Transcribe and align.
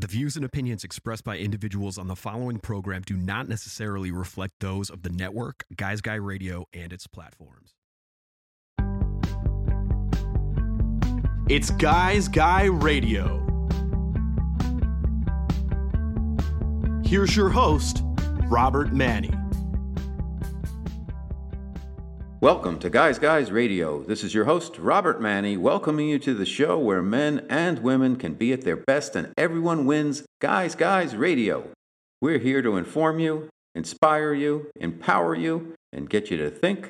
The 0.00 0.06
views 0.06 0.34
and 0.34 0.46
opinions 0.46 0.82
expressed 0.82 1.24
by 1.24 1.36
individuals 1.36 1.98
on 1.98 2.06
the 2.06 2.16
following 2.16 2.58
program 2.58 3.02
do 3.02 3.18
not 3.18 3.50
necessarily 3.50 4.10
reflect 4.10 4.54
those 4.60 4.88
of 4.88 5.02
the 5.02 5.10
network, 5.10 5.66
Guys 5.76 6.00
Guy 6.00 6.14
Radio, 6.14 6.64
and 6.72 6.90
its 6.90 7.06
platforms. 7.06 7.74
It's 11.50 11.68
Guys 11.72 12.28
Guy 12.28 12.64
Radio. 12.64 13.46
Here's 17.04 17.36
your 17.36 17.50
host, 17.50 18.02
Robert 18.44 18.94
Manni. 18.94 19.49
Welcome 22.42 22.78
to 22.78 22.88
Guys 22.88 23.18
Guys 23.18 23.52
Radio. 23.52 24.02
This 24.02 24.24
is 24.24 24.32
your 24.32 24.46
host, 24.46 24.78
Robert 24.78 25.20
Manni, 25.20 25.58
welcoming 25.58 26.08
you 26.08 26.18
to 26.20 26.32
the 26.32 26.46
show 26.46 26.78
where 26.78 27.02
men 27.02 27.44
and 27.50 27.80
women 27.80 28.16
can 28.16 28.32
be 28.32 28.50
at 28.54 28.62
their 28.62 28.78
best 28.78 29.14
and 29.14 29.34
everyone 29.36 29.84
wins 29.84 30.22
Guys 30.40 30.74
Guys 30.74 31.14
Radio. 31.14 31.68
We're 32.22 32.38
here 32.38 32.62
to 32.62 32.78
inform 32.78 33.18
you, 33.18 33.50
inspire 33.74 34.32
you, 34.32 34.70
empower 34.76 35.34
you, 35.34 35.74
and 35.92 36.08
get 36.08 36.30
you 36.30 36.38
to 36.38 36.48
think, 36.50 36.88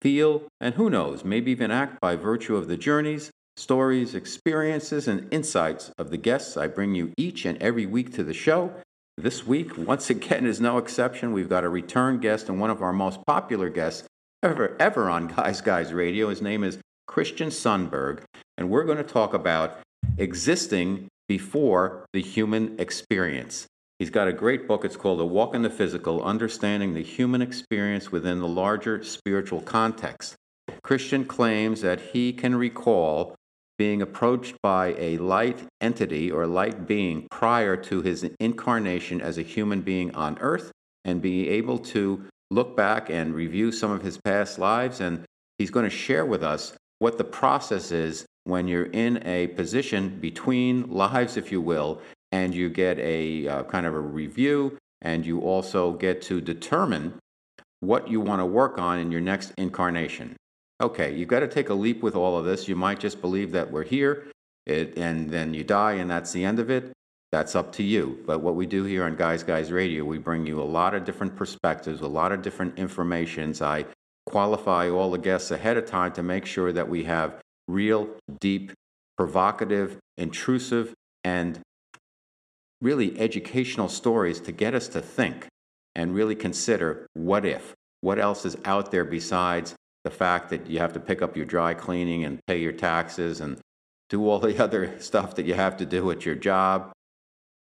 feel, 0.00 0.44
and 0.60 0.76
who 0.76 0.88
knows, 0.88 1.24
maybe 1.24 1.50
even 1.50 1.72
act 1.72 2.00
by 2.00 2.14
virtue 2.14 2.54
of 2.54 2.68
the 2.68 2.76
journeys, 2.76 3.32
stories, 3.56 4.14
experiences, 4.14 5.08
and 5.08 5.26
insights 5.34 5.90
of 5.98 6.10
the 6.10 6.18
guests 6.18 6.56
I 6.56 6.68
bring 6.68 6.94
you 6.94 7.12
each 7.16 7.44
and 7.46 7.60
every 7.60 7.84
week 7.84 8.14
to 8.14 8.22
the 8.22 8.32
show. 8.32 8.72
This 9.18 9.44
week, 9.44 9.76
once 9.76 10.08
again, 10.08 10.46
is 10.46 10.60
no 10.60 10.78
exception. 10.78 11.32
We've 11.32 11.48
got 11.48 11.64
a 11.64 11.68
return 11.68 12.20
guest 12.20 12.48
and 12.48 12.60
one 12.60 12.70
of 12.70 12.80
our 12.80 12.92
most 12.92 13.26
popular 13.26 13.70
guests 13.70 14.06
ever, 14.44 14.76
ever 14.78 15.08
on 15.08 15.26
Guys 15.26 15.62
Guys 15.62 15.94
Radio. 15.94 16.28
His 16.28 16.42
name 16.42 16.64
is 16.64 16.78
Christian 17.06 17.48
Sundberg, 17.48 18.20
and 18.58 18.68
we're 18.68 18.84
going 18.84 18.98
to 18.98 19.02
talk 19.02 19.32
about 19.32 19.78
existing 20.18 21.08
before 21.26 22.04
the 22.12 22.20
human 22.20 22.78
experience. 22.78 23.66
He's 23.98 24.10
got 24.10 24.28
a 24.28 24.34
great 24.34 24.68
book. 24.68 24.84
It's 24.84 24.96
called 24.96 25.22
A 25.22 25.24
Walk 25.24 25.54
in 25.54 25.62
the 25.62 25.70
Physical 25.70 26.22
Understanding 26.22 26.92
the 26.92 27.02
Human 27.02 27.40
Experience 27.40 28.12
Within 28.12 28.40
the 28.40 28.46
Larger 28.46 29.02
Spiritual 29.02 29.62
Context. 29.62 30.34
Christian 30.82 31.24
claims 31.24 31.80
that 31.80 32.00
he 32.12 32.34
can 32.34 32.54
recall 32.54 33.34
being 33.78 34.02
approached 34.02 34.56
by 34.62 34.94
a 34.98 35.16
light 35.16 35.64
entity 35.80 36.30
or 36.30 36.46
light 36.46 36.86
being 36.86 37.26
prior 37.30 37.78
to 37.78 38.02
his 38.02 38.28
incarnation 38.38 39.22
as 39.22 39.38
a 39.38 39.42
human 39.42 39.80
being 39.80 40.14
on 40.14 40.36
earth 40.40 40.70
and 41.02 41.22
being 41.22 41.46
able 41.46 41.78
to 41.78 42.26
look 42.54 42.76
back 42.76 43.10
and 43.10 43.34
review 43.34 43.72
some 43.72 43.90
of 43.90 44.02
his 44.02 44.18
past 44.18 44.58
lives. 44.58 45.00
And 45.00 45.24
he's 45.58 45.70
going 45.70 45.84
to 45.84 45.90
share 45.90 46.24
with 46.24 46.42
us 46.42 46.74
what 46.98 47.18
the 47.18 47.24
process 47.24 47.90
is 47.90 48.24
when 48.44 48.68
you're 48.68 48.86
in 48.86 49.22
a 49.26 49.48
position 49.48 50.18
between 50.20 50.90
lives, 50.90 51.36
if 51.36 51.50
you 51.50 51.60
will, 51.60 52.00
and 52.32 52.54
you 52.54 52.68
get 52.68 52.98
a 52.98 53.48
uh, 53.48 53.62
kind 53.64 53.86
of 53.86 53.94
a 53.94 54.00
review, 54.00 54.76
and 55.02 55.24
you 55.24 55.40
also 55.40 55.92
get 55.92 56.20
to 56.22 56.40
determine 56.40 57.14
what 57.80 58.08
you 58.08 58.20
want 58.20 58.40
to 58.40 58.46
work 58.46 58.78
on 58.78 58.98
in 58.98 59.10
your 59.10 59.20
next 59.20 59.52
incarnation. 59.58 60.36
Okay, 60.80 61.14
you've 61.14 61.28
got 61.28 61.40
to 61.40 61.48
take 61.48 61.68
a 61.68 61.74
leap 61.74 62.02
with 62.02 62.16
all 62.16 62.36
of 62.36 62.44
this. 62.44 62.68
You 62.68 62.76
might 62.76 62.98
just 62.98 63.20
believe 63.20 63.52
that 63.52 63.70
we're 63.70 63.84
here, 63.84 64.26
it, 64.66 64.98
and 64.98 65.30
then 65.30 65.54
you 65.54 65.64
die, 65.64 65.92
and 65.94 66.10
that's 66.10 66.32
the 66.32 66.44
end 66.44 66.58
of 66.58 66.70
it. 66.70 66.92
That's 67.34 67.56
up 67.56 67.72
to 67.72 67.82
you. 67.82 68.22
But 68.26 68.42
what 68.42 68.54
we 68.54 68.64
do 68.64 68.84
here 68.84 69.02
on 69.02 69.16
Guys 69.16 69.42
Guys 69.42 69.72
Radio, 69.72 70.04
we 70.04 70.18
bring 70.18 70.46
you 70.46 70.60
a 70.60 70.62
lot 70.62 70.94
of 70.94 71.04
different 71.04 71.34
perspectives, 71.34 72.00
a 72.00 72.06
lot 72.06 72.30
of 72.30 72.42
different 72.42 72.78
informations. 72.78 73.60
I 73.60 73.86
qualify 74.24 74.88
all 74.88 75.10
the 75.10 75.18
guests 75.18 75.50
ahead 75.50 75.76
of 75.76 75.84
time 75.84 76.12
to 76.12 76.22
make 76.22 76.46
sure 76.46 76.70
that 76.70 76.88
we 76.88 77.02
have 77.02 77.42
real, 77.66 78.08
deep, 78.40 78.70
provocative, 79.18 79.98
intrusive, 80.16 80.94
and 81.24 81.58
really 82.80 83.18
educational 83.18 83.88
stories 83.88 84.38
to 84.42 84.52
get 84.52 84.72
us 84.72 84.86
to 84.86 85.00
think 85.00 85.48
and 85.96 86.14
really 86.14 86.36
consider 86.36 87.08
what 87.14 87.44
if? 87.44 87.74
What 88.00 88.20
else 88.20 88.44
is 88.44 88.56
out 88.64 88.92
there 88.92 89.04
besides 89.04 89.74
the 90.04 90.10
fact 90.10 90.50
that 90.50 90.70
you 90.70 90.78
have 90.78 90.92
to 90.92 91.00
pick 91.00 91.20
up 91.20 91.36
your 91.36 91.46
dry 91.46 91.74
cleaning 91.74 92.24
and 92.24 92.38
pay 92.46 92.58
your 92.58 92.70
taxes 92.70 93.40
and 93.40 93.58
do 94.08 94.28
all 94.28 94.38
the 94.38 94.56
other 94.62 94.96
stuff 95.00 95.34
that 95.34 95.46
you 95.46 95.54
have 95.54 95.76
to 95.78 95.84
do 95.84 96.08
at 96.12 96.24
your 96.24 96.36
job 96.36 96.93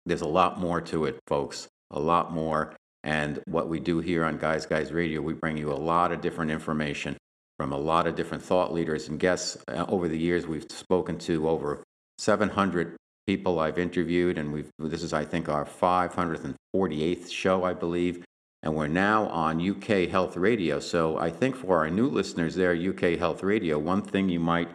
there's 0.06 0.22
a 0.22 0.28
lot 0.28 0.58
more 0.58 0.80
to 0.80 1.06
it, 1.06 1.18
folks, 1.26 1.68
a 1.90 2.00
lot 2.00 2.32
more. 2.32 2.74
And 3.02 3.40
what 3.46 3.68
we 3.68 3.80
do 3.80 4.00
here 4.00 4.24
on 4.24 4.38
Guys 4.38 4.66
Guys 4.66 4.92
Radio, 4.92 5.20
we 5.20 5.34
bring 5.34 5.56
you 5.56 5.72
a 5.72 5.74
lot 5.74 6.12
of 6.12 6.20
different 6.20 6.50
information 6.50 7.16
from 7.58 7.72
a 7.72 7.78
lot 7.78 8.06
of 8.06 8.16
different 8.16 8.42
thought 8.42 8.72
leaders 8.72 9.08
and 9.08 9.18
guests. 9.18 9.56
Uh, 9.68 9.84
over 9.88 10.08
the 10.08 10.18
years, 10.18 10.46
we've 10.46 10.70
spoken 10.70 11.18
to 11.18 11.48
over 11.48 11.82
700 12.18 12.96
people 13.26 13.60
I've 13.60 13.78
interviewed, 13.78 14.38
and 14.38 14.52
we've, 14.52 14.70
this 14.78 15.02
is, 15.02 15.12
I 15.12 15.24
think, 15.24 15.48
our 15.48 15.64
548th 15.64 17.30
show, 17.30 17.64
I 17.64 17.72
believe. 17.72 18.24
And 18.62 18.74
we're 18.74 18.88
now 18.88 19.26
on 19.26 19.60
UK 19.60 20.08
Health 20.08 20.36
Radio. 20.36 20.80
So 20.80 21.18
I 21.18 21.30
think 21.30 21.54
for 21.54 21.78
our 21.78 21.90
new 21.90 22.08
listeners 22.08 22.54
there, 22.54 22.74
UK 22.74 23.18
Health 23.18 23.42
Radio, 23.42 23.78
one 23.78 24.00
thing 24.00 24.30
you 24.30 24.40
might 24.40 24.68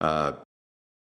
uh, 0.00 0.32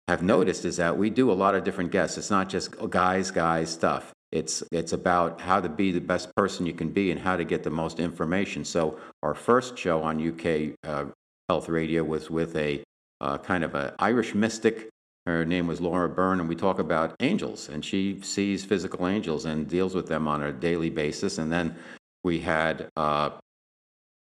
have 0.08 0.22
noticed 0.22 0.64
is 0.64 0.78
that 0.78 0.96
we 0.96 1.10
do 1.10 1.30
a 1.30 1.34
lot 1.34 1.54
of 1.54 1.64
different 1.64 1.92
guests. 1.92 2.16
It's 2.16 2.30
not 2.30 2.48
just 2.48 2.74
guys, 2.90 3.30
guys 3.30 3.70
stuff. 3.70 4.12
It's 4.32 4.62
it's 4.72 4.92
about 4.92 5.40
how 5.40 5.60
to 5.60 5.68
be 5.68 5.92
the 5.92 6.00
best 6.00 6.34
person 6.34 6.66
you 6.66 6.72
can 6.72 6.90
be 6.90 7.10
and 7.10 7.20
how 7.20 7.36
to 7.36 7.44
get 7.44 7.62
the 7.62 7.70
most 7.70 8.00
information. 8.00 8.64
So 8.64 8.98
our 9.22 9.34
first 9.34 9.78
show 9.78 10.02
on 10.02 10.26
UK 10.26 10.74
uh, 10.84 11.06
Health 11.48 11.68
Radio 11.68 12.04
was 12.04 12.30
with 12.30 12.56
a 12.56 12.82
uh, 13.20 13.38
kind 13.38 13.64
of 13.64 13.74
an 13.74 13.92
Irish 13.98 14.34
mystic. 14.34 14.88
Her 15.26 15.44
name 15.44 15.66
was 15.66 15.80
Lorna 15.80 16.08
Byrne, 16.14 16.40
and 16.40 16.48
we 16.48 16.56
talk 16.56 16.78
about 16.78 17.14
angels, 17.20 17.68
and 17.68 17.84
she 17.84 18.20
sees 18.22 18.64
physical 18.64 19.06
angels 19.06 19.44
and 19.44 19.68
deals 19.68 19.94
with 19.94 20.08
them 20.08 20.26
on 20.26 20.42
a 20.42 20.52
daily 20.52 20.88
basis. 20.88 21.36
And 21.36 21.52
then 21.52 21.76
we 22.24 22.40
had 22.40 22.88
uh, 22.96 23.30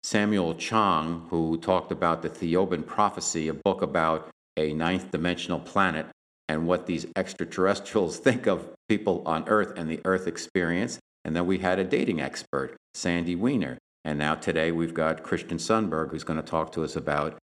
Samuel 0.04 0.56
Chong, 0.56 1.28
who 1.30 1.58
talked 1.58 1.92
about 1.92 2.22
the 2.22 2.30
Thiaoouba 2.30 2.86
prophecy, 2.86 3.48
a 3.48 3.54
book 3.54 3.82
about 3.82 4.30
a 4.58 4.74
ninth 4.74 5.12
dimensional 5.12 5.60
planet 5.60 6.06
and 6.50 6.68
what 6.68 6.86
these 6.86 7.06
extraterrestrials 7.16 8.18
think 8.20 8.48
of 8.48 8.68
people 8.90 9.24
on 9.26 9.48
Earth 9.48 9.74
and 9.78 9.90
the 9.90 10.00
Earth 10.06 10.28
experience. 10.28 11.00
And 11.26 11.36
then 11.36 11.46
we 11.46 11.60
had 11.60 11.80
a 11.80 11.84
dating 11.84 12.22
expert, 12.22 12.76
Sandy 12.94 13.36
Weiner. 13.36 13.78
And 14.06 14.20
now 14.20 14.36
today 14.36 14.72
we've 14.72 14.94
got 14.94 15.24
Christian 15.24 15.58
Sundberg, 15.58 16.12
who's 16.12 16.26
going 16.26 16.42
to 16.42 16.46
talk 16.46 16.74
to 16.74 16.84
us 16.84 16.96
about 16.96 17.38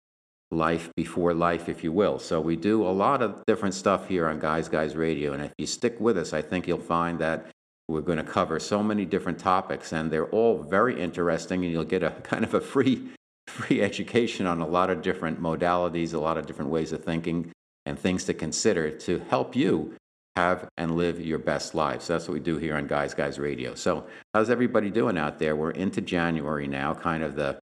life 0.51 0.91
before 0.97 1.33
life, 1.33 1.69
if 1.69 1.83
you 1.83 1.93
will. 1.93 2.19
So 2.19 2.41
we 2.41 2.57
do 2.57 2.83
a 2.83 2.91
lot 2.91 3.23
of 3.23 3.43
different 3.47 3.75
stuff 3.75 4.09
here 4.09 4.29
on 4.29 4.39
Guys 4.39 4.69
Guys 4.69 4.97
Radio. 4.97 5.33
And 5.33 5.43
if 5.43 5.53
you 5.59 5.67
stick 5.67 5.99
with 6.01 6.19
us, 6.19 6.33
I 6.33 6.43
think 6.43 6.67
you'll 6.67 6.79
find 6.79 7.19
that 7.21 7.47
we're 7.89 8.01
going 8.01 8.19
to 8.19 8.25
cover 8.25 8.61
so 8.61 8.83
many 8.83 9.05
different 9.05 9.39
topics, 9.39 9.93
and 9.93 10.11
they're 10.11 10.29
all 10.29 10.63
very 10.63 11.01
interesting, 11.01 11.65
and 11.65 11.73
you'll 11.73 11.85
get 11.85 12.03
a 12.03 12.11
kind 12.23 12.45
of 12.45 12.55
a 12.55 12.61
free 12.61 13.09
free 13.51 13.83
education 13.83 14.47
on 14.47 14.61
a 14.61 14.67
lot 14.67 14.91
of 14.91 15.03
different 15.03 15.41
modalities, 15.41 16.15
a 16.15 16.19
lot 16.19 16.39
of 16.39 16.47
different 16.47 16.71
ways 16.71 16.93
of 16.93 17.05
thinking, 17.05 17.53
and 17.87 17.99
things 17.99 18.25
to 18.25 18.35
consider 18.35 18.91
to 18.91 19.19
help 19.31 19.57
you 19.57 19.95
have 20.37 20.69
and 20.79 20.97
live 20.97 21.21
your 21.21 21.39
best 21.39 21.75
lives. 21.75 22.05
So 22.05 22.13
that's 22.13 22.29
what 22.29 22.35
we 22.35 22.41
do 22.41 22.57
here 22.57 22.77
on 22.77 22.87
Guys 22.87 23.15
Guys 23.15 23.39
Radio. 23.39 23.75
So, 23.75 24.07
how's 24.33 24.51
everybody 24.51 24.91
doing 24.91 25.19
out 25.19 25.39
there? 25.39 25.57
We're 25.57 25.73
into 25.73 26.01
January 26.01 26.69
now, 26.69 26.95
kind 26.95 27.23
of 27.23 27.37
the 27.37 27.59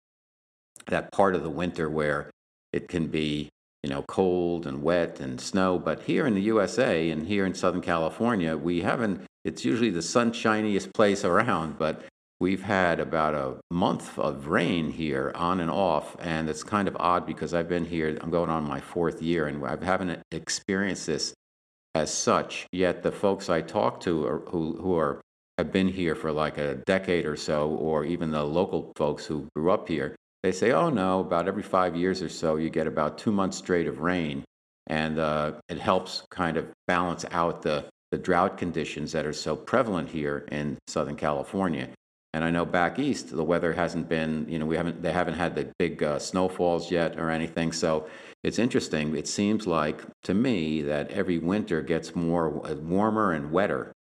that 0.88 1.12
part 1.12 1.36
of 1.36 1.44
the 1.44 1.50
winter 1.50 1.90
where 1.90 2.30
it 2.72 2.88
can 2.88 3.08
be 3.08 3.50
you 3.84 3.90
know 3.90 4.03
cold 4.08 4.68
and 4.68 4.84
wet 4.84 5.20
and 5.20 5.40
snow. 5.40 5.80
But 5.80 6.03
here 6.03 6.28
in 6.28 6.36
the 6.36 6.42
USA 6.42 7.09
and 7.09 7.28
here 7.28 7.46
in 7.46 7.53
Southern 7.53 7.81
California, 7.81 8.58
we 8.58 8.81
haven't. 8.81 9.24
It's 9.46 9.64
usually 9.64 9.92
the 9.92 10.02
sunshiniest 10.02 10.94
place 10.94 11.24
around, 11.24 11.78
but 11.78 12.03
We've 12.40 12.62
had 12.62 13.00
about 13.00 13.34
a 13.34 13.59
month 13.72 14.20
of 14.20 14.48
rain 14.48 14.92
here 14.92 15.31
on 15.34 15.59
and 15.59 15.72
off, 15.72 16.16
and 16.20 16.48
it's 16.48 16.64
kind 16.64 16.88
of 16.88 16.96
odd 17.00 17.25
because 17.25 17.56
I've 17.56 17.68
been 17.68 17.86
here, 17.86 18.16
I'm 18.22 18.30
going 18.30 18.52
on 18.52 18.64
my 18.64 18.80
fourth 18.80 19.24
year, 19.24 19.48
and 19.48 19.66
I 19.66 19.84
haven't 19.84 20.22
experienced 20.31 21.08
this 21.08 21.34
as 21.96 22.14
such. 22.14 22.68
Yet 22.72 23.02
the 23.02 23.12
folks 23.12 23.50
I 23.50 23.62
talk 23.62 24.00
to 24.02 24.28
are, 24.28 24.40
who, 24.50 24.78
who 24.80 24.96
are, 24.96 25.20
have 25.58 25.72
been 25.72 25.88
here 25.88 26.14
for 26.14 26.32
like 26.32 26.59
a 26.59 26.76
decade 26.85 27.26
or 27.26 27.35
so, 27.35 27.70
or 27.70 28.06
even 28.06 28.29
the 28.29 28.44
local 28.44 28.91
folks 28.96 29.26
who 29.26 29.47
grew 29.56 29.72
up 29.72 29.88
here, 29.88 30.16
they 30.44 30.52
say, 30.52 30.72
oh 30.73 30.91
no, 30.91 31.22
about 31.22 31.47
every 31.47 31.64
five 31.64 31.96
years 31.96 32.22
or 32.22 32.29
so, 32.29 32.58
you 32.58 32.70
get 32.70 32.85
about 32.85 33.17
two 33.17 33.32
months 33.32 33.58
straight 33.58 33.88
of 33.88 34.02
rain. 34.02 34.44
And 34.85 35.17
uh, 35.17 35.53
it 35.70 35.79
helps 35.79 36.23
kind 36.29 36.56
of 36.56 36.67
balance 36.85 37.26
out 37.32 37.64
the, 37.64 37.85
the 38.11 38.20
drought 38.20 38.59
conditions 38.59 39.11
that 39.14 39.26
are 39.26 39.34
so 39.34 39.56
prevalent 39.56 40.09
here 40.09 40.46
in 40.52 40.78
Southern 40.85 41.16
California. 41.16 41.90
And 42.34 42.44
I 42.44 42.52
know 42.52 42.66
back 42.66 43.00
east, 43.00 43.35
the 43.35 43.44
weather 43.44 43.74
hasn't 43.74 44.09
been, 44.09 44.46
you 44.50 44.59
know, 44.59 44.66
we 44.66 44.78
haven't, 44.78 45.02
they 45.02 45.14
haven't 45.14 45.35
had 45.35 45.56
the 45.56 45.72
big 45.79 46.03
uh, 46.03 46.20
snowfalls 46.20 46.91
yet 46.91 47.18
or 47.18 47.29
anything. 47.29 47.72
So 47.72 48.08
it's 48.44 48.59
interesting. 48.59 49.16
It 49.16 49.28
seems 49.28 49.66
like 49.66 50.03
to 50.24 50.34
me 50.34 50.82
that 50.82 51.09
every 51.12 51.40
winter 51.40 51.82
gets 51.82 52.16
more 52.16 52.66
uh, 52.68 52.76
warmer 52.76 53.32
and 53.32 53.52
wetter. 53.52 53.94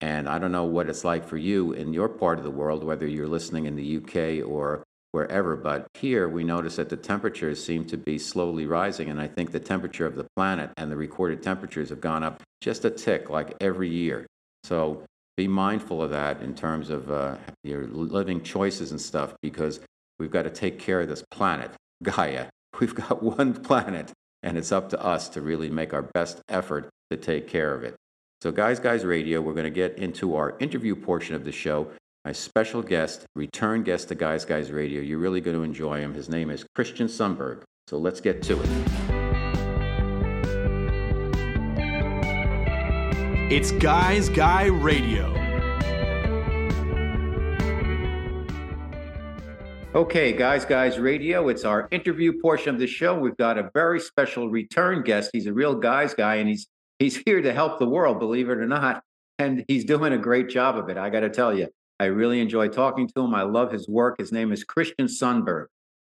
And 0.00 0.28
I 0.28 0.38
don't 0.38 0.52
know 0.52 0.64
what 0.64 0.88
it's 0.88 1.04
like 1.04 1.26
for 1.26 1.36
you 1.36 1.72
in 1.72 1.92
your 1.92 2.08
part 2.08 2.38
of 2.38 2.44
the 2.44 2.50
world, 2.50 2.82
whether 2.82 3.06
you're 3.06 3.28
listening 3.28 3.66
in 3.66 3.76
the 3.76 3.98
UK 3.98 4.48
or 4.48 4.84
wherever, 5.12 5.56
but 5.56 5.86
here 5.94 6.28
we 6.28 6.42
notice 6.42 6.76
that 6.76 6.88
the 6.88 6.96
temperatures 6.96 7.62
seem 7.62 7.84
to 7.84 7.96
be 7.98 8.18
slowly 8.18 8.66
rising. 8.66 9.10
And 9.10 9.20
I 9.20 9.28
think 9.28 9.52
the 9.52 9.60
temperature 9.60 10.06
of 10.06 10.16
the 10.16 10.26
planet 10.36 10.70
and 10.78 10.90
the 10.90 10.96
recorded 10.96 11.42
temperatures 11.42 11.90
have 11.90 12.00
gone 12.00 12.24
up 12.24 12.42
just 12.62 12.84
a 12.84 12.90
tick 12.90 13.28
like 13.28 13.54
every 13.60 13.90
year. 13.90 14.26
So 14.64 15.04
be 15.36 15.48
mindful 15.48 16.02
of 16.02 16.10
that 16.10 16.42
in 16.42 16.54
terms 16.54 16.90
of 16.90 17.10
uh, 17.10 17.36
your 17.64 17.86
living 17.86 18.42
choices 18.42 18.90
and 18.90 19.00
stuff 19.00 19.34
because 19.42 19.80
we've 20.18 20.30
got 20.30 20.42
to 20.42 20.50
take 20.50 20.78
care 20.78 21.00
of 21.00 21.08
this 21.08 21.24
planet, 21.30 21.70
Gaia. 22.02 22.46
We've 22.80 22.94
got 22.94 23.22
one 23.38 23.54
planet, 23.54 24.12
and 24.42 24.58
it's 24.58 24.72
up 24.72 24.90
to 24.90 25.02
us 25.02 25.28
to 25.30 25.40
really 25.40 25.70
make 25.70 25.92
our 25.94 26.02
best 26.02 26.40
effort 26.48 26.88
to 27.10 27.16
take 27.16 27.48
care 27.48 27.74
of 27.74 27.84
it. 27.84 27.94
So, 28.42 28.50
Guys 28.50 28.80
Guys 28.80 29.04
Radio, 29.04 29.40
we're 29.40 29.54
going 29.54 29.64
to 29.64 29.70
get 29.70 29.98
into 29.98 30.34
our 30.34 30.58
interview 30.58 30.96
portion 30.96 31.34
of 31.34 31.44
the 31.44 31.52
show. 31.52 31.88
My 32.24 32.32
special 32.32 32.82
guest, 32.82 33.24
return 33.34 33.82
guest 33.82 34.08
to 34.08 34.14
Guys 34.14 34.44
Guys 34.44 34.70
Radio, 34.70 35.00
you're 35.00 35.18
really 35.18 35.40
going 35.40 35.56
to 35.56 35.62
enjoy 35.62 36.00
him. 36.00 36.14
His 36.14 36.28
name 36.28 36.50
is 36.50 36.64
Christian 36.74 37.06
Sundberg. 37.06 37.62
So, 37.88 37.98
let's 37.98 38.20
get 38.20 38.42
to 38.44 38.60
it. 38.60 39.01
It's 43.54 43.70
Guys 43.70 44.30
Guy 44.30 44.64
Radio. 44.64 45.26
Okay, 49.94 50.32
Guys 50.32 50.64
Guys 50.64 50.98
Radio, 50.98 51.50
it's 51.50 51.66
our 51.66 51.86
interview 51.90 52.40
portion 52.40 52.74
of 52.74 52.80
the 52.80 52.86
show. 52.86 53.18
We've 53.18 53.36
got 53.36 53.58
a 53.58 53.68
very 53.74 54.00
special 54.00 54.48
return 54.48 55.02
guest. 55.02 55.32
He's 55.34 55.46
a 55.46 55.52
real 55.52 55.74
Guys 55.74 56.14
guy, 56.14 56.36
and 56.36 56.48
he's 56.48 56.66
he's 56.98 57.18
here 57.26 57.42
to 57.42 57.52
help 57.52 57.78
the 57.78 57.86
world, 57.86 58.18
believe 58.18 58.48
it 58.48 58.56
or 58.56 58.66
not. 58.66 59.02
And 59.38 59.66
he's 59.68 59.84
doing 59.84 60.14
a 60.14 60.18
great 60.18 60.48
job 60.48 60.78
of 60.78 60.88
it. 60.88 60.96
I 60.96 61.10
got 61.10 61.20
to 61.20 61.28
tell 61.28 61.54
you, 61.54 61.68
I 62.00 62.06
really 62.06 62.40
enjoy 62.40 62.68
talking 62.68 63.06
to 63.08 63.20
him. 63.20 63.34
I 63.34 63.42
love 63.42 63.70
his 63.70 63.86
work. 63.86 64.16
His 64.18 64.32
name 64.32 64.50
is 64.50 64.64
Christian 64.64 65.08
Sundberg. 65.08 65.66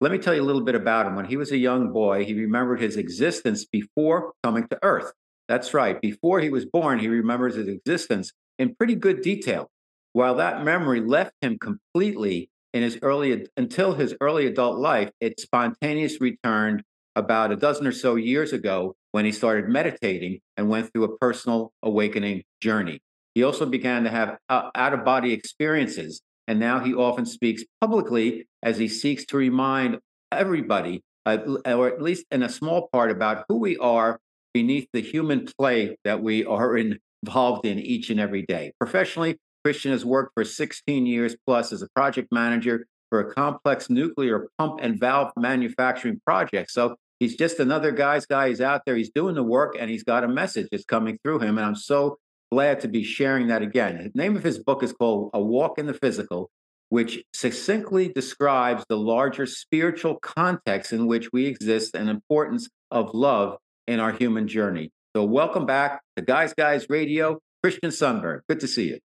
Let 0.00 0.10
me 0.10 0.16
tell 0.16 0.34
you 0.34 0.40
a 0.40 0.48
little 0.48 0.64
bit 0.64 0.74
about 0.74 1.04
him. 1.04 1.14
When 1.14 1.26
he 1.26 1.36
was 1.36 1.52
a 1.52 1.58
young 1.58 1.92
boy, 1.92 2.24
he 2.24 2.32
remembered 2.32 2.80
his 2.80 2.96
existence 2.96 3.66
before 3.66 4.32
coming 4.42 4.66
to 4.68 4.78
Earth. 4.82 5.12
That's 5.48 5.72
right. 5.74 6.00
Before 6.00 6.40
he 6.40 6.50
was 6.50 6.64
born, 6.64 6.98
he 6.98 7.08
remembers 7.08 7.54
his 7.54 7.68
existence 7.68 8.32
in 8.58 8.74
pretty 8.74 8.94
good 8.94 9.22
detail. 9.22 9.70
While 10.12 10.36
that 10.36 10.64
memory 10.64 11.00
left 11.00 11.32
him 11.40 11.58
completely 11.58 12.50
in 12.72 12.82
his 12.82 12.98
early 13.02 13.46
until 13.56 13.94
his 13.94 14.14
early 14.20 14.46
adult 14.46 14.78
life, 14.78 15.10
it 15.20 15.38
spontaneously 15.38 16.30
returned 16.30 16.82
about 17.14 17.52
a 17.52 17.56
dozen 17.56 17.86
or 17.86 17.92
so 17.92 18.16
years 18.16 18.52
ago 18.52 18.94
when 19.12 19.24
he 19.24 19.32
started 19.32 19.68
meditating 19.68 20.40
and 20.56 20.68
went 20.68 20.92
through 20.92 21.04
a 21.04 21.16
personal 21.18 21.72
awakening 21.82 22.42
journey. 22.60 23.00
He 23.34 23.42
also 23.42 23.66
began 23.66 24.04
to 24.04 24.10
have 24.10 24.38
uh, 24.48 24.70
out 24.74 24.94
of 24.94 25.04
body 25.04 25.32
experiences, 25.32 26.22
and 26.48 26.58
now 26.58 26.80
he 26.80 26.94
often 26.94 27.26
speaks 27.26 27.62
publicly 27.80 28.46
as 28.62 28.78
he 28.78 28.88
seeks 28.88 29.24
to 29.26 29.36
remind 29.36 29.98
everybody, 30.32 31.02
uh, 31.24 31.38
or 31.66 31.88
at 31.88 32.02
least 32.02 32.26
in 32.30 32.42
a 32.42 32.48
small 32.48 32.88
part, 32.92 33.10
about 33.10 33.44
who 33.48 33.58
we 33.58 33.76
are 33.78 34.20
beneath 34.56 34.88
the 34.94 35.02
human 35.02 35.46
play 35.58 35.94
that 36.02 36.22
we 36.22 36.42
are 36.42 36.78
involved 36.78 37.66
in 37.66 37.78
each 37.78 38.08
and 38.08 38.18
every 38.18 38.40
day. 38.40 38.72
Professionally, 38.80 39.36
Christian 39.62 39.92
has 39.92 40.02
worked 40.02 40.32
for 40.32 40.46
16 40.46 41.04
years 41.04 41.36
plus 41.46 41.72
as 41.72 41.82
a 41.82 41.88
project 41.94 42.28
manager 42.32 42.86
for 43.10 43.20
a 43.20 43.34
complex 43.34 43.90
nuclear 43.90 44.48
pump 44.56 44.80
and 44.80 44.98
valve 44.98 45.30
manufacturing 45.36 46.18
project. 46.24 46.70
So 46.70 46.96
he's 47.20 47.36
just 47.36 47.60
another 47.60 47.92
guy's 47.92 48.24
guy. 48.24 48.48
He's 48.48 48.62
out 48.62 48.80
there, 48.86 48.96
he's 48.96 49.10
doing 49.10 49.34
the 49.34 49.42
work, 49.42 49.76
and 49.78 49.90
he's 49.90 50.04
got 50.04 50.24
a 50.24 50.28
message 50.28 50.68
that's 50.72 50.86
coming 50.86 51.18
through 51.22 51.40
him. 51.40 51.58
And 51.58 51.66
I'm 51.66 51.76
so 51.76 52.16
glad 52.50 52.80
to 52.80 52.88
be 52.88 53.04
sharing 53.04 53.48
that 53.48 53.60
again. 53.60 54.10
The 54.14 54.22
name 54.22 54.38
of 54.38 54.42
his 54.42 54.58
book 54.58 54.82
is 54.82 54.94
called 54.94 55.32
A 55.34 55.42
Walk 55.42 55.78
in 55.78 55.84
the 55.84 55.92
Physical, 55.92 56.48
which 56.88 57.22
succinctly 57.34 58.08
describes 58.08 58.86
the 58.88 58.96
larger 58.96 59.44
spiritual 59.44 60.18
context 60.20 60.94
in 60.94 61.06
which 61.06 61.28
we 61.30 61.44
exist 61.44 61.94
and 61.94 62.08
importance 62.08 62.70
of 62.90 63.10
love 63.12 63.58
in 63.86 64.00
our 64.00 64.12
human 64.12 64.48
journey. 64.48 64.90
So, 65.14 65.24
welcome 65.24 65.66
back 65.66 66.00
to 66.16 66.22
Guys 66.22 66.54
Guys 66.54 66.86
Radio. 66.88 67.40
Christian 67.62 67.90
Sundberg, 67.90 68.40
good 68.48 68.60
to 68.60 68.68
see 68.68 68.88
you. 68.88 68.98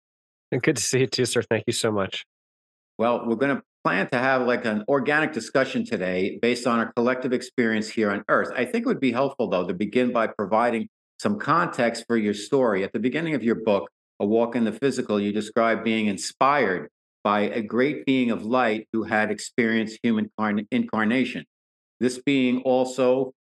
And 0.52 0.62
good 0.64 0.76
to 0.76 0.82
see 0.82 1.00
you 1.00 1.08
too, 1.08 1.26
sir. 1.26 1.42
Thank 1.42 1.66
you 1.68 1.74
so 1.74 1.92
much. 1.92 2.26
Well, 2.98 3.26
we're 3.26 3.36
going 3.36 3.56
to 3.56 3.64
plan 3.86 4.10
to 4.10 4.18
have 4.18 4.46
like 4.46 4.66
an 4.66 4.84
organic 4.90 5.32
discussion 5.32 5.86
today 5.86 6.38
based 6.42 6.68
on 6.68 6.80
our 6.80 6.92
collective 6.94 7.32
experience 7.32 7.90
here 7.90 8.12
on 8.12 8.24
Earth. 8.28 8.52
I 8.54 8.66
think 8.66 8.86
it 8.86 8.88
would 8.88 9.00
be 9.00 9.12
helpful, 9.12 9.50
though, 9.50 9.66
to 9.66 9.74
begin 9.74 10.12
by 10.12 10.28
providing 10.28 10.90
some 11.20 11.40
context 11.40 12.06
for 12.08 12.18
your 12.18 12.34
story. 12.34 12.84
At 12.84 12.92
the 12.92 13.00
beginning 13.00 13.36
of 13.36 13.44
your 13.44 13.56
book, 13.56 13.90
A 14.20 14.26
Walk 14.26 14.56
in 14.56 14.66
the 14.66 14.72
Physical, 14.72 15.20
you 15.20 15.32
describe 15.32 15.84
being 15.84 16.08
inspired 16.08 16.90
by 17.24 17.42
a 17.42 17.62
great 17.62 18.06
being 18.06 18.32
of 18.32 18.46
light 18.46 18.88
who 18.94 19.04
had 19.04 19.32
experienced 19.32 20.00
human 20.04 20.30
incarnation. 20.72 21.46
This 22.00 22.20
being 22.22 22.62
also 22.62 23.34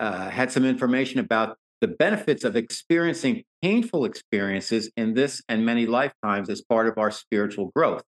uh, 0.00 0.30
had 0.30 0.50
some 0.50 0.64
information 0.64 1.20
about 1.20 1.56
the 1.80 1.88
benefits 1.88 2.44
of 2.44 2.56
experiencing 2.56 3.42
painful 3.62 4.04
experiences 4.04 4.90
in 4.96 5.14
this 5.14 5.42
and 5.48 5.64
many 5.64 5.86
lifetimes 5.86 6.48
as 6.48 6.62
part 6.62 6.88
of 6.88 6.98
our 6.98 7.10
spiritual 7.10 7.70
growth. 7.74 8.02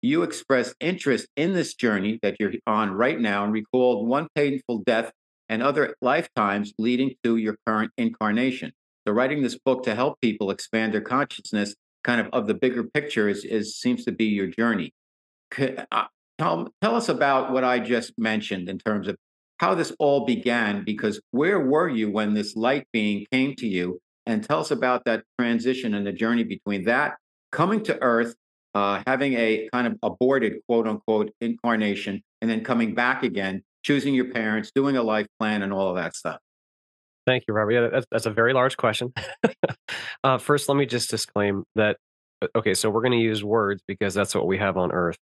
You 0.00 0.22
expressed 0.22 0.74
interest 0.80 1.28
in 1.36 1.52
this 1.52 1.74
journey 1.74 2.18
that 2.22 2.36
you're 2.40 2.52
on 2.66 2.92
right 2.92 3.20
now 3.20 3.44
and 3.44 3.52
recalled 3.52 4.08
one 4.08 4.28
painful 4.34 4.82
death 4.84 5.12
and 5.48 5.62
other 5.62 5.94
lifetimes 6.00 6.72
leading 6.78 7.14
to 7.22 7.36
your 7.36 7.56
current 7.66 7.92
incarnation. 7.96 8.72
So, 9.06 9.12
writing 9.12 9.42
this 9.42 9.58
book 9.58 9.84
to 9.84 9.94
help 9.94 10.20
people 10.20 10.50
expand 10.50 10.94
their 10.94 11.00
consciousness, 11.00 11.74
kind 12.02 12.20
of 12.20 12.28
of 12.32 12.46
the 12.46 12.54
bigger 12.54 12.84
picture, 12.84 13.28
is, 13.28 13.44
is 13.44 13.76
seems 13.76 14.04
to 14.04 14.12
be 14.12 14.26
your 14.26 14.46
journey. 14.46 14.92
Uh, 15.58 16.04
tell, 16.38 16.68
tell 16.80 16.96
us 16.96 17.08
about 17.08 17.52
what 17.52 17.62
I 17.62 17.78
just 17.78 18.12
mentioned 18.16 18.68
in 18.68 18.78
terms 18.78 19.06
of 19.06 19.16
how 19.62 19.76
this 19.76 19.92
all 20.00 20.26
began 20.26 20.82
because 20.84 21.20
where 21.30 21.60
were 21.60 21.88
you 21.88 22.10
when 22.10 22.34
this 22.34 22.56
light 22.56 22.84
being 22.92 23.24
came 23.32 23.54
to 23.54 23.66
you? 23.66 24.00
And 24.26 24.42
tell 24.42 24.58
us 24.58 24.72
about 24.72 25.04
that 25.04 25.22
transition 25.38 25.94
and 25.94 26.06
the 26.06 26.12
journey 26.12 26.42
between 26.42 26.84
that 26.84 27.14
coming 27.52 27.82
to 27.84 28.00
Earth, 28.02 28.34
uh, 28.74 29.02
having 29.06 29.34
a 29.34 29.68
kind 29.72 29.86
of 29.86 29.96
aborted 30.02 30.54
quote 30.68 30.88
unquote 30.88 31.30
incarnation, 31.40 32.22
and 32.40 32.50
then 32.50 32.64
coming 32.64 32.94
back 32.94 33.22
again, 33.22 33.62
choosing 33.84 34.14
your 34.14 34.32
parents, 34.32 34.72
doing 34.74 34.96
a 34.96 35.02
life 35.02 35.26
plan, 35.38 35.62
and 35.62 35.72
all 35.72 35.90
of 35.90 35.96
that 35.96 36.16
stuff. 36.16 36.38
Thank 37.24 37.44
you, 37.46 37.54
Robert. 37.54 37.72
Yeah, 37.72 37.88
that's, 37.88 38.06
that's 38.10 38.26
a 38.26 38.30
very 38.30 38.52
large 38.52 38.76
question. 38.76 39.12
uh, 40.24 40.38
first, 40.38 40.68
let 40.68 40.76
me 40.76 40.86
just 40.86 41.08
disclaim 41.08 41.62
that, 41.76 41.98
okay, 42.56 42.74
so 42.74 42.90
we're 42.90 43.02
going 43.02 43.12
to 43.12 43.18
use 43.18 43.44
words 43.44 43.80
because 43.86 44.12
that's 44.12 44.34
what 44.34 44.46
we 44.46 44.58
have 44.58 44.76
on 44.76 44.90
Earth. 44.90 45.18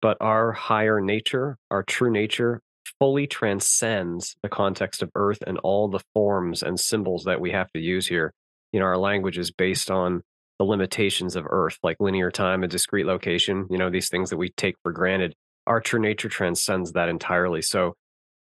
But 0.00 0.16
our 0.20 0.52
higher 0.52 1.00
nature, 1.00 1.56
our 1.70 1.82
true 1.82 2.10
nature, 2.10 2.60
fully 3.00 3.26
transcends 3.26 4.36
the 4.42 4.48
context 4.48 5.02
of 5.02 5.10
Earth 5.14 5.42
and 5.46 5.58
all 5.58 5.88
the 5.88 6.00
forms 6.14 6.62
and 6.62 6.78
symbols 6.78 7.24
that 7.24 7.40
we 7.40 7.50
have 7.52 7.70
to 7.72 7.80
use 7.80 8.06
here. 8.06 8.32
You 8.72 8.80
know, 8.80 8.86
our 8.86 8.98
language 8.98 9.38
is 9.38 9.50
based 9.50 9.90
on 9.90 10.22
the 10.58 10.64
limitations 10.64 11.36
of 11.36 11.46
Earth, 11.48 11.78
like 11.82 11.96
linear 12.00 12.30
time, 12.30 12.62
and 12.62 12.70
discrete 12.70 13.06
location, 13.06 13.66
you 13.70 13.78
know, 13.78 13.90
these 13.90 14.08
things 14.08 14.30
that 14.30 14.36
we 14.36 14.50
take 14.50 14.76
for 14.82 14.92
granted. 14.92 15.34
Our 15.66 15.80
true 15.80 16.00
nature 16.00 16.28
transcends 16.28 16.92
that 16.92 17.08
entirely. 17.08 17.62
So 17.62 17.94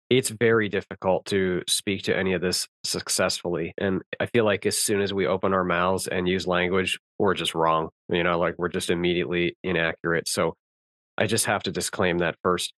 it's 0.10 0.30
very 0.30 0.70
difficult 0.70 1.26
to 1.26 1.64
speak 1.68 2.04
to 2.04 2.18
any 2.18 2.34
of 2.34 2.42
this 2.42 2.68
successfully. 2.84 3.74
And 3.78 4.02
I 4.20 4.28
feel 4.28 4.46
like 4.46 4.66
as 4.66 4.78
soon 4.78 5.02
as 5.02 5.14
we 5.14 5.28
open 5.28 5.54
our 5.54 5.66
mouths 5.66 6.08
and 6.08 6.28
use 6.28 6.48
language, 6.48 6.98
we're 7.20 7.34
just 7.34 7.54
wrong. 7.54 7.90
You 8.10 8.24
know, 8.24 8.40
like 8.40 8.56
we're 8.58 8.70
just 8.70 8.90
immediately 8.90 9.58
inaccurate. 9.64 10.30
So 10.30 10.54
I 11.18 11.28
just 11.28 11.46
have 11.46 11.64
to 11.64 11.72
disclaim 11.72 12.20
that 12.20 12.36
first. 12.42 12.74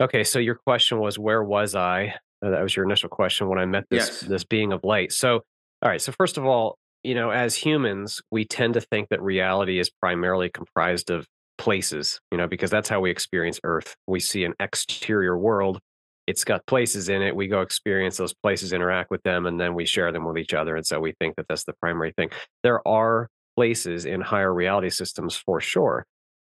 Okay, 0.00 0.24
so 0.24 0.38
your 0.38 0.56
question 0.56 0.98
was 0.98 1.18
where 1.18 1.42
was 1.42 1.74
I? 1.74 2.14
Uh, 2.44 2.50
that 2.50 2.62
was 2.62 2.74
your 2.74 2.84
initial 2.84 3.08
question 3.08 3.48
when 3.48 3.58
I 3.58 3.64
met 3.64 3.84
this 3.90 4.08
yes. 4.08 4.20
this 4.20 4.44
being 4.44 4.72
of 4.72 4.82
light. 4.82 5.12
So, 5.12 5.40
all 5.82 5.88
right. 5.88 6.00
So 6.00 6.12
first 6.12 6.36
of 6.36 6.44
all, 6.44 6.78
you 7.02 7.14
know, 7.14 7.30
as 7.30 7.54
humans, 7.54 8.20
we 8.30 8.44
tend 8.44 8.74
to 8.74 8.80
think 8.80 9.08
that 9.10 9.22
reality 9.22 9.78
is 9.78 9.90
primarily 9.90 10.48
comprised 10.48 11.10
of 11.10 11.26
places, 11.58 12.20
you 12.32 12.38
know, 12.38 12.48
because 12.48 12.70
that's 12.70 12.88
how 12.88 13.00
we 13.00 13.10
experience 13.10 13.60
Earth. 13.62 13.94
We 14.06 14.20
see 14.20 14.44
an 14.44 14.54
exterior 14.58 15.38
world. 15.38 15.78
It's 16.26 16.44
got 16.44 16.66
places 16.66 17.08
in 17.08 17.22
it. 17.22 17.36
We 17.36 17.48
go 17.48 17.60
experience 17.60 18.16
those 18.16 18.34
places, 18.34 18.72
interact 18.72 19.10
with 19.10 19.22
them, 19.22 19.46
and 19.46 19.60
then 19.60 19.74
we 19.74 19.84
share 19.84 20.10
them 20.10 20.24
with 20.24 20.38
each 20.38 20.54
other. 20.54 20.74
And 20.74 20.86
so 20.86 20.98
we 20.98 21.12
think 21.20 21.36
that 21.36 21.46
that's 21.48 21.64
the 21.64 21.74
primary 21.74 22.12
thing. 22.16 22.30
There 22.62 22.86
are 22.88 23.28
places 23.56 24.06
in 24.06 24.22
higher 24.22 24.52
reality 24.52 24.90
systems 24.90 25.36
for 25.36 25.60
sure, 25.60 26.06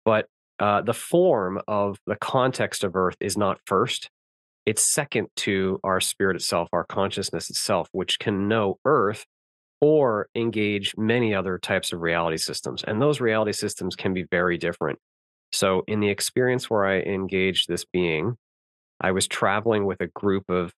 but 0.04 0.26
uh, 0.58 0.82
the 0.82 0.94
form 0.94 1.60
of 1.68 1.98
the 2.06 2.16
context 2.16 2.84
of 2.84 2.96
earth 2.96 3.16
is 3.20 3.36
not 3.36 3.60
first. 3.66 4.10
It's 4.64 4.82
second 4.82 5.28
to 5.36 5.78
our 5.84 6.00
spirit 6.00 6.36
itself 6.36 6.68
our 6.72 6.84
consciousness 6.84 7.50
itself 7.50 7.88
which 7.92 8.18
can 8.18 8.48
know 8.48 8.78
earth 8.84 9.26
or 9.80 10.28
engage 10.34 10.94
many 10.96 11.34
other 11.34 11.58
types 11.58 11.92
of 11.92 12.00
reality 12.00 12.38
systems 12.38 12.82
and 12.82 13.00
those 13.00 13.20
reality 13.20 13.52
systems 13.52 13.94
can 13.94 14.14
be 14.14 14.24
very 14.30 14.58
different. 14.58 14.98
So 15.52 15.84
in 15.86 16.00
the 16.00 16.08
experience 16.08 16.68
where 16.68 16.86
i 16.86 16.98
engaged 17.00 17.68
this 17.68 17.84
being 17.84 18.36
i 19.00 19.12
was 19.12 19.28
traveling 19.28 19.84
with 19.84 20.00
a 20.00 20.08
group 20.08 20.48
of 20.48 20.72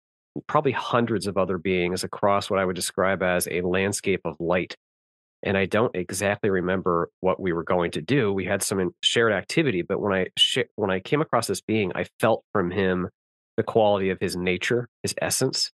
probably 0.47 0.73
hundreds 0.73 1.26
of 1.26 1.38
other 1.38 1.56
beings 1.56 2.04
across 2.04 2.50
what 2.50 2.61
i 2.61 2.64
would 2.64 2.76
describe 2.76 3.23
as 3.23 3.49
a 3.50 3.62
landscape 3.62 4.20
of 4.25 4.37
light 4.38 4.76
and 5.42 5.57
I 5.57 5.66
don't 5.66 5.95
exactly 5.95 6.50
remember 6.50 7.11
what 7.21 7.40
we 7.40 7.52
were 7.52 7.64
going 7.64 7.92
to 7.92 8.02
do. 8.02 8.33
We 8.33 8.45
had 8.45 8.62
some 8.62 8.90
shared 9.02 9.33
activity, 9.33 9.83
but 9.83 10.00
when 10.00 10.12
I 10.12 10.26
sh- 10.37 10.71
when 10.76 10.90
I 10.90 11.00
came 11.00 11.21
across 11.21 11.47
this 11.47 11.61
being, 11.61 11.92
I 11.95 12.07
felt 12.21 12.45
from 12.52 12.71
him 12.71 13.09
the 13.57 13.62
quality 13.62 14.11
of 14.11 14.18
his 14.21 14.37
nature, 14.37 14.88
his 15.02 15.14
essence, 15.21 15.71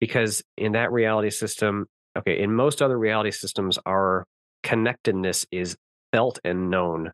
because 0.00 0.42
in 0.56 0.72
that 0.72 0.92
reality 0.92 1.30
system, 1.30 1.86
okay, 2.18 2.40
in 2.40 2.54
most 2.54 2.82
other 2.82 2.98
reality 2.98 3.30
systems, 3.30 3.78
our 3.86 4.24
connectedness 4.62 5.46
is 5.50 5.76
felt 6.12 6.38
and 6.44 6.70
known. 6.70 7.12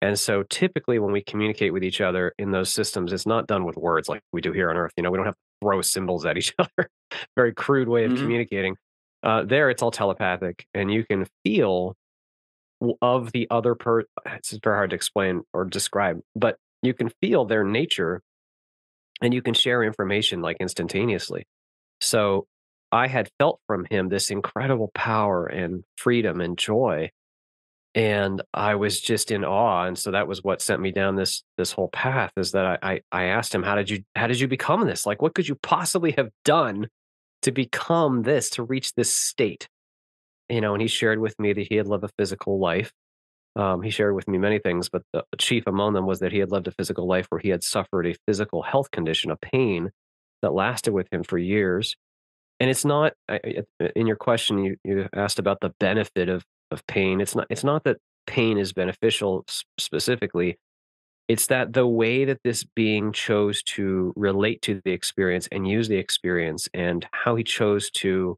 And 0.00 0.18
so 0.18 0.42
typically 0.42 0.98
when 0.98 1.12
we 1.12 1.22
communicate 1.22 1.72
with 1.72 1.82
each 1.82 2.00
other 2.00 2.34
in 2.38 2.50
those 2.50 2.70
systems, 2.70 3.12
it's 3.12 3.26
not 3.26 3.46
done 3.46 3.64
with 3.64 3.76
words 3.76 4.08
like 4.08 4.20
we 4.32 4.42
do 4.42 4.52
here 4.52 4.68
on 4.68 4.76
Earth. 4.76 4.92
You 4.96 5.02
know, 5.02 5.10
we 5.10 5.16
don't 5.16 5.26
have 5.26 5.34
to 5.34 5.40
throw 5.62 5.80
symbols 5.80 6.26
at 6.26 6.36
each 6.36 6.54
other. 6.58 6.90
Very 7.36 7.54
crude 7.54 7.88
way 7.88 8.04
of 8.04 8.12
mm-hmm. 8.12 8.22
communicating. 8.22 8.76
Uh, 9.24 9.42
there, 9.42 9.70
it's 9.70 9.82
all 9.82 9.90
telepathic, 9.90 10.66
and 10.74 10.92
you 10.92 11.04
can 11.04 11.26
feel 11.42 11.96
of 13.00 13.32
the 13.32 13.46
other 13.50 13.74
person. 13.74 14.08
It's 14.26 14.52
very 14.62 14.76
hard 14.76 14.90
to 14.90 14.96
explain 14.96 15.42
or 15.52 15.64
describe, 15.64 16.20
but 16.36 16.58
you 16.82 16.92
can 16.92 17.10
feel 17.22 17.46
their 17.46 17.64
nature, 17.64 18.20
and 19.22 19.32
you 19.32 19.40
can 19.40 19.54
share 19.54 19.82
information 19.82 20.42
like 20.42 20.58
instantaneously. 20.60 21.46
So 22.00 22.46
I 22.92 23.08
had 23.08 23.30
felt 23.38 23.60
from 23.66 23.86
him 23.90 24.08
this 24.08 24.30
incredible 24.30 24.90
power 24.94 25.46
and 25.46 25.84
freedom 25.96 26.40
and 26.40 26.58
joy. 26.58 27.10
And 27.94 28.42
I 28.52 28.74
was 28.74 29.00
just 29.00 29.30
in 29.30 29.44
awe. 29.44 29.86
And 29.86 29.98
so 29.98 30.10
that 30.10 30.28
was 30.28 30.42
what 30.42 30.60
sent 30.60 30.80
me 30.80 30.90
down 30.90 31.16
this 31.16 31.42
this 31.56 31.72
whole 31.72 31.88
path 31.88 32.32
is 32.36 32.52
that 32.52 32.66
I, 32.66 32.78
I, 32.82 33.00
I 33.12 33.24
asked 33.26 33.54
him, 33.54 33.62
How 33.62 33.76
did 33.76 33.88
you 33.88 34.02
how 34.14 34.26
did 34.26 34.40
you 34.40 34.48
become 34.48 34.86
this? 34.86 35.06
Like 35.06 35.22
what 35.22 35.34
could 35.34 35.48
you 35.48 35.54
possibly 35.56 36.12
have 36.18 36.30
done 36.44 36.88
to 37.44 37.52
become 37.52 38.22
this, 38.22 38.50
to 38.50 38.62
reach 38.62 38.94
this 38.94 39.14
state? 39.14 39.68
You 40.48 40.60
know, 40.60 40.74
and 40.74 40.82
he 40.82 40.88
shared 40.88 41.20
with 41.20 41.38
me 41.38 41.52
that 41.52 41.66
he 41.68 41.76
had 41.76 41.88
lived 41.88 42.04
a 42.04 42.10
physical 42.18 42.58
life. 42.58 42.92
Um, 43.56 43.82
he 43.82 43.90
shared 43.90 44.14
with 44.14 44.26
me 44.28 44.36
many 44.36 44.58
things, 44.58 44.88
but 44.88 45.02
the 45.12 45.22
chief 45.38 45.66
among 45.66 45.94
them 45.94 46.06
was 46.06 46.18
that 46.18 46.32
he 46.32 46.38
had 46.38 46.50
lived 46.50 46.66
a 46.66 46.72
physical 46.72 47.06
life 47.06 47.26
where 47.28 47.40
he 47.40 47.50
had 47.50 47.62
suffered 47.62 48.06
a 48.06 48.16
physical 48.26 48.62
health 48.62 48.90
condition, 48.90 49.30
a 49.30 49.36
pain 49.36 49.90
that 50.42 50.52
lasted 50.52 50.92
with 50.92 51.06
him 51.12 51.22
for 51.22 51.38
years 51.38 51.94
and 52.60 52.70
it's 52.70 52.84
not 52.84 53.12
in 53.96 54.06
your 54.06 54.16
question 54.16 54.58
you, 54.58 54.76
you 54.84 55.08
asked 55.14 55.38
about 55.38 55.60
the 55.60 55.70
benefit 55.80 56.28
of 56.28 56.44
of 56.70 56.86
pain 56.86 57.20
it's 57.20 57.34
not 57.34 57.46
it's 57.50 57.64
not 57.64 57.84
that 57.84 57.98
pain 58.26 58.58
is 58.58 58.72
beneficial 58.72 59.44
specifically 59.78 60.56
it's 61.28 61.46
that 61.46 61.72
the 61.72 61.86
way 61.86 62.24
that 62.24 62.40
this 62.44 62.64
being 62.64 63.12
chose 63.12 63.62
to 63.62 64.12
relate 64.16 64.60
to 64.62 64.80
the 64.84 64.92
experience 64.92 65.48
and 65.50 65.66
use 65.66 65.88
the 65.88 65.96
experience 65.96 66.68
and 66.74 67.06
how 67.12 67.34
he 67.34 67.44
chose 67.44 67.90
to 67.90 68.36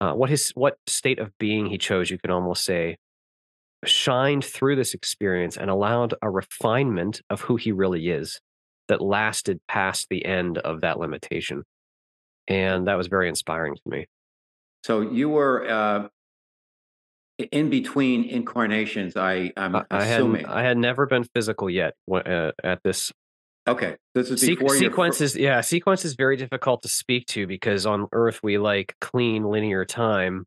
uh, 0.00 0.12
what 0.12 0.30
his 0.30 0.50
what 0.50 0.76
state 0.86 1.18
of 1.18 1.36
being 1.38 1.66
he 1.66 1.78
chose 1.78 2.10
you 2.10 2.18
can 2.18 2.30
almost 2.30 2.64
say 2.64 2.96
shined 3.84 4.44
through 4.44 4.76
this 4.76 4.94
experience 4.94 5.56
and 5.56 5.70
allowed 5.70 6.14
a 6.22 6.30
refinement 6.30 7.20
of 7.30 7.42
who 7.42 7.56
he 7.56 7.72
really 7.72 8.08
is 8.08 8.40
that 8.88 9.00
lasted 9.00 9.60
past 9.68 10.06
the 10.08 10.24
end 10.24 10.58
of 10.58 10.80
that 10.80 10.98
limitation 10.98 11.62
and 12.48 12.88
that 12.88 12.96
was 12.96 13.06
very 13.06 13.28
inspiring 13.28 13.74
to 13.74 13.82
me. 13.86 14.06
So 14.84 15.02
you 15.02 15.28
were 15.28 15.68
uh, 15.68 16.08
in 17.38 17.70
between 17.70 18.24
incarnations. 18.24 19.16
I 19.16 19.52
I'm 19.56 19.76
I, 19.76 19.84
assuming 19.90 20.46
had, 20.46 20.54
I 20.54 20.62
had 20.62 20.78
never 20.78 21.06
been 21.06 21.24
physical 21.24 21.70
yet 21.70 21.94
uh, 22.12 22.52
at 22.62 22.82
this. 22.82 23.12
Okay, 23.66 23.96
this 24.14 24.30
is 24.30 24.44
before 24.44 24.70
Se- 24.70 24.78
sequence 24.78 25.20
is 25.20 25.36
yeah 25.36 25.60
sequence 25.60 26.04
is 26.04 26.14
very 26.14 26.36
difficult 26.36 26.82
to 26.82 26.88
speak 26.88 27.26
to 27.26 27.46
because 27.46 27.86
on 27.86 28.06
Earth 28.12 28.40
we 28.42 28.58
like 28.58 28.94
clean 29.00 29.44
linear 29.44 29.84
time. 29.84 30.46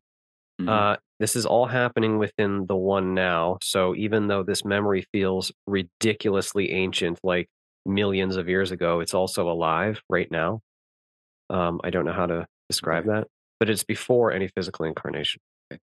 Mm-hmm. 0.60 0.68
Uh, 0.68 0.96
this 1.18 1.36
is 1.36 1.46
all 1.46 1.66
happening 1.66 2.18
within 2.18 2.66
the 2.66 2.76
one 2.76 3.14
now. 3.14 3.58
So 3.62 3.94
even 3.94 4.26
though 4.26 4.42
this 4.42 4.64
memory 4.64 5.06
feels 5.12 5.52
ridiculously 5.66 6.72
ancient, 6.72 7.20
like 7.22 7.48
millions 7.86 8.36
of 8.36 8.48
years 8.48 8.70
ago, 8.70 9.00
it's 9.00 9.14
also 9.14 9.48
alive 9.48 10.02
right 10.10 10.30
now. 10.30 10.60
Um, 11.48 11.80
I 11.84 11.90
don't 11.90 12.04
know 12.04 12.12
how 12.12 12.26
to 12.26 12.46
describe 12.68 13.04
okay. 13.06 13.20
that, 13.20 13.28
but 13.60 13.70
it's 13.70 13.84
before 13.84 14.32
any 14.32 14.48
physical 14.48 14.84
incarnation. 14.84 15.40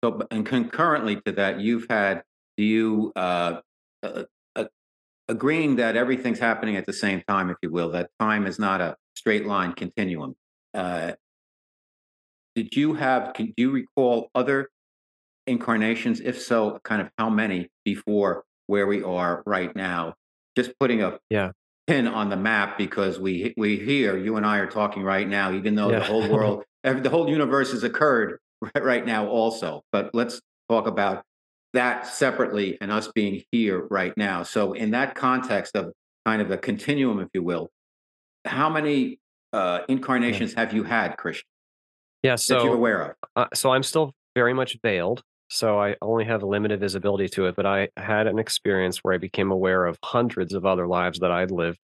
So, 0.04 0.20
and 0.30 0.44
concurrently 0.44 1.23
to 1.23 1.32
that, 1.32 1.61
you've 1.61 1.87
had, 1.88 2.25
do 2.58 2.62
you, 2.62 3.12
uh, 3.16 3.61
uh, 4.02 4.25
uh, 4.54 4.64
agreeing 5.28 5.76
that 5.76 5.96
everything's 5.96 6.38
happening 6.38 6.76
at 6.76 6.84
the 6.84 6.92
same 6.92 7.23
time, 7.26 7.49
if 7.49 7.56
you 7.62 7.70
will, 7.70 7.90
that 7.92 8.11
time 8.20 8.46
is 8.46 8.58
not 8.58 8.82
a 8.82 8.99
straight 9.16 9.46
line 9.46 9.73
continuum. 9.73 10.37
Uh, 10.75 11.12
did 12.54 12.76
you 12.76 12.92
have, 12.92 13.32
can, 13.32 13.54
do 13.56 13.62
you 13.62 13.70
recall 13.70 14.28
other 14.34 14.68
incarnations? 15.46 16.20
If 16.20 16.38
so, 16.38 16.78
kind 16.84 17.00
of 17.00 17.08
how 17.16 17.30
many 17.30 17.70
before 17.87 18.44
where 18.66 18.87
we 18.87 19.02
are 19.02 19.42
right 19.46 19.75
now? 19.75 20.16
Just 20.54 20.78
putting 20.78 21.00
a 21.00 21.18
yeah 21.30 21.52
pin 21.87 22.06
on 22.06 22.28
the 22.28 22.37
map 22.37 22.76
because 22.76 23.18
we 23.18 23.54
we 23.56 23.78
hear 23.78 24.18
you 24.18 24.37
and 24.37 24.44
I 24.44 24.58
are 24.58 24.70
talking 24.70 25.02
right 25.02 25.26
now, 25.26 25.52
even 25.52 25.75
though 25.75 25.90
yeah. 25.90 26.00
the 26.00 26.04
whole 26.04 26.30
world, 26.30 26.64
the 26.84 27.08
whole 27.08 27.30
universe 27.30 27.73
has 27.73 27.82
occurred 27.82 28.38
right 28.80 29.04
now 29.04 29.28
also. 29.28 29.82
But 29.92 30.14
let's 30.14 30.40
talk 30.68 30.87
about 30.87 31.23
that 31.73 32.06
separately 32.06 32.78
and 32.80 32.90
us 32.90 33.08
being 33.14 33.42
here 33.50 33.87
right 33.90 34.16
now. 34.16 34.42
So 34.42 34.73
in 34.73 34.92
that 34.92 35.14
context 35.14 35.76
of 35.76 35.92
kind 36.25 36.40
of 36.40 36.50
a 36.50 36.56
continuum, 36.56 37.20
if 37.20 37.28
you 37.34 37.42
will, 37.42 37.68
how 38.44 38.70
many 38.70 39.18
uh, 39.52 39.80
incarnations 39.88 40.54
have 40.54 40.73
you 40.73 40.84
had, 40.84 41.16
Christian? 41.16 41.46
Yeah, 42.23 42.37
so 42.37 42.54
that 42.54 42.64
you're 42.64 42.75
aware 42.75 43.02
of. 43.02 43.16
Uh, 43.37 43.46
so 43.54 43.70
I'm 43.70 43.82
still 43.82 44.12
very 44.34 44.54
much 44.54 44.78
veiled. 44.82 45.23
So 45.49 45.78
I 45.78 45.96
only 46.00 46.25
have 46.25 46.42
limited 46.42 46.80
visibility 46.80 47.28
to 47.30 47.46
it, 47.46 47.54
but 47.54 47.66
I 47.66 47.88
had 47.96 48.26
an 48.26 48.38
experience 48.38 48.99
where 48.99 49.14
I 49.14 49.18
became 49.18 49.50
aware 49.50 49.84
of 49.84 49.99
hundreds 50.02 50.54
of 50.54 50.64
other 50.64 50.87
lives 50.87 51.18
that 51.20 51.30
I'd 51.30 51.50
lived. 51.50 51.78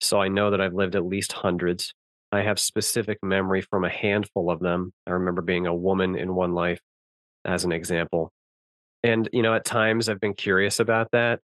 So 0.00 0.20
I 0.20 0.28
know 0.28 0.50
that 0.50 0.60
I've 0.60 0.72
lived 0.72 0.94
at 0.94 1.04
least 1.04 1.32
hundreds. 1.32 1.92
I 2.32 2.42
have 2.42 2.58
specific 2.58 3.18
memory 3.22 3.60
from 3.60 3.84
a 3.84 3.90
handful 3.90 4.50
of 4.50 4.60
them. 4.60 4.92
I 5.06 5.12
remember 5.12 5.42
being 5.42 5.66
a 5.66 5.74
woman 5.74 6.16
in 6.16 6.34
one 6.34 6.54
life, 6.54 6.80
as 7.44 7.64
an 7.64 7.72
example. 7.72 8.32
And, 9.02 9.28
you 9.32 9.42
know, 9.42 9.54
at 9.54 9.64
times 9.64 10.08
I've 10.08 10.20
been 10.20 10.34
curious 10.34 10.78
about 10.78 11.08
that. 11.12 11.40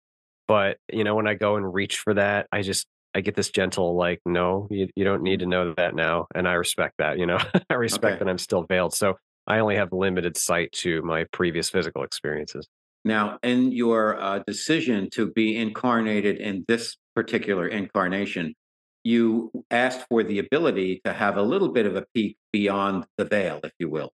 But, 0.47 0.77
you 0.91 1.03
know, 1.03 1.15
when 1.15 1.27
I 1.27 1.33
go 1.33 1.55
and 1.55 1.73
reach 1.73 1.97
for 1.97 2.13
that, 2.13 2.47
I 2.51 2.61
just, 2.61 2.85
I 3.15 3.21
get 3.21 3.35
this 3.35 3.49
gentle, 3.49 3.95
like, 3.95 4.19
no, 4.25 4.67
you, 4.69 4.89
you 4.95 5.03
don't 5.03 5.23
need 5.23 5.39
to 5.39 5.45
know 5.45 5.73
that 5.75 5.95
now. 5.95 6.27
And 6.35 6.47
I 6.47 6.53
respect 6.53 6.95
that, 6.99 7.17
you 7.17 7.25
know, 7.25 7.39
I 7.69 7.73
respect 7.75 8.15
okay. 8.15 8.23
that 8.23 8.29
I'm 8.29 8.37
still 8.37 8.63
veiled. 8.63 8.93
So 8.93 9.15
I 9.47 9.59
only 9.59 9.75
have 9.77 9.91
limited 9.91 10.37
sight 10.37 10.71
to 10.73 11.01
my 11.01 11.25
previous 11.31 11.69
physical 11.69 12.03
experiences. 12.03 12.67
Now, 13.03 13.37
in 13.43 13.71
your 13.71 14.19
uh, 14.19 14.39
decision 14.45 15.09
to 15.11 15.31
be 15.31 15.57
incarnated 15.57 16.37
in 16.37 16.65
this 16.67 16.97
particular 17.15 17.67
incarnation, 17.67 18.55
you 19.05 19.51
asked 19.71 20.05
for 20.09 20.23
the 20.23 20.39
ability 20.39 20.99
to 21.05 21.13
have 21.13 21.37
a 21.37 21.41
little 21.41 21.69
bit 21.69 21.85
of 21.85 21.95
a 21.95 22.05
peek 22.13 22.37
beyond 22.51 23.05
the 23.17 23.25
veil, 23.25 23.59
if 23.63 23.71
you 23.79 23.89
will. 23.89 24.11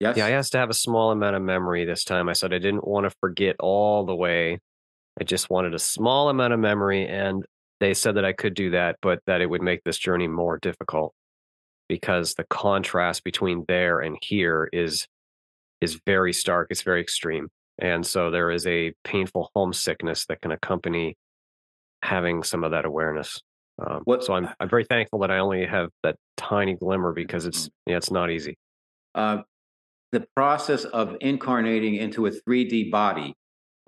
Yes. 0.00 0.16
Yeah, 0.16 0.26
I 0.26 0.30
asked 0.30 0.52
to 0.52 0.58
have 0.58 0.70
a 0.70 0.74
small 0.74 1.12
amount 1.12 1.36
of 1.36 1.42
memory 1.42 1.84
this 1.84 2.04
time. 2.04 2.28
I 2.28 2.32
said 2.32 2.52
I 2.52 2.58
didn't 2.58 2.86
want 2.86 3.04
to 3.04 3.16
forget 3.20 3.56
all 3.60 4.04
the 4.04 4.14
way. 4.14 4.58
I 5.20 5.24
just 5.24 5.48
wanted 5.48 5.74
a 5.74 5.78
small 5.78 6.28
amount 6.28 6.52
of 6.52 6.60
memory. 6.60 7.06
And 7.06 7.44
they 7.78 7.94
said 7.94 8.16
that 8.16 8.24
I 8.24 8.32
could 8.32 8.54
do 8.54 8.70
that, 8.70 8.96
but 9.00 9.20
that 9.26 9.40
it 9.40 9.48
would 9.48 9.62
make 9.62 9.84
this 9.84 9.98
journey 9.98 10.26
more 10.26 10.58
difficult 10.58 11.14
because 11.90 12.34
the 12.34 12.44
contrast 12.44 13.24
between 13.24 13.64
there 13.66 13.98
and 13.98 14.16
here 14.22 14.68
is 14.72 15.08
is 15.80 15.98
very 16.06 16.32
stark 16.32 16.68
it's 16.70 16.82
very 16.82 17.00
extreme 17.00 17.48
and 17.80 18.06
so 18.06 18.30
there 18.30 18.52
is 18.52 18.64
a 18.68 18.92
painful 19.02 19.50
homesickness 19.56 20.24
that 20.26 20.40
can 20.40 20.52
accompany 20.52 21.16
having 22.04 22.44
some 22.44 22.62
of 22.62 22.70
that 22.70 22.84
awareness 22.84 23.42
um, 23.86 24.00
what, 24.04 24.24
so 24.24 24.34
I'm 24.34 24.48
I'm 24.58 24.68
very 24.68 24.84
thankful 24.84 25.20
that 25.20 25.30
I 25.30 25.38
only 25.38 25.66
have 25.66 25.88
that 26.02 26.16
tiny 26.36 26.74
glimmer 26.74 27.12
because 27.12 27.46
it's 27.46 27.66
mm-hmm. 27.66 27.90
yeah 27.90 27.96
it's 27.96 28.10
not 28.10 28.30
easy. 28.30 28.56
Uh, 29.14 29.38
the 30.12 30.26
process 30.34 30.84
of 30.84 31.16
incarnating 31.20 31.94
into 31.94 32.26
a 32.26 32.30
3D 32.30 32.90
body 32.90 33.34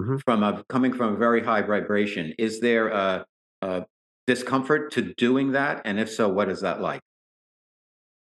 mm-hmm. 0.01 0.17
from 0.25 0.43
a 0.43 0.63
coming 0.69 0.93
from 0.93 1.15
a 1.15 1.17
very 1.17 1.43
high 1.43 1.63
vibration 1.63 2.33
is 2.39 2.61
there 2.61 2.89
a, 2.89 3.25
a, 3.63 3.85
discomfort 4.27 4.93
to 4.93 5.15
doing 5.15 5.53
that, 5.53 5.83
and 5.85 5.99
if 5.99 6.11
so, 6.11 6.29
what 6.29 6.49
is 6.49 6.61
that 6.61 6.81
like? 6.81 7.01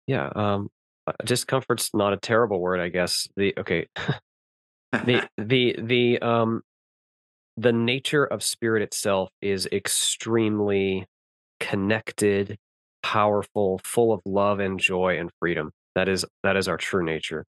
Yeah, 0.07 0.29
um, 0.35 0.69
uh, 1.05 1.11
discomfort's 1.25 1.93
not 1.93 2.13
a 2.13 2.17
terrible 2.17 2.59
word, 2.61 2.79
I 2.79 2.89
guess. 2.89 3.27
The 3.35 3.53
okay, 3.59 3.87
the 4.91 5.27
the 5.37 5.75
the 5.77 6.19
um 6.19 6.61
the 7.57 7.73
nature 7.73 8.23
of 8.23 8.41
spirit 8.41 8.81
itself 8.81 9.29
is 9.41 9.67
extremely 9.71 11.05
connected, 11.69 12.57
powerful, 13.03 13.79
full 13.83 14.11
of 14.11 14.21
love 14.25 14.59
and 14.59 14.79
joy 14.79 15.19
and 15.19 15.29
freedom. 15.39 15.71
That 15.95 16.09
is 16.09 16.25
that 16.43 16.57
is 16.57 16.67
our 16.67 16.77
true 16.77 17.03
nature. 17.03 17.45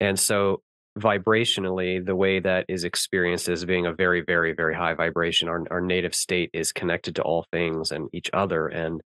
And 0.00 0.18
so 0.18 0.62
vibrationally, 0.98 2.04
the 2.04 2.14
way 2.14 2.38
that 2.40 2.66
is 2.68 2.84
experienced 2.84 3.48
as 3.48 3.64
being 3.64 3.86
a 3.86 3.92
very, 3.92 4.20
very, 4.20 4.52
very 4.52 4.74
high 4.74 4.94
vibration, 4.94 5.48
our 5.48 5.64
our 5.70 5.80
native 5.80 6.14
state 6.14 6.50
is 6.52 6.72
connected 6.72 7.16
to 7.16 7.22
all 7.22 7.46
things 7.52 7.90
and 7.90 8.08
each 8.12 8.30
other. 8.32 8.68
And 8.68 9.00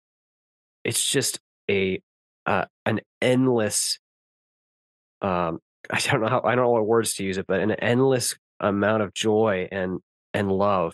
it's 0.85 1.05
just 1.09 1.39
a 1.71 2.01
uh, 2.47 2.65
an 2.87 3.01
endless 3.21 3.99
um 5.21 5.61
i 5.91 6.01
don't 6.01 6.21
know 6.21 6.29
how 6.29 6.41
i 6.45 6.55
don't 6.55 6.65
know 6.65 6.71
what 6.71 6.87
words 6.87 7.15
to 7.15 7.25
use 7.25 7.39
it 7.39 7.47
but 7.47 7.61
an 7.61 7.71
endless 7.73 8.37
amount 8.59 9.03
of 9.03 9.15
joy 9.15 9.69
and 9.71 10.01
and 10.35 10.51
love 10.51 10.93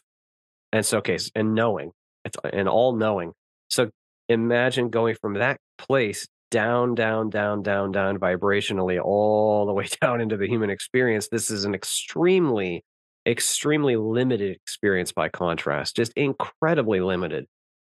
and 0.72 0.84
so 0.84 0.98
okay 0.98 1.18
and 1.34 1.54
knowing 1.54 1.92
it's 2.28 2.36
uh, 2.44 2.50
and 2.52 2.68
all 2.68 2.94
knowing 2.94 3.32
so 3.68 3.90
imagine 4.28 4.90
going 4.90 5.16
from 5.20 5.34
that 5.34 5.58
place 5.78 6.26
down, 6.50 6.94
down, 6.94 7.30
down, 7.30 7.62
down, 7.62 7.92
down 7.92 8.18
vibrationally 8.18 9.02
all 9.02 9.66
the 9.66 9.72
way 9.72 9.88
down 10.00 10.20
into 10.20 10.36
the 10.36 10.46
human 10.46 10.70
experience. 10.70 11.28
This 11.28 11.50
is 11.50 11.64
an 11.64 11.74
extremely, 11.74 12.84
extremely 13.26 13.96
limited 13.96 14.56
experience 14.56 15.12
by 15.12 15.28
contrast, 15.28 15.96
just 15.96 16.12
incredibly 16.14 17.00
limited. 17.00 17.46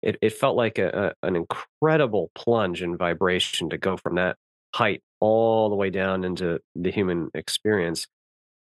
It, 0.02 0.18
it 0.22 0.34
felt 0.34 0.56
like 0.56 0.78
a, 0.78 1.14
a, 1.22 1.28
an 1.28 1.36
incredible 1.36 2.32
plunge 2.34 2.82
in 2.82 2.98
vibration 2.98 3.70
to 3.70 3.78
go 3.78 3.98
from 3.98 4.16
that 4.16 4.38
height 4.74 5.02
all 5.20 5.70
the 5.70 5.76
way 5.76 5.90
down 5.90 6.24
into 6.24 6.60
the 6.76 6.92
human 6.92 7.30
experience. 7.34 8.08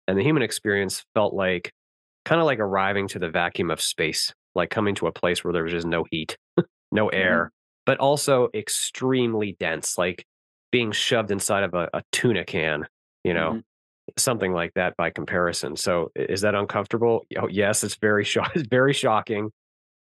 And 0.07 0.17
the 0.17 0.24
human 0.24 0.41
experience 0.41 1.03
felt 1.13 1.33
like 1.33 1.71
kind 2.25 2.41
of 2.41 2.45
like 2.45 2.59
arriving 2.59 3.07
to 3.09 3.19
the 3.19 3.29
vacuum 3.29 3.69
of 3.69 3.79
space, 3.79 4.33
like 4.57 4.69
coming 4.69 4.95
to 4.95 5.07
a 5.07 5.11
place 5.11 5.43
where 5.43 5.53
there 5.53 5.63
was 5.63 5.71
just 5.71 5.87
no 5.87 6.05
heat, 6.11 6.37
no 6.91 7.09
air, 7.09 7.45
mm-hmm. 7.45 7.83
but 7.85 7.99
also 7.99 8.49
extremely 8.53 9.55
dense, 9.59 9.97
like 9.97 10.25
being 10.71 10.91
shoved 10.91 11.31
inside 11.31 11.63
of 11.63 11.73
a, 11.73 11.89
a 11.93 12.03
tuna 12.11 12.43
can, 12.43 12.85
you 13.23 13.33
know, 13.33 13.51
mm-hmm. 13.51 13.59
something 14.17 14.51
like 14.51 14.73
that 14.75 14.97
by 14.97 15.09
comparison. 15.09 15.75
So 15.75 16.11
is 16.15 16.41
that 16.41 16.55
uncomfortable? 16.55 17.25
Oh, 17.39 17.47
yes, 17.47 17.83
it's 17.83 17.95
very 17.95 18.23
shock. 18.25 18.51
It's 18.55 18.67
very 18.67 18.93
shocking. 18.93 19.51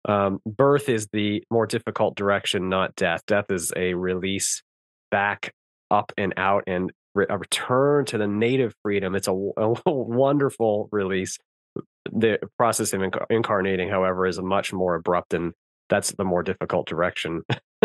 Um, 0.06 0.40
birth 0.44 0.88
is 0.88 1.08
the 1.12 1.42
more 1.50 1.66
difficult 1.66 2.14
direction, 2.14 2.68
not 2.68 2.94
death. 2.94 3.22
Death 3.26 3.46
is 3.50 3.72
a 3.76 3.94
release 3.94 4.62
back 5.10 5.52
up 5.90 6.12
and 6.18 6.34
out 6.36 6.64
and 6.66 6.92
re- 7.14 7.26
a 7.28 7.38
return 7.38 8.04
to 8.06 8.18
the 8.18 8.26
native 8.26 8.74
freedom. 8.82 9.14
It's 9.14 9.28
a, 9.28 9.32
a 9.56 9.74
wonderful 9.86 10.88
release. 10.92 11.38
The 12.12 12.38
process 12.58 12.92
of 12.92 13.00
inc- 13.00 13.26
incarnating, 13.30 13.88
however, 13.88 14.26
is 14.26 14.38
a 14.38 14.42
much 14.42 14.72
more 14.72 14.94
abrupt 14.94 15.34
and 15.34 15.52
that's 15.88 16.12
the 16.12 16.24
more 16.24 16.42
difficult 16.42 16.86
direction 16.86 17.42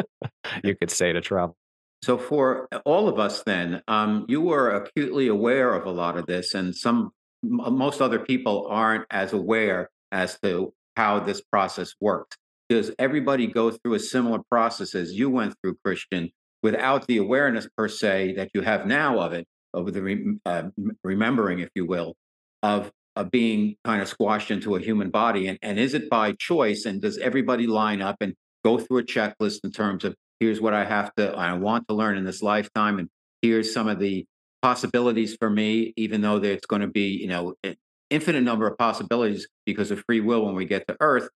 you 0.63 0.75
could 0.75 0.89
say 0.89 1.11
to 1.11 1.21
travel. 1.21 1.55
So, 2.03 2.17
for 2.17 2.69
all 2.85 3.09
of 3.09 3.19
us, 3.19 3.43
then, 3.43 3.81
um, 3.87 4.25
you 4.29 4.41
were 4.41 4.71
acutely 4.71 5.27
aware 5.27 5.73
of 5.73 5.85
a 5.85 5.91
lot 5.91 6.17
of 6.17 6.25
this, 6.27 6.53
and 6.53 6.73
some 6.73 7.11
most 7.43 8.01
other 8.01 8.19
people 8.19 8.67
aren't 8.69 9.05
as 9.11 9.33
aware 9.33 9.89
as 10.11 10.39
to 10.41 10.73
how 10.95 11.19
this 11.19 11.41
process 11.41 11.93
works. 11.99 12.37
Does 12.69 12.91
everybody 12.99 13.47
go 13.47 13.71
through 13.71 13.95
a 13.95 13.99
similar 13.99 14.39
process 14.49 14.95
as 14.95 15.13
you 15.13 15.29
went 15.29 15.55
through, 15.61 15.77
Christian, 15.83 16.29
without 16.61 17.07
the 17.07 17.17
awareness 17.17 17.67
per 17.77 17.87
se 17.87 18.35
that 18.37 18.51
you 18.53 18.61
have 18.61 18.85
now 18.85 19.19
of 19.19 19.33
it, 19.33 19.47
of 19.73 19.91
the 19.91 20.01
re- 20.01 20.37
uh, 20.45 20.63
remembering, 21.03 21.59
if 21.59 21.69
you 21.75 21.85
will, 21.85 22.15
of, 22.63 22.91
being 23.23 23.75
kind 23.85 24.01
of 24.01 24.07
squashed 24.07 24.51
into 24.51 24.75
a 24.75 24.79
human 24.79 25.09
body? 25.09 25.47
And, 25.47 25.57
and 25.61 25.79
is 25.79 25.93
it 25.93 26.09
by 26.09 26.33
choice? 26.33 26.85
And 26.85 27.01
does 27.01 27.17
everybody 27.17 27.67
line 27.67 28.01
up 28.01 28.17
and 28.21 28.33
go 28.63 28.77
through 28.77 28.99
a 28.99 29.03
checklist 29.03 29.59
in 29.63 29.71
terms 29.71 30.03
of 30.03 30.15
here's 30.39 30.61
what 30.61 30.73
I 30.73 30.85
have 30.85 31.13
to, 31.15 31.31
I 31.31 31.53
want 31.53 31.87
to 31.87 31.93
learn 31.93 32.17
in 32.17 32.23
this 32.23 32.41
lifetime, 32.41 32.99
and 32.99 33.09
here's 33.41 33.73
some 33.73 33.87
of 33.87 33.99
the 33.99 34.25
possibilities 34.61 35.35
for 35.39 35.49
me, 35.49 35.93
even 35.97 36.21
though 36.21 36.39
there's 36.39 36.61
going 36.61 36.81
to 36.81 36.87
be, 36.87 37.09
you 37.09 37.27
know, 37.27 37.55
an 37.63 37.75
infinite 38.09 38.41
number 38.41 38.67
of 38.67 38.77
possibilities 38.77 39.47
because 39.65 39.91
of 39.91 40.03
free 40.05 40.21
will 40.21 40.45
when 40.45 40.55
we 40.55 40.65
get 40.65 40.87
to 40.87 40.97
Earth. 40.99 41.29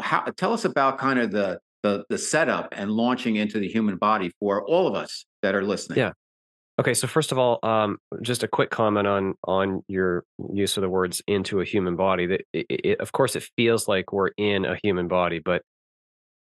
How, 0.00 0.22
tell 0.36 0.52
us 0.52 0.64
about 0.64 0.98
kind 0.98 1.18
of 1.18 1.30
the 1.30 1.60
the 1.82 2.04
the 2.08 2.18
setup 2.18 2.68
and 2.72 2.90
launching 2.90 3.36
into 3.36 3.58
the 3.58 3.68
human 3.68 3.96
body 3.96 4.30
for 4.38 4.64
all 4.64 4.86
of 4.86 4.94
us 4.94 5.24
that 5.42 5.54
are 5.54 5.62
listening. 5.62 5.98
Yeah. 5.98 6.12
Okay, 6.80 6.94
so 6.94 7.06
first 7.06 7.30
of 7.30 7.38
all, 7.38 7.58
um, 7.62 7.98
just 8.22 8.42
a 8.42 8.48
quick 8.48 8.70
comment 8.70 9.06
on 9.06 9.34
on 9.44 9.84
your 9.86 10.24
use 10.50 10.78
of 10.78 10.80
the 10.80 10.88
words 10.88 11.20
"into 11.26 11.60
a 11.60 11.64
human 11.64 11.94
body." 11.94 12.24
That, 12.24 12.40
it, 12.54 12.66
it, 12.70 13.00
of 13.00 13.12
course, 13.12 13.36
it 13.36 13.46
feels 13.54 13.86
like 13.86 14.14
we're 14.14 14.30
in 14.38 14.64
a 14.64 14.78
human 14.82 15.06
body, 15.06 15.40
but 15.40 15.60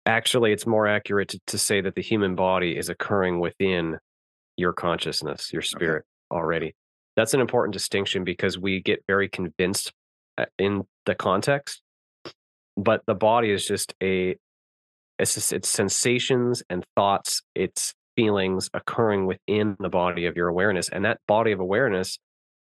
actually, 0.05 0.53
it's 0.53 0.67
more 0.67 0.87
accurate 0.87 1.29
to, 1.29 1.41
to 1.47 1.57
say 1.57 1.81
that 1.81 1.95
the 1.95 2.03
human 2.03 2.35
body 2.35 2.77
is 2.77 2.91
occurring 2.91 3.41
within 3.41 3.97
your 4.59 4.75
consciousness, 4.75 5.51
your 5.51 5.63
spirit 5.63 6.05
okay. 6.31 6.39
already. 6.39 6.75
That's 7.17 7.33
an 7.33 7.41
important 7.41 7.73
distinction 7.73 8.23
because 8.23 8.59
we 8.59 8.83
get 8.83 9.03
very 9.07 9.31
convinced 9.31 9.95
uh, 10.37 10.45
in 10.59 10.83
the 11.07 11.15
context, 11.15 11.81
but 12.77 13.01
the 13.07 13.15
body 13.15 13.51
is 13.51 13.67
just 13.67 13.95
a 14.03 14.37
it's 15.19 15.35
just, 15.37 15.55
it's 15.55 15.71
sensations 15.71 16.63
and 16.69 16.85
thoughts, 16.97 17.41
it's 17.55 17.95
feelings 18.19 18.69
occurring 18.75 19.27
within 19.27 19.77
the 19.79 19.89
body 19.89 20.27
of 20.27 20.37
your 20.37 20.49
awareness. 20.49 20.89
And 20.89 21.05
that 21.05 21.21
body 21.29 21.53
of 21.53 21.61
awareness 21.61 22.19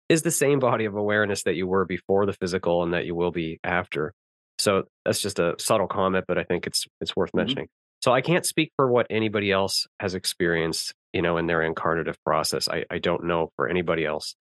is 0.08 0.22
the 0.22 0.30
same 0.30 0.60
body 0.60 0.86
of 0.86 0.96
awareness 0.96 1.42
that 1.42 1.56
you 1.56 1.66
were 1.66 1.84
before 1.84 2.24
the 2.24 2.32
physical 2.32 2.82
and 2.82 2.94
that 2.94 3.04
you 3.04 3.14
will 3.14 3.32
be 3.32 3.60
after. 3.62 4.14
So 4.58 4.84
that's 5.04 5.20
just 5.20 5.38
a 5.38 5.54
subtle 5.58 5.88
comment, 5.88 6.24
but 6.26 6.38
I 6.38 6.44
think 6.44 6.66
it's 6.66 6.86
it's 7.02 7.14
worth 7.14 7.28
mm-hmm. 7.30 7.38
mentioning. 7.38 7.68
So 8.00 8.12
I 8.12 8.22
can't 8.22 8.46
speak 8.46 8.72
for 8.76 8.90
what 8.90 9.06
anybody 9.10 9.52
else 9.52 9.86
has 10.00 10.14
experienced, 10.14 10.94
you 11.12 11.20
know, 11.20 11.36
in 11.36 11.46
their 11.46 11.60
incarnative 11.60 12.16
process. 12.24 12.66
I, 12.66 12.84
I 12.90 12.98
don't 12.98 13.24
know 13.24 13.50
for 13.56 13.68
anybody 13.68 14.06
else. 14.06 14.34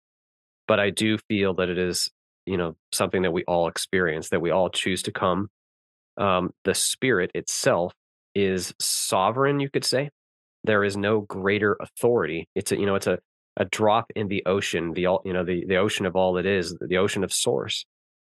But 0.66 0.80
I 0.80 0.88
do 0.88 1.18
feel 1.28 1.52
that 1.54 1.68
it 1.68 1.76
is, 1.78 2.10
you 2.46 2.56
know, 2.56 2.74
something 2.90 3.20
that 3.22 3.32
we 3.32 3.44
all 3.44 3.68
experience, 3.68 4.30
that 4.30 4.40
we 4.40 4.50
all 4.50 4.70
choose 4.70 5.02
to 5.02 5.12
come. 5.12 5.48
Um, 6.16 6.52
the 6.64 6.74
spirit 6.74 7.30
itself 7.34 7.92
is 8.34 8.72
sovereign, 8.80 9.60
you 9.60 9.68
could 9.68 9.84
say. 9.84 10.08
There 10.64 10.84
is 10.84 10.96
no 10.96 11.20
greater 11.22 11.76
authority. 11.80 12.48
It's 12.54 12.72
a, 12.72 12.78
you 12.78 12.86
know, 12.86 12.94
it's 12.94 13.06
a, 13.06 13.18
a 13.56 13.64
drop 13.64 14.10
in 14.14 14.28
the 14.28 14.44
ocean, 14.46 14.92
the 14.92 15.06
all 15.06 15.22
you 15.24 15.32
know, 15.32 15.44
the, 15.44 15.64
the 15.66 15.76
ocean 15.76 16.06
of 16.06 16.16
all 16.16 16.38
it 16.38 16.46
is, 16.46 16.76
the 16.80 16.98
ocean 16.98 17.24
of 17.24 17.32
source. 17.32 17.84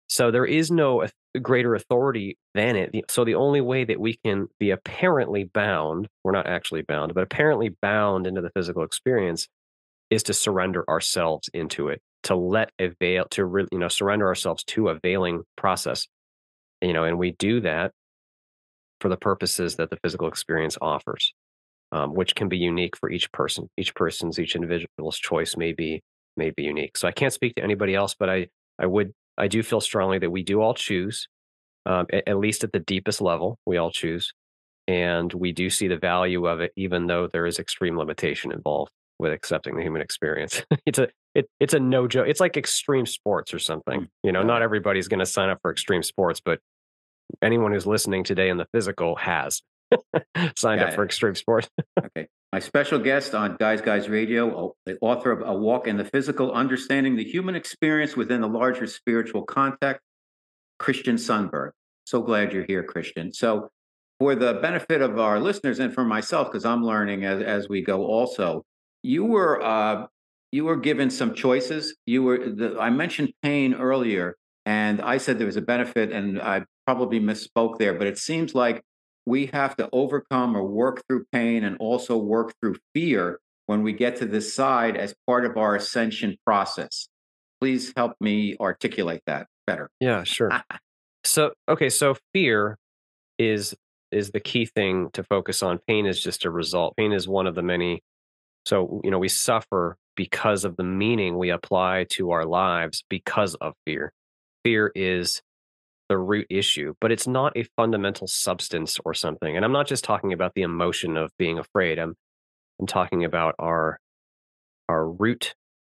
So 0.08 0.30
there 0.30 0.44
is 0.44 0.70
no 0.70 1.06
greater 1.40 1.74
authority 1.74 2.36
than 2.54 2.74
it. 2.74 2.90
So 3.08 3.24
the 3.24 3.36
only 3.36 3.60
way 3.60 3.84
that 3.84 4.00
we 4.00 4.18
can 4.24 4.48
be 4.58 4.70
apparently 4.70 5.44
bound, 5.44 6.08
we're 6.24 6.32
not 6.32 6.48
actually 6.48 6.82
bound, 6.82 7.14
but 7.14 7.22
apparently 7.22 7.76
bound 7.80 8.26
into 8.26 8.40
the 8.40 8.50
physical 8.50 8.82
experience 8.82 9.46
is 10.10 10.24
to 10.24 10.34
surrender 10.34 10.84
ourselves 10.88 11.48
into 11.54 11.88
it, 11.88 12.02
to 12.24 12.34
let 12.34 12.72
a 12.80 12.88
veil, 13.00 13.26
to 13.30 13.44
really, 13.44 13.68
you 13.70 13.78
know, 13.78 13.88
surrender 13.88 14.26
ourselves 14.26 14.64
to 14.64 14.88
a 14.88 14.98
veiling 14.98 15.42
process. 15.56 16.08
You 16.80 16.92
know, 16.92 17.04
and 17.04 17.18
we 17.18 17.32
do 17.32 17.60
that 17.60 17.92
for 19.00 19.08
the 19.08 19.16
purposes 19.16 19.76
that 19.76 19.90
the 19.90 19.98
physical 20.02 20.26
experience 20.26 20.76
offers, 20.82 21.32
um, 21.92 22.14
which 22.14 22.34
can 22.34 22.48
be 22.48 22.58
unique 22.58 22.96
for 22.96 23.10
each 23.10 23.30
person. 23.32 23.68
Each 23.76 23.94
person's, 23.94 24.38
each 24.38 24.54
individual's 24.54 25.18
choice 25.18 25.56
may 25.56 25.72
be 25.72 26.02
may 26.36 26.50
be 26.50 26.62
unique. 26.62 26.96
So 26.96 27.08
I 27.08 27.12
can't 27.12 27.32
speak 27.32 27.54
to 27.56 27.62
anybody 27.62 27.94
else, 27.94 28.14
but 28.18 28.30
I 28.30 28.48
I 28.78 28.86
would 28.86 29.12
I 29.36 29.48
do 29.48 29.62
feel 29.62 29.80
strongly 29.80 30.18
that 30.18 30.30
we 30.30 30.42
do 30.42 30.60
all 30.60 30.74
choose, 30.74 31.28
um, 31.86 32.06
at, 32.12 32.28
at 32.28 32.38
least 32.38 32.64
at 32.64 32.72
the 32.72 32.80
deepest 32.80 33.20
level, 33.20 33.58
we 33.66 33.78
all 33.78 33.90
choose, 33.90 34.32
and 34.86 35.32
we 35.32 35.52
do 35.52 35.70
see 35.70 35.88
the 35.88 35.96
value 35.96 36.46
of 36.46 36.60
it, 36.60 36.72
even 36.76 37.06
though 37.06 37.26
there 37.26 37.46
is 37.46 37.58
extreme 37.58 37.98
limitation 37.98 38.52
involved 38.52 38.92
with 39.18 39.32
accepting 39.32 39.76
the 39.76 39.82
human 39.82 40.02
experience. 40.02 40.62
it's 40.86 40.98
a 40.98 41.08
it, 41.34 41.48
it's 41.60 41.74
a 41.74 41.80
no 41.80 42.08
joke. 42.08 42.26
It's 42.28 42.40
like 42.40 42.56
extreme 42.56 43.06
sports 43.06 43.54
or 43.54 43.58
something. 43.58 44.02
Mm, 44.02 44.08
you 44.24 44.32
know, 44.32 44.42
not 44.42 44.62
everybody's 44.62 45.08
going 45.08 45.20
to 45.20 45.26
sign 45.26 45.48
up 45.48 45.58
for 45.62 45.70
extreme 45.70 46.02
sports, 46.02 46.40
but 46.44 46.60
anyone 47.42 47.72
who's 47.72 47.86
listening 47.86 48.24
today 48.24 48.48
in 48.48 48.56
the 48.56 48.66
physical 48.72 49.16
has 49.16 49.62
signed 50.56 50.80
up 50.80 50.94
for 50.94 51.04
extreme 51.04 51.34
sports. 51.34 51.68
okay. 52.04 52.28
My 52.52 52.58
special 52.58 52.98
guest 52.98 53.34
on 53.34 53.56
Guys 53.56 53.80
Guys 53.80 54.08
Radio, 54.08 54.74
the 54.84 54.98
author 55.00 55.30
of 55.30 55.42
A 55.46 55.54
Walk 55.54 55.86
in 55.86 55.96
the 55.96 56.04
Physical, 56.04 56.52
Understanding 56.52 57.16
the 57.16 57.24
Human 57.24 57.54
Experience 57.54 58.16
Within 58.16 58.40
the 58.40 58.48
Larger 58.48 58.86
Spiritual 58.86 59.42
Context, 59.44 60.02
Christian 60.78 61.16
Sundberg. 61.16 61.70
So 62.04 62.22
glad 62.22 62.52
you're 62.52 62.64
here, 62.66 62.82
Christian. 62.82 63.32
So, 63.32 63.70
for 64.18 64.34
the 64.34 64.54
benefit 64.54 65.00
of 65.00 65.18
our 65.18 65.40
listeners 65.40 65.78
and 65.78 65.94
for 65.94 66.04
myself, 66.04 66.48
because 66.48 66.64
I'm 66.64 66.84
learning 66.84 67.24
as, 67.24 67.40
as 67.40 67.68
we 67.68 67.82
go 67.82 68.04
also, 68.04 68.64
you 69.02 69.24
were 69.24 69.62
uh, 69.62 70.06
you 70.52 70.64
were 70.64 70.76
given 70.76 71.08
some 71.10 71.34
choices. 71.34 71.94
You 72.06 72.24
were 72.24 72.50
the, 72.50 72.76
I 72.80 72.90
mentioned 72.90 73.32
pain 73.42 73.74
earlier, 73.74 74.36
and 74.66 75.00
I 75.00 75.18
said 75.18 75.38
there 75.38 75.46
was 75.46 75.56
a 75.56 75.62
benefit, 75.62 76.10
and 76.10 76.40
I 76.40 76.64
probably 76.86 77.20
misspoke 77.20 77.78
there, 77.78 77.94
but 77.94 78.08
it 78.08 78.18
seems 78.18 78.54
like 78.54 78.82
we 79.26 79.46
have 79.46 79.76
to 79.76 79.88
overcome 79.92 80.56
or 80.56 80.64
work 80.64 81.02
through 81.08 81.24
pain 81.32 81.64
and 81.64 81.76
also 81.78 82.16
work 82.16 82.54
through 82.60 82.76
fear 82.94 83.40
when 83.66 83.82
we 83.82 83.92
get 83.92 84.16
to 84.16 84.26
this 84.26 84.52
side 84.54 84.96
as 84.96 85.14
part 85.26 85.44
of 85.44 85.56
our 85.56 85.76
ascension 85.76 86.36
process. 86.44 87.08
Please 87.60 87.92
help 87.96 88.14
me 88.20 88.56
articulate 88.60 89.22
that 89.26 89.46
better. 89.66 89.90
Yeah, 90.00 90.24
sure. 90.24 90.48
Ah, 90.50 90.64
ah. 90.70 90.78
so, 91.24 91.52
okay, 91.68 91.88
so 91.88 92.16
fear 92.32 92.78
is 93.38 93.74
is 94.10 94.32
the 94.32 94.40
key 94.40 94.66
thing 94.66 95.08
to 95.12 95.22
focus 95.22 95.62
on. 95.62 95.78
Pain 95.86 96.04
is 96.04 96.20
just 96.20 96.44
a 96.44 96.50
result. 96.50 96.96
Pain 96.96 97.12
is 97.12 97.28
one 97.28 97.46
of 97.46 97.54
the 97.54 97.62
many 97.62 98.02
so, 98.66 99.00
you 99.04 99.10
know, 99.10 99.18
we 99.18 99.28
suffer 99.28 99.96
because 100.16 100.64
of 100.64 100.76
the 100.76 100.84
meaning 100.84 101.38
we 101.38 101.50
apply 101.50 102.06
to 102.10 102.30
our 102.30 102.44
lives 102.44 103.04
because 103.08 103.54
of 103.56 103.74
fear. 103.86 104.12
Fear 104.64 104.92
is 104.94 105.40
the 106.10 106.18
root 106.18 106.48
issue, 106.50 106.92
but 107.00 107.12
it's 107.12 107.28
not 107.28 107.56
a 107.56 107.64
fundamental 107.76 108.26
substance 108.26 108.98
or 109.04 109.14
something. 109.14 109.54
And 109.56 109.64
I'm 109.64 109.72
not 109.72 109.86
just 109.86 110.02
talking 110.02 110.32
about 110.32 110.54
the 110.54 110.62
emotion 110.62 111.16
of 111.16 111.30
being 111.38 111.56
afraid. 111.56 111.98
I'm 111.98 112.16
I'm 112.80 112.86
talking 112.86 113.24
about 113.24 113.54
our 113.60 114.00
our 114.88 115.08
root 115.08 115.54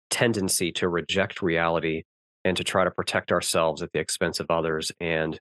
tendency 0.09 0.71
to 0.71 0.87
reject 0.87 1.41
reality 1.41 2.03
and 2.45 2.55
to 2.55 2.63
try 2.63 2.85
to 2.85 2.91
protect 2.91 3.33
ourselves 3.33 3.81
at 3.81 3.91
the 3.91 3.99
expense 3.99 4.39
of 4.39 4.47
others 4.49 4.91
and 5.01 5.37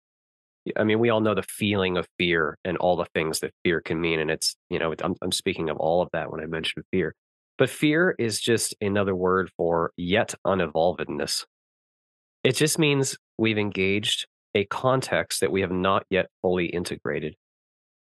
I 0.78 0.84
mean, 0.84 0.98
we 0.98 1.10
all 1.10 1.20
know 1.20 1.34
the 1.34 1.42
feeling 1.42 1.98
of 1.98 2.08
fear 2.18 2.56
and 2.64 2.78
all 2.78 2.96
the 2.96 3.04
things 3.14 3.40
that 3.40 3.52
fear 3.62 3.82
can 3.82 4.00
mean. 4.00 4.18
And 4.18 4.30
it's, 4.30 4.56
you 4.70 4.78
know, 4.78 4.94
I'm, 5.02 5.14
I'm 5.20 5.30
speaking 5.30 5.68
of 5.68 5.76
all 5.76 6.00
of 6.00 6.08
that 6.14 6.32
when 6.32 6.40
I 6.40 6.46
mention 6.46 6.82
fear. 6.90 7.14
But 7.58 7.68
fear 7.68 8.14
is 8.18 8.40
just 8.40 8.74
another 8.80 9.14
word 9.14 9.50
for 9.58 9.92
yet 9.98 10.34
unevolvedness. 10.46 11.44
It 12.44 12.56
just 12.56 12.78
means 12.78 13.18
we've 13.37 13.58
engaged 13.58 14.26
a 14.54 14.64
context 14.66 15.40
that 15.40 15.50
we 15.50 15.60
have 15.60 15.72
not 15.72 16.04
yet 16.10 16.26
fully 16.42 16.66
integrated. 16.66 17.36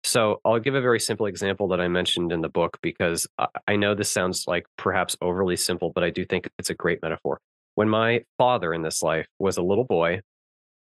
So 0.04 0.40
I'll 0.46 0.60
give 0.60 0.76
a 0.76 0.82
very 0.82 1.00
simple 1.00 1.26
example 1.26 1.68
that 1.70 1.82
I 1.82 1.88
mentioned 1.88 2.32
in 2.32 2.42
the 2.42 2.50
book 2.50 2.78
because 2.82 3.28
I 3.68 3.76
know 3.76 3.94
this 3.94 4.12
sounds 4.12 4.46
like 4.48 4.66
perhaps 4.78 5.18
overly 5.22 5.58
simple, 5.58 5.92
but 5.94 6.04
I 6.04 6.12
do 6.12 6.24
think 6.24 6.50
it's 6.58 6.70
a 6.70 6.76
great 6.76 7.02
metaphor. 7.02 7.40
When 7.76 7.90
my 7.90 8.24
father 8.38 8.74
in 8.74 8.84
this 8.84 9.04
life 9.04 9.28
was 9.38 9.58
a 9.58 9.62
little 9.62 9.84
boy, 9.84 10.22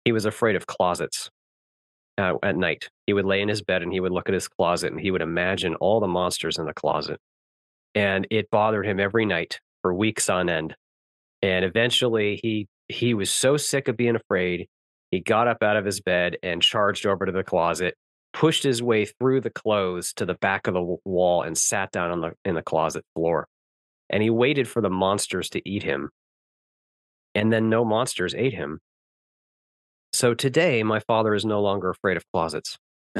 he 0.04 0.12
was 0.12 0.24
afraid 0.24 0.56
of 0.56 0.66
closets 0.66 1.30
uh, 2.18 2.34
at 2.42 2.56
night. 2.56 2.88
He 3.06 3.12
would 3.12 3.24
lay 3.24 3.40
in 3.40 3.48
his 3.48 3.62
bed 3.62 3.82
and 3.82 3.92
he 3.92 4.00
would 4.00 4.12
look 4.12 4.28
at 4.28 4.34
his 4.34 4.48
closet 4.48 4.92
and 4.92 5.00
he 5.00 5.10
would 5.10 5.22
imagine 5.22 5.74
all 5.76 6.00
the 6.00 6.08
monsters 6.08 6.58
in 6.58 6.66
the 6.66 6.74
closet. 6.74 7.18
And 7.94 8.26
it 8.30 8.50
bothered 8.50 8.86
him 8.86 8.98
every 8.98 9.26
night 9.26 9.60
for 9.82 9.94
weeks 9.94 10.28
on 10.28 10.48
end. 10.48 10.74
And 11.42 11.64
eventually 11.64 12.40
he 12.42 12.66
he 12.88 13.14
was 13.14 13.30
so 13.30 13.56
sick 13.56 13.88
of 13.88 13.96
being 13.96 14.16
afraid, 14.16 14.66
he 15.12 15.20
got 15.20 15.46
up 15.46 15.62
out 15.62 15.76
of 15.76 15.84
his 15.84 16.00
bed 16.00 16.38
and 16.42 16.60
charged 16.60 17.06
over 17.06 17.24
to 17.24 17.30
the 17.30 17.44
closet, 17.44 17.94
pushed 18.32 18.64
his 18.64 18.82
way 18.82 19.04
through 19.04 19.42
the 19.42 19.50
clothes 19.50 20.12
to 20.14 20.26
the 20.26 20.34
back 20.34 20.66
of 20.66 20.74
the 20.74 20.96
wall 21.04 21.42
and 21.42 21.56
sat 21.56 21.92
down 21.92 22.10
on 22.10 22.20
the 22.20 22.32
in 22.44 22.56
the 22.56 22.62
closet 22.62 23.04
floor. 23.14 23.46
And 24.10 24.20
he 24.20 24.30
waited 24.30 24.66
for 24.66 24.82
the 24.82 24.90
monsters 24.90 25.48
to 25.50 25.68
eat 25.68 25.84
him. 25.84 26.10
And 27.36 27.52
then 27.52 27.70
no 27.70 27.84
monsters 27.84 28.34
ate 28.34 28.54
him 28.54 28.80
so 30.12 30.34
today, 30.34 30.82
my 30.82 31.00
father 31.00 31.34
is 31.34 31.44
no 31.44 31.62
longer 31.62 31.90
afraid 31.90 32.16
of 32.16 32.24
closets. 32.32 32.76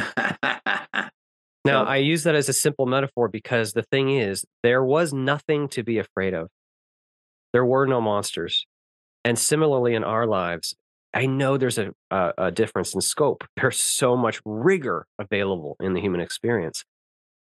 now, 1.64 1.84
I 1.84 1.96
use 1.96 2.24
that 2.24 2.34
as 2.34 2.48
a 2.48 2.52
simple 2.52 2.86
metaphor 2.86 3.28
because 3.28 3.72
the 3.72 3.82
thing 3.82 4.10
is, 4.10 4.44
there 4.62 4.84
was 4.84 5.12
nothing 5.12 5.68
to 5.68 5.82
be 5.82 5.98
afraid 5.98 6.34
of. 6.34 6.48
There 7.52 7.64
were 7.64 7.86
no 7.86 8.00
monsters. 8.00 8.66
And 9.24 9.38
similarly, 9.38 9.94
in 9.94 10.04
our 10.04 10.26
lives, 10.26 10.74
I 11.14 11.26
know 11.26 11.56
there's 11.56 11.78
a, 11.78 11.92
a, 12.10 12.32
a 12.38 12.50
difference 12.50 12.94
in 12.94 13.00
scope. 13.00 13.44
There's 13.56 13.80
so 13.80 14.16
much 14.16 14.40
rigor 14.44 15.06
available 15.18 15.76
in 15.80 15.92
the 15.94 16.00
human 16.00 16.20
experience. 16.20 16.84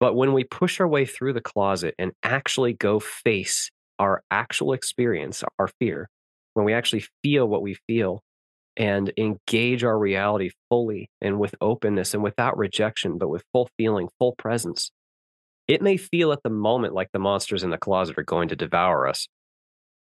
But 0.00 0.14
when 0.14 0.32
we 0.32 0.44
push 0.44 0.80
our 0.80 0.86
way 0.86 1.04
through 1.04 1.32
the 1.32 1.40
closet 1.40 1.94
and 1.98 2.12
actually 2.22 2.72
go 2.72 3.00
face 3.00 3.70
our 3.98 4.22
actual 4.30 4.72
experience, 4.72 5.42
our 5.58 5.68
fear, 5.80 6.08
when 6.54 6.64
we 6.64 6.72
actually 6.72 7.04
feel 7.22 7.48
what 7.48 7.62
we 7.62 7.76
feel, 7.88 8.22
and 8.76 9.12
engage 9.16 9.82
our 9.82 9.98
reality 9.98 10.50
fully 10.68 11.10
and 11.20 11.40
with 11.40 11.54
openness 11.60 12.14
and 12.14 12.22
without 12.22 12.56
rejection, 12.56 13.18
but 13.18 13.28
with 13.28 13.42
full 13.52 13.68
feeling, 13.76 14.08
full 14.20 14.36
presence. 14.36 14.92
It 15.66 15.82
may 15.82 15.96
feel 15.96 16.32
at 16.32 16.44
the 16.44 16.50
moment 16.50 16.94
like 16.94 17.10
the 17.12 17.18
monsters 17.18 17.64
in 17.64 17.70
the 17.70 17.76
closet 17.76 18.16
are 18.18 18.22
going 18.22 18.48
to 18.50 18.56
devour 18.56 19.08
us, 19.08 19.26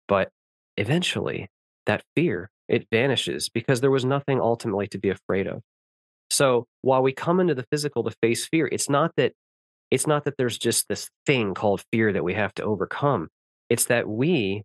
but 0.07 0.29
eventually 0.77 1.49
that 1.87 2.05
fear 2.15 2.51
it 2.71 2.87
vanishes 2.91 3.49
because 3.49 3.81
there 3.81 3.91
was 3.91 4.05
nothing 4.05 4.41
ultimately 4.41 4.87
to 4.89 4.99
be 4.99 5.11
afraid 5.11 5.47
of. 5.47 5.61
So 6.31 6.67
while 6.83 7.03
we 7.03 7.13
come 7.13 7.41
into 7.41 7.55
the 7.55 7.67
physical 7.71 8.05
to 8.05 8.15
face 8.23 8.47
fear, 8.47 8.69
it's 8.71 8.89
not 8.89 9.13
that 9.17 9.33
it's 9.91 10.07
not 10.07 10.25
that 10.25 10.37
there's 10.39 10.57
just 10.57 10.87
this 10.89 11.11
thing 11.27 11.53
called 11.53 11.83
fear 11.93 12.13
that 12.13 12.23
we 12.23 12.35
have 12.35 12.55
to 12.55 12.63
overcome. 12.63 13.29
It's 13.69 13.87
that 13.87 14.09
we 14.09 14.63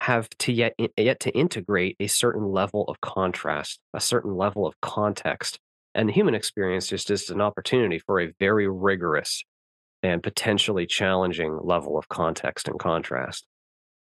have 0.00 0.28
to 0.38 0.52
yet 0.52 0.74
yet 0.96 1.20
to 1.20 1.30
integrate 1.32 1.96
a 1.98 2.06
certain 2.06 2.44
level 2.44 2.84
of 2.84 3.00
contrast, 3.00 3.80
a 3.92 4.00
certain 4.00 4.36
level 4.36 4.66
of 4.66 4.80
context. 4.80 5.58
And 5.96 6.08
the 6.08 6.12
human 6.12 6.36
experience 6.36 6.86
just 6.86 7.10
is 7.10 7.28
an 7.30 7.40
opportunity 7.40 7.98
for 7.98 8.20
a 8.20 8.32
very 8.38 8.68
rigorous 8.68 9.42
and 10.04 10.22
potentially 10.22 10.86
challenging 10.86 11.58
level 11.60 11.98
of 11.98 12.08
context 12.08 12.68
and 12.68 12.78
contrast. 12.78 13.44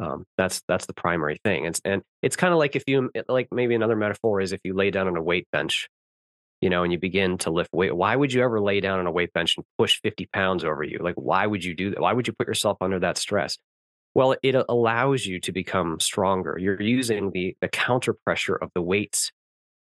Um, 0.00 0.24
that's 0.36 0.62
that's 0.68 0.86
the 0.86 0.94
primary 0.94 1.38
thing. 1.44 1.66
And, 1.66 1.78
and 1.84 2.02
it's 2.22 2.36
kind 2.36 2.52
of 2.52 2.58
like 2.58 2.76
if 2.76 2.84
you 2.86 3.10
like 3.28 3.48
maybe 3.52 3.74
another 3.74 3.96
metaphor 3.96 4.40
is 4.40 4.52
if 4.52 4.60
you 4.64 4.74
lay 4.74 4.90
down 4.90 5.06
on 5.06 5.16
a 5.16 5.22
weight 5.22 5.46
bench, 5.52 5.88
you 6.60 6.70
know, 6.70 6.84
and 6.84 6.92
you 6.92 6.98
begin 6.98 7.38
to 7.38 7.50
lift 7.50 7.70
weight. 7.72 7.94
Why 7.94 8.14
would 8.14 8.32
you 8.32 8.42
ever 8.42 8.60
lay 8.60 8.80
down 8.80 9.00
on 9.00 9.06
a 9.06 9.10
weight 9.10 9.32
bench 9.32 9.56
and 9.56 9.66
push 9.78 10.00
50 10.00 10.28
pounds 10.32 10.64
over 10.64 10.82
you? 10.82 10.98
Like, 11.00 11.16
why 11.16 11.46
would 11.46 11.64
you 11.64 11.74
do 11.74 11.90
that? 11.90 12.00
Why 12.00 12.12
would 12.12 12.26
you 12.26 12.32
put 12.32 12.46
yourself 12.46 12.78
under 12.80 13.00
that 13.00 13.18
stress? 13.18 13.58
Well, 14.14 14.36
it 14.42 14.54
allows 14.68 15.26
you 15.26 15.40
to 15.40 15.52
become 15.52 15.98
stronger. 15.98 16.56
You're 16.58 16.80
using 16.80 17.30
the, 17.32 17.56
the 17.60 17.68
counter 17.68 18.14
pressure 18.14 18.54
of 18.54 18.70
the 18.74 18.82
weights 18.82 19.32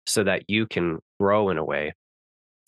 so 0.06 0.22
that 0.24 0.44
you 0.48 0.66
can 0.66 1.00
grow 1.18 1.48
in 1.50 1.58
a 1.58 1.64
way. 1.64 1.94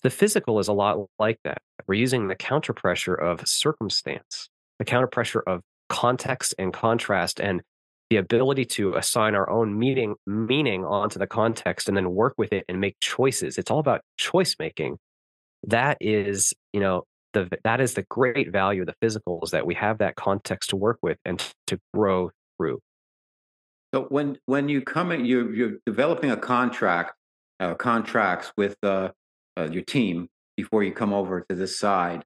The 0.03 0.11
physical 0.11 0.59
is 0.59 0.69
a 0.69 0.73
lot 0.73 1.07
like 1.19 1.39
that. 1.45 1.59
We're 1.87 1.95
using 1.95 2.29
the 2.29 2.35
counter 2.35 2.73
pressure 2.73 3.15
of 3.15 3.47
circumstance, 3.47 4.49
the 4.79 4.85
counter 4.85 5.07
pressure 5.07 5.43
of 5.47 5.61
context 5.91 6.55
and 6.59 6.73
contrast, 6.73 7.41
and 7.41 7.61
the 8.09 8.17
ability 8.17 8.65
to 8.65 8.95
assign 8.95 9.35
our 9.35 9.49
own 9.49 9.79
meaning 9.79 10.17
meaning 10.27 10.85
onto 10.85 11.19
the 11.19 11.27
context 11.27 11.89
and 11.89 11.97
then 11.97 12.11
work 12.11 12.35
with 12.39 12.53
it 12.53 12.65
and 12.69 12.81
make 12.81 12.97
choices. 13.01 13.59
It's 13.59 13.71
all 13.71 13.79
about 13.79 14.01
choice 14.17 14.57
making. 14.59 14.99
That 15.65 15.99
is, 16.01 16.55
you 16.73 16.81
know, 16.81 17.05
the 17.33 17.49
that 17.65 17.81
is 17.81 17.95
the 17.95 18.03
great 18.03 18.51
value 18.51 18.83
of 18.83 18.87
the 18.87 18.95
physical 19.01 19.41
is 19.45 19.51
that 19.51 19.67
we 19.67 19.75
have 19.75 19.99
that 19.99 20.17
context 20.17 20.71
to 20.71 20.77
work 20.77 20.99
with 21.03 21.19
and 21.25 21.39
to 21.69 21.79
grow 21.95 22.31
through. 22.57 22.81
So 23.95 24.03
when 24.05 24.39
when 24.47 24.69
you 24.69 24.83
come 24.83 25.13
in, 25.13 25.25
you're 25.25 25.53
you're 25.55 25.73
developing 25.87 26.31
a 26.31 26.37
contract, 26.37 27.15
uh, 27.61 27.75
contracts 27.75 28.53
with 28.57 28.77
uh, 28.83 29.11
uh, 29.57 29.69
your 29.71 29.83
team 29.83 30.29
before 30.57 30.83
you 30.83 30.93
come 30.93 31.13
over 31.13 31.45
to 31.49 31.55
this 31.55 31.79
side. 31.79 32.25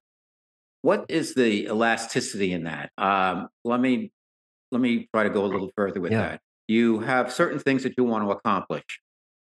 What 0.85 1.07
is 1.09 1.33
the 1.33 1.65
elasticity 1.65 2.53
in 2.53 2.65
that? 2.65 2.91
Um, 2.95 3.49
let 3.63 3.79
me 3.79 4.11
let 4.71 4.79
me 4.79 5.07
try 5.11 5.23
to 5.23 5.31
go 5.31 5.43
a 5.43 5.47
little 5.47 5.71
further 5.75 5.99
with 5.99 6.11
yeah. 6.11 6.21
that. 6.21 6.41
You 6.67 6.99
have 6.99 7.33
certain 7.33 7.57
things 7.57 7.81
that 7.81 7.95
you 7.97 8.03
want 8.03 8.23
to 8.23 8.29
accomplish. 8.29 9.01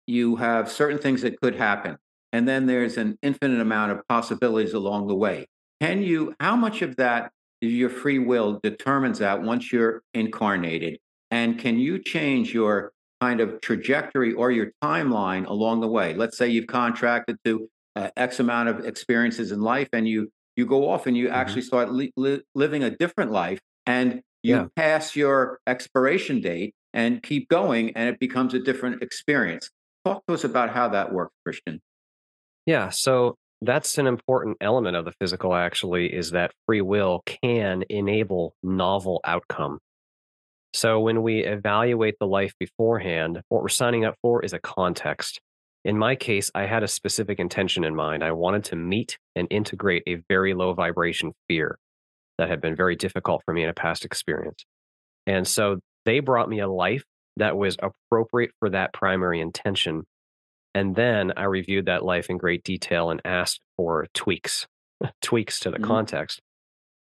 You 0.05 0.35
have 0.35 0.69
certain 0.69 0.97
things 0.97 1.21
that 1.21 1.39
could 1.39 1.55
happen 1.55 1.97
and 2.33 2.45
then 2.45 2.65
there's 2.65 2.97
an 2.97 3.17
infinite 3.21 3.61
amount 3.61 3.93
of 3.93 4.05
possibilities 4.09 4.73
along 4.73 5.07
the 5.07 5.15
way. 5.15 5.47
Can 5.79 6.01
you, 6.01 6.35
how 6.41 6.57
much 6.57 6.81
of 6.81 6.97
that 6.97 7.31
your 7.61 7.89
free 7.89 8.19
will 8.19 8.59
determines 8.61 9.19
that 9.19 9.41
once 9.41 9.71
you're 9.71 10.03
incarnated? 10.13 10.99
And 11.31 11.57
can 11.57 11.79
you 11.79 12.03
change 12.03 12.53
your 12.53 12.91
kind 13.21 13.39
of 13.39 13.61
trajectory 13.61 14.33
or 14.33 14.51
your 14.51 14.73
timeline 14.83 15.47
along 15.47 15.79
the 15.79 15.87
way? 15.87 16.13
Let's 16.15 16.37
say 16.37 16.49
you've 16.49 16.67
contracted 16.67 17.37
to 17.45 17.69
uh, 17.95 18.09
X 18.17 18.41
amount 18.41 18.67
of 18.67 18.85
experiences 18.85 19.53
in 19.53 19.61
life 19.61 19.87
and 19.93 20.05
you 20.05 20.31
you 20.59 20.65
go 20.65 20.89
off 20.89 21.07
and 21.07 21.17
you 21.17 21.27
mm-hmm. 21.27 21.35
actually 21.35 21.61
start 21.63 21.91
li- 21.91 22.13
li- 22.17 22.41
living 22.53 22.83
a 22.83 22.91
different 22.91 23.31
life 23.31 23.59
and 23.87 24.21
you 24.43 24.55
yeah. 24.55 24.65
pass 24.75 25.15
your 25.15 25.59
expiration 25.65 26.41
date 26.41 26.75
and 26.93 27.23
keep 27.23 27.47
going 27.49 27.95
and 27.95 28.09
it 28.09 28.19
becomes 28.19 28.53
a 28.53 28.59
different 28.59 29.01
experience. 29.01 29.69
Talk 30.05 30.21
to 30.27 30.33
us 30.33 30.43
about 30.43 30.69
how 30.69 30.89
that 30.89 31.13
works, 31.13 31.33
Christian. 31.45 31.81
Yeah, 32.65 32.89
so 32.89 33.35
that's 33.61 33.97
an 33.97 34.05
important 34.05 34.57
element 34.61 34.95
of 34.95 35.05
the 35.05 35.13
physical 35.19 35.53
actually 35.53 36.13
is 36.13 36.31
that 36.31 36.51
free 36.65 36.81
will 36.81 37.23
can 37.25 37.83
enable 37.89 38.53
novel 38.61 39.21
outcome. 39.23 39.79
So 40.73 40.99
when 40.99 41.23
we 41.23 41.43
evaluate 41.43 42.15
the 42.19 42.27
life 42.27 42.53
beforehand, 42.59 43.41
what 43.49 43.61
we're 43.61 43.69
signing 43.69 44.05
up 44.05 44.15
for 44.21 44.43
is 44.43 44.53
a 44.53 44.59
context. 44.59 45.39
In 45.85 45.97
my 45.97 46.15
case, 46.15 46.51
I 46.53 46.65
had 46.65 46.83
a 46.83 46.87
specific 46.87 47.39
intention 47.39 47.83
in 47.83 47.95
mind. 47.95 48.23
I 48.23 48.33
wanted 48.33 48.65
to 48.65 48.75
meet 48.75 49.17
and 49.35 49.47
integrate 49.49 50.03
a 50.07 50.21
very 50.27 50.53
low 50.53 50.73
vibration 50.73 51.33
fear 51.47 51.77
that 52.37 52.49
had 52.49 52.61
been 52.61 52.75
very 52.75 52.95
difficult 52.95 53.41
for 53.45 53.53
me 53.53 53.63
in 53.63 53.69
a 53.69 53.73
past 53.73 54.05
experience. 54.05 54.65
And 55.25 55.47
so 55.47 55.79
they 56.05 56.19
brought 56.19 56.49
me 56.49 56.59
a 56.59 56.67
life 56.67 57.03
that 57.37 57.57
was 57.57 57.77
appropriate 57.81 58.51
for 58.59 58.69
that 58.71 58.93
primary 58.93 59.39
intention 59.39 60.03
and 60.75 60.95
then 60.95 61.33
I 61.35 61.45
reviewed 61.45 61.85
that 61.85 62.05
life 62.05 62.29
in 62.29 62.37
great 62.37 62.63
detail 62.63 63.09
and 63.09 63.21
asked 63.25 63.61
for 63.75 64.07
tweaks, 64.13 64.67
tweaks 65.21 65.59
to 65.61 65.71
the 65.71 65.77
mm-hmm. 65.77 65.85
context. 65.85 66.41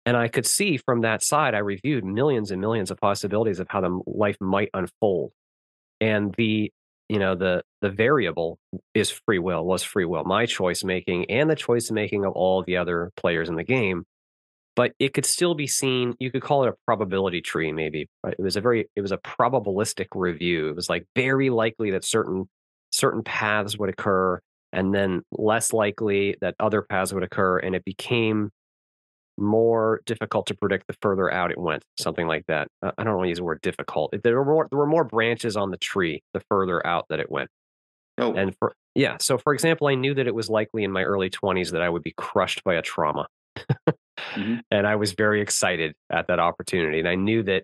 And 0.05 0.15
I 0.15 0.27
could 0.27 0.45
see 0.45 0.77
from 0.77 1.01
that 1.01 1.23
side, 1.23 1.55
I 1.55 1.59
reviewed 1.59 2.05
millions 2.05 2.51
and 2.51 2.61
millions 2.61 2.91
of 2.91 2.97
possibilities 2.97 3.59
of 3.59 3.67
how 3.69 3.81
the 3.81 3.99
life 4.05 4.37
might 4.39 4.69
unfold. 4.73 5.31
And 5.99 6.33
the, 6.37 6.71
you 7.09 7.19
know, 7.19 7.35
the 7.35 7.63
the 7.81 7.89
variable 7.89 8.57
is 8.93 9.09
free 9.09 9.39
will, 9.39 9.63
was 9.65 9.83
free 9.83 10.05
will, 10.05 10.23
my 10.23 10.45
choice 10.45 10.83
making 10.83 11.29
and 11.29 11.49
the 11.49 11.55
choice 11.55 11.91
making 11.91 12.25
of 12.25 12.33
all 12.33 12.63
the 12.63 12.77
other 12.77 13.11
players 13.15 13.49
in 13.49 13.55
the 13.55 13.63
game. 13.63 14.05
But 14.75 14.91
it 14.99 15.13
could 15.13 15.25
still 15.25 15.55
be 15.55 15.67
seen, 15.67 16.15
you 16.19 16.31
could 16.31 16.41
call 16.41 16.65
it 16.65 16.69
a 16.69 16.75
probability 16.85 17.41
tree, 17.41 17.71
maybe. 17.71 18.09
It 18.27 18.41
was 18.41 18.57
a 18.57 18.61
very, 18.61 18.89
it 18.95 19.01
was 19.01 19.13
a 19.13 19.17
probabilistic 19.17 20.07
review. 20.13 20.67
It 20.67 20.75
was 20.75 20.89
like 20.89 21.05
very 21.15 21.49
likely 21.49 21.91
that 21.91 22.03
certain 22.03 22.49
certain 22.91 23.23
paths 23.23 23.77
would 23.77 23.89
occur 23.89 24.39
and 24.73 24.93
then 24.93 25.21
less 25.31 25.73
likely 25.73 26.35
that 26.41 26.55
other 26.59 26.81
paths 26.81 27.13
would 27.13 27.23
occur 27.23 27.59
and 27.59 27.75
it 27.75 27.85
became 27.85 28.51
more 29.37 30.01
difficult 30.05 30.45
to 30.47 30.55
predict 30.55 30.87
the 30.87 30.95
further 31.01 31.31
out 31.31 31.51
it 31.51 31.57
went 31.57 31.83
something 31.99 32.27
like 32.27 32.45
that 32.47 32.67
i 32.81 33.03
don't 33.03 33.15
want 33.15 33.25
to 33.25 33.29
use 33.29 33.37
the 33.37 33.43
word 33.43 33.59
difficult 33.61 34.13
there 34.23 34.35
were 34.37 34.45
more 34.45 34.67
there 34.69 34.79
were 34.79 34.85
more 34.87 35.03
branches 35.03 35.57
on 35.57 35.71
the 35.71 35.77
tree 35.77 36.21
the 36.33 36.41
further 36.49 36.85
out 36.87 37.05
that 37.09 37.19
it 37.19 37.29
went 37.31 37.49
Oh, 38.17 38.33
And 38.33 38.55
for 38.59 38.73
yeah, 38.95 39.17
so 39.19 39.37
for 39.37 39.53
example, 39.53 39.87
I 39.87 39.95
knew 39.95 40.13
that 40.13 40.25
it 40.27 40.33
was 40.33 40.49
likely 40.49 40.83
in 40.85 40.91
my 40.91 41.03
early 41.03 41.29
20s 41.29 41.71
that 41.71 41.81
I 41.81 41.89
would 41.89 42.03
be 42.03 42.13
crushed 42.17 42.63
by 42.63 42.75
a 42.75 42.81
trauma. 42.81 43.27
Mhm. 44.35 44.61
And 44.71 44.87
I 44.87 44.95
was 44.95 45.13
very 45.13 45.41
excited 45.41 45.95
at 46.09 46.27
that 46.27 46.39
opportunity. 46.39 46.99
And 46.99 47.07
I 47.07 47.15
knew 47.15 47.43
that 47.43 47.63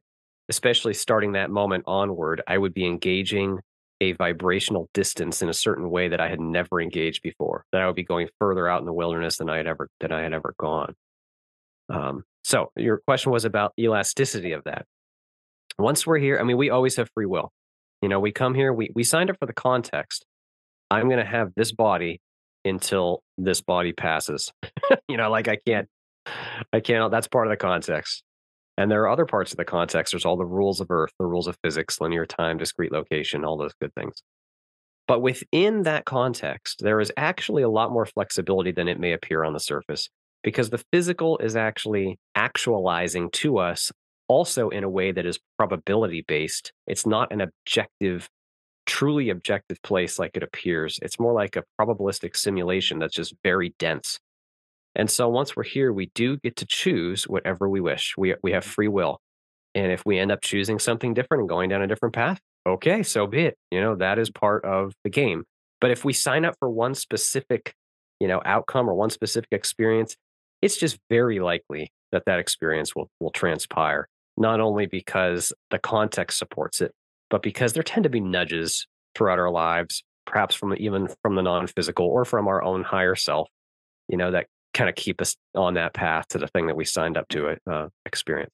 especially 0.49 0.93
starting 0.93 1.33
that 1.33 1.49
moment 1.49 1.83
onward, 1.87 2.41
I 2.47 2.57
would 2.57 2.73
be 2.73 2.85
engaging 2.85 3.59
a 4.01 4.13
vibrational 4.13 4.89
distance 4.93 5.41
in 5.41 5.49
a 5.49 5.53
certain 5.53 5.89
way 5.89 6.07
that 6.09 6.19
I 6.19 6.27
had 6.27 6.39
never 6.39 6.81
engaged 6.81 7.21
before. 7.21 7.63
That 7.71 7.81
I 7.81 7.87
would 7.87 7.95
be 7.95 8.03
going 8.03 8.29
further 8.39 8.67
out 8.67 8.79
in 8.79 8.85
the 8.85 8.93
wilderness 8.93 9.37
than 9.37 9.49
I 9.49 9.57
had 9.57 9.67
ever 9.67 9.87
than 9.99 10.11
I 10.11 10.21
had 10.21 10.33
ever 10.33 10.53
gone. 10.59 10.95
Um, 11.91 12.23
so 12.43 12.71
your 12.75 13.01
question 13.05 13.31
was 13.31 13.45
about 13.45 13.73
elasticity 13.79 14.53
of 14.53 14.63
that. 14.63 14.85
Once 15.77 16.05
we're 16.05 16.17
here, 16.19 16.39
I 16.39 16.43
mean, 16.43 16.57
we 16.57 16.69
always 16.69 16.95
have 16.95 17.09
free 17.13 17.25
will. 17.25 17.51
You 18.01 18.09
know, 18.09 18.19
we 18.19 18.31
come 18.31 18.55
here, 18.55 18.73
we 18.73 18.89
we 18.95 19.03
signed 19.03 19.29
up 19.29 19.37
for 19.39 19.45
the 19.45 19.53
context. 19.53 20.25
I'm 20.89 21.07
going 21.07 21.19
to 21.19 21.25
have 21.25 21.51
this 21.55 21.71
body 21.71 22.19
until 22.65 23.23
this 23.37 23.61
body 23.61 23.93
passes. 23.93 24.51
you 25.07 25.17
know, 25.17 25.29
like 25.29 25.47
I 25.47 25.57
can't, 25.65 25.87
I 26.73 26.79
can't. 26.79 27.11
That's 27.11 27.27
part 27.27 27.47
of 27.47 27.51
the 27.51 27.57
context. 27.57 28.23
And 28.77 28.89
there 28.89 29.01
are 29.03 29.09
other 29.09 29.25
parts 29.25 29.51
of 29.51 29.57
the 29.57 29.65
context. 29.65 30.11
There's 30.11 30.25
all 30.25 30.37
the 30.37 30.45
rules 30.45 30.79
of 30.79 30.89
Earth, 30.89 31.11
the 31.19 31.25
rules 31.25 31.47
of 31.47 31.57
physics, 31.63 32.01
linear 32.01 32.25
time, 32.25 32.57
discrete 32.57 32.91
location, 32.91 33.45
all 33.45 33.57
those 33.57 33.73
good 33.79 33.93
things. 33.93 34.23
But 35.07 35.21
within 35.21 35.83
that 35.83 36.05
context, 36.05 36.81
there 36.81 36.99
is 36.99 37.11
actually 37.17 37.63
a 37.63 37.69
lot 37.69 37.91
more 37.91 38.05
flexibility 38.05 38.71
than 38.71 38.87
it 38.87 38.99
may 38.99 39.13
appear 39.13 39.43
on 39.43 39.53
the 39.53 39.59
surface 39.59 40.09
because 40.43 40.69
the 40.69 40.83
physical 40.91 41.37
is 41.37 41.55
actually 41.55 42.17
actualizing 42.35 43.29
to 43.31 43.57
us 43.57 43.91
also 44.27 44.69
in 44.69 44.83
a 44.83 44.89
way 44.89 45.11
that 45.11 45.25
is 45.25 45.39
probability 45.57 46.23
based. 46.27 46.71
It's 46.87 47.05
not 47.05 47.31
an 47.33 47.41
objective, 47.41 48.29
truly 48.85 49.29
objective 49.29 49.81
place 49.83 50.17
like 50.17 50.31
it 50.35 50.43
appears. 50.43 50.99
It's 51.01 51.19
more 51.19 51.33
like 51.33 51.57
a 51.57 51.63
probabilistic 51.79 52.35
simulation 52.37 52.99
that's 52.99 53.15
just 53.15 53.35
very 53.43 53.73
dense. 53.77 54.19
And 54.95 55.09
so 55.09 55.29
once 55.29 55.55
we're 55.55 55.63
here, 55.63 55.91
we 55.91 56.11
do 56.15 56.37
get 56.37 56.55
to 56.57 56.65
choose 56.65 57.25
whatever 57.25 57.69
we 57.69 57.81
wish. 57.81 58.15
We 58.17 58.35
we 58.43 58.51
have 58.51 58.63
free 58.63 58.87
will. 58.87 59.19
And 59.73 59.91
if 59.91 60.03
we 60.05 60.19
end 60.19 60.31
up 60.31 60.41
choosing 60.41 60.79
something 60.79 61.13
different 61.13 61.41
and 61.41 61.49
going 61.49 61.69
down 61.69 61.81
a 61.81 61.87
different 61.87 62.13
path, 62.13 62.39
okay, 62.67 63.03
so 63.03 63.27
be 63.27 63.43
it. 63.43 63.57
You 63.69 63.79
know, 63.81 63.95
that 63.95 64.19
is 64.19 64.29
part 64.29 64.65
of 64.65 64.93
the 65.03 65.09
game. 65.09 65.43
But 65.79 65.91
if 65.91 66.03
we 66.03 66.13
sign 66.13 66.45
up 66.45 66.55
for 66.59 66.69
one 66.69 66.93
specific, 66.93 67.73
you 68.19 68.27
know, 68.27 68.41
outcome 68.45 68.89
or 68.89 68.93
one 68.93 69.09
specific 69.09 69.49
experience, 69.51 70.15
it's 70.61 70.77
just 70.77 70.99
very 71.09 71.39
likely 71.39 71.91
that 72.11 72.23
that 72.25 72.39
experience 72.39 72.95
will 72.95 73.09
will 73.19 73.31
transpire. 73.31 74.07
Not 74.37 74.59
only 74.59 74.85
because 74.85 75.53
the 75.69 75.79
context 75.79 76.37
supports 76.37 76.81
it, 76.81 76.93
but 77.29 77.41
because 77.41 77.73
there 77.73 77.83
tend 77.83 78.03
to 78.03 78.09
be 78.09 78.21
nudges 78.21 78.87
throughout 79.15 79.39
our 79.39 79.51
lives, 79.51 80.03
perhaps 80.25 80.55
from 80.55 80.73
even 80.77 81.09
from 81.21 81.35
the 81.35 81.41
non-physical 81.41 82.05
or 82.05 82.25
from 82.25 82.47
our 82.47 82.63
own 82.63 82.83
higher 82.83 83.15
self, 83.15 83.49
you 84.07 84.17
know, 84.17 84.31
that 84.31 84.47
kind 84.73 84.89
of 84.89 84.95
keep 84.95 85.21
us 85.21 85.35
on 85.55 85.73
that 85.73 85.93
path 85.93 86.27
to 86.29 86.37
the 86.37 86.47
thing 86.47 86.67
that 86.67 86.75
we 86.75 86.85
signed 86.85 87.17
up 87.17 87.27
to 87.29 87.57
uh, 87.69 87.87
experience. 88.05 88.51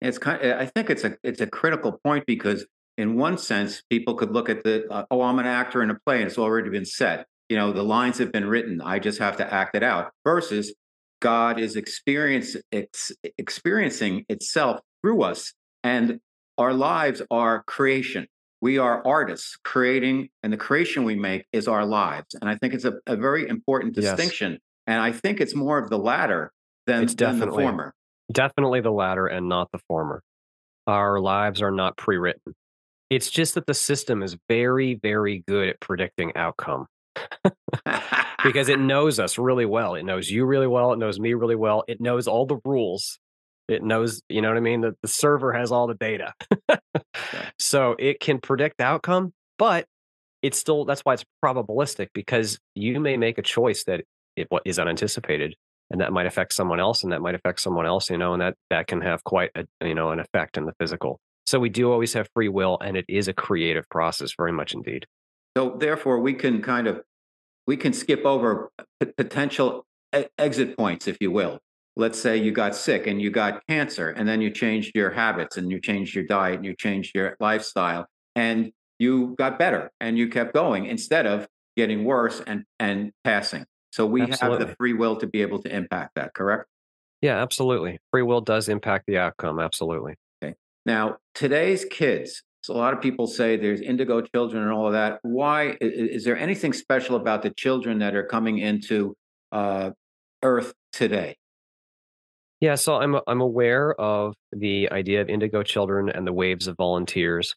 It's 0.00 0.18
kind. 0.18 0.52
I 0.52 0.66
think 0.66 0.90
it's 0.90 1.04
a 1.04 1.16
it's 1.22 1.40
a 1.40 1.46
critical 1.46 1.98
point 2.04 2.26
because 2.26 2.66
in 2.98 3.16
one 3.16 3.38
sense, 3.38 3.82
people 3.90 4.14
could 4.14 4.32
look 4.32 4.48
at 4.48 4.62
the 4.62 4.86
uh, 4.90 5.04
oh, 5.10 5.22
I'm 5.22 5.38
an 5.38 5.46
actor 5.46 5.82
in 5.82 5.90
a 5.90 5.98
play 6.06 6.18
and 6.18 6.26
it's 6.26 6.38
already 6.38 6.70
been 6.70 6.84
set. 6.84 7.26
You 7.48 7.56
know, 7.56 7.72
the 7.72 7.82
lines 7.82 8.18
have 8.18 8.32
been 8.32 8.46
written. 8.46 8.80
I 8.80 8.98
just 8.98 9.18
have 9.18 9.36
to 9.38 9.52
act 9.54 9.76
it 9.76 9.82
out. 9.82 10.10
Versus 10.24 10.74
God 11.20 11.58
is 11.58 11.76
experience 11.76 12.56
ex, 12.72 13.12
experiencing 13.38 14.24
itself 14.28 14.80
through 15.02 15.22
us, 15.22 15.52
and 15.82 16.20
our 16.58 16.72
lives 16.72 17.22
are 17.30 17.62
creation. 17.64 18.26
We 18.60 18.78
are 18.78 19.06
artists 19.06 19.56
creating, 19.64 20.28
and 20.42 20.52
the 20.52 20.56
creation 20.56 21.04
we 21.04 21.14
make 21.14 21.44
is 21.52 21.68
our 21.68 21.84
lives. 21.84 22.34
And 22.40 22.48
I 22.48 22.56
think 22.56 22.74
it's 22.74 22.84
a, 22.84 22.94
a 23.06 23.16
very 23.16 23.48
important 23.48 23.96
Yes. 23.96 24.16
distinction. 24.16 24.58
And 24.86 25.00
I 25.00 25.12
think 25.12 25.40
it's 25.40 25.54
more 25.54 25.78
of 25.78 25.90
the 25.90 25.98
latter 25.98 26.52
than, 26.86 27.04
It's 27.04 27.14
than 27.14 27.38
the 27.38 27.50
former. 27.50 27.94
Definitely 28.32 28.80
the 28.80 28.90
latter 28.92 29.26
and 29.26 29.48
not 29.48 29.70
the 29.72 29.78
former. 29.86 30.22
Our 30.86 31.20
lives 31.20 31.60
are 31.60 31.70
not 31.70 31.96
pre 31.96 32.16
written. 32.16 32.54
It's 33.10 33.30
just 33.30 33.54
that 33.54 33.66
the 33.66 33.74
system 33.74 34.22
is 34.22 34.36
very, 34.48 34.94
very 34.94 35.44
good 35.46 35.68
at 35.68 35.80
predicting 35.80 36.34
outcome 36.34 36.86
because 38.44 38.68
it 38.68 38.78
knows 38.78 39.18
us 39.18 39.38
really 39.38 39.66
well. 39.66 39.94
It 39.94 40.04
knows 40.04 40.30
you 40.30 40.44
really 40.44 40.66
well. 40.66 40.92
It 40.92 40.98
knows 40.98 41.18
me 41.18 41.34
really 41.34 41.56
well. 41.56 41.84
It 41.88 42.00
knows 42.00 42.28
all 42.28 42.46
the 42.46 42.58
rules. 42.64 43.18
It 43.68 43.82
knows, 43.82 44.22
you 44.28 44.42
know 44.42 44.48
what 44.48 44.56
I 44.56 44.60
mean? 44.60 44.82
The, 44.82 44.94
the 45.02 45.08
server 45.08 45.52
has 45.52 45.72
all 45.72 45.86
the 45.86 45.94
data. 45.94 46.32
So 47.58 47.96
it 47.98 48.20
can 48.20 48.38
predict 48.38 48.78
the 48.78 48.84
outcome, 48.84 49.32
but 49.58 49.86
it's 50.42 50.58
still, 50.58 50.84
that's 50.84 51.00
why 51.00 51.14
it's 51.14 51.24
probabilistic 51.44 52.08
because 52.14 52.58
you 52.74 53.00
may 53.00 53.16
make 53.16 53.38
a 53.38 53.42
choice 53.42 53.84
that 53.84 54.02
it 54.36 54.46
what 54.50 54.62
is 54.64 54.78
unanticipated 54.78 55.54
and 55.90 56.00
that 56.00 56.12
might 56.12 56.26
affect 56.26 56.52
someone 56.52 56.80
else 56.80 57.02
and 57.02 57.12
that 57.12 57.22
might 57.22 57.34
affect 57.34 57.60
someone 57.60 57.86
else, 57.86 58.10
you 58.10 58.18
know, 58.18 58.34
and 58.34 58.42
that, 58.42 58.54
that 58.70 58.86
can 58.86 59.00
have 59.00 59.24
quite 59.24 59.50
a, 59.54 59.64
you 59.84 59.94
know, 59.94 60.10
an 60.10 60.20
effect 60.20 60.56
in 60.56 60.66
the 60.66 60.74
physical. 60.78 61.18
So 61.46 61.58
we 61.58 61.70
do 61.70 61.90
always 61.90 62.12
have 62.12 62.28
free 62.34 62.48
will 62.48 62.78
and 62.80 62.96
it 62.96 63.04
is 63.08 63.28
a 63.28 63.32
creative 63.32 63.88
process 63.88 64.32
very 64.36 64.52
much 64.52 64.74
indeed. 64.74 65.06
So 65.56 65.76
therefore, 65.78 66.20
we 66.20 66.34
can 66.34 66.60
kind 66.60 66.86
of 66.86 67.00
we 67.66 67.76
can 67.76 67.92
skip 67.92 68.24
over 68.24 68.70
p- 69.00 69.12
potential 69.16 69.86
e- 70.16 70.24
exit 70.38 70.76
points, 70.76 71.08
if 71.08 71.18
you 71.20 71.30
will. 71.30 71.58
Let's 71.96 72.20
say 72.20 72.36
you 72.36 72.52
got 72.52 72.74
sick 72.74 73.06
and 73.06 73.20
you 73.20 73.30
got 73.30 73.66
cancer, 73.66 74.10
and 74.10 74.28
then 74.28 74.40
you 74.40 74.50
changed 74.50 74.92
your 74.94 75.10
habits 75.10 75.56
and 75.56 75.70
you 75.70 75.80
changed 75.80 76.14
your 76.14 76.24
diet 76.24 76.56
and 76.56 76.64
you 76.64 76.74
changed 76.76 77.12
your 77.14 77.36
lifestyle, 77.40 78.06
and 78.34 78.72
you 78.98 79.34
got 79.38 79.58
better 79.58 79.90
and 80.00 80.18
you 80.18 80.28
kept 80.28 80.54
going 80.54 80.86
instead 80.86 81.26
of 81.26 81.46
getting 81.76 82.04
worse 82.04 82.42
and 82.46 82.64
and 82.78 83.12
passing. 83.24 83.64
So 83.92 84.04
we 84.04 84.20
have 84.20 84.58
the 84.58 84.74
free 84.78 84.92
will 84.92 85.16
to 85.16 85.26
be 85.26 85.42
able 85.42 85.62
to 85.62 85.74
impact 85.74 86.16
that. 86.16 86.34
Correct. 86.34 86.66
Yeah, 87.22 87.40
absolutely. 87.40 87.98
Free 88.10 88.22
will 88.22 88.42
does 88.42 88.68
impact 88.68 89.04
the 89.06 89.16
outcome. 89.16 89.58
Absolutely. 89.58 90.16
Okay. 90.42 90.54
Now, 90.84 91.16
today's 91.34 91.86
kids, 91.86 92.42
so 92.66 92.74
a 92.74 92.78
lot 92.78 92.92
of 92.92 93.00
people 93.00 93.28
say 93.28 93.56
there's 93.56 93.80
indigo 93.80 94.20
children 94.20 94.60
and 94.64 94.72
all 94.72 94.88
of 94.88 94.94
that. 94.94 95.20
Why 95.22 95.76
is 95.80 96.24
there 96.24 96.36
anything 96.36 96.72
special 96.72 97.14
about 97.14 97.42
the 97.42 97.50
children 97.50 98.00
that 98.00 98.16
are 98.16 98.24
coming 98.24 98.58
into 98.58 99.14
uh, 99.52 99.90
Earth 100.42 100.74
today? 100.92 101.36
Yeah, 102.60 102.74
so 102.74 102.96
I'm 102.96 103.20
I'm 103.28 103.40
aware 103.40 103.94
of 104.00 104.34
the 104.50 104.90
idea 104.90 105.20
of 105.20 105.28
indigo 105.28 105.62
children 105.62 106.08
and 106.08 106.26
the 106.26 106.32
waves 106.32 106.66
of 106.66 106.76
volunteers. 106.76 107.54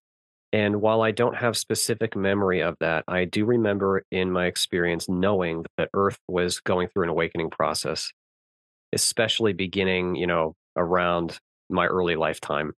And 0.53 0.79
while 0.79 1.01
I 1.01 1.09
don't 1.09 1.37
have 1.37 1.57
specific 1.57 2.15
memory 2.15 2.61
of 2.61 2.75
that, 2.79 3.03
I 3.07 3.25
do 3.25 3.45
remember 3.45 4.03
in 4.11 4.31
my 4.31 4.45
experience 4.45 5.09
knowing 5.09 5.65
that 5.77 5.89
Earth 5.95 6.19
was 6.27 6.59
going 6.59 6.87
through 6.89 7.05
an 7.05 7.09
awakening 7.09 7.49
process, 7.49 8.11
especially 8.93 9.53
beginning, 9.53 10.13
you 10.17 10.27
know, 10.27 10.53
around 10.77 11.39
my 11.67 11.87
early 11.87 12.15
lifetime. 12.15 12.73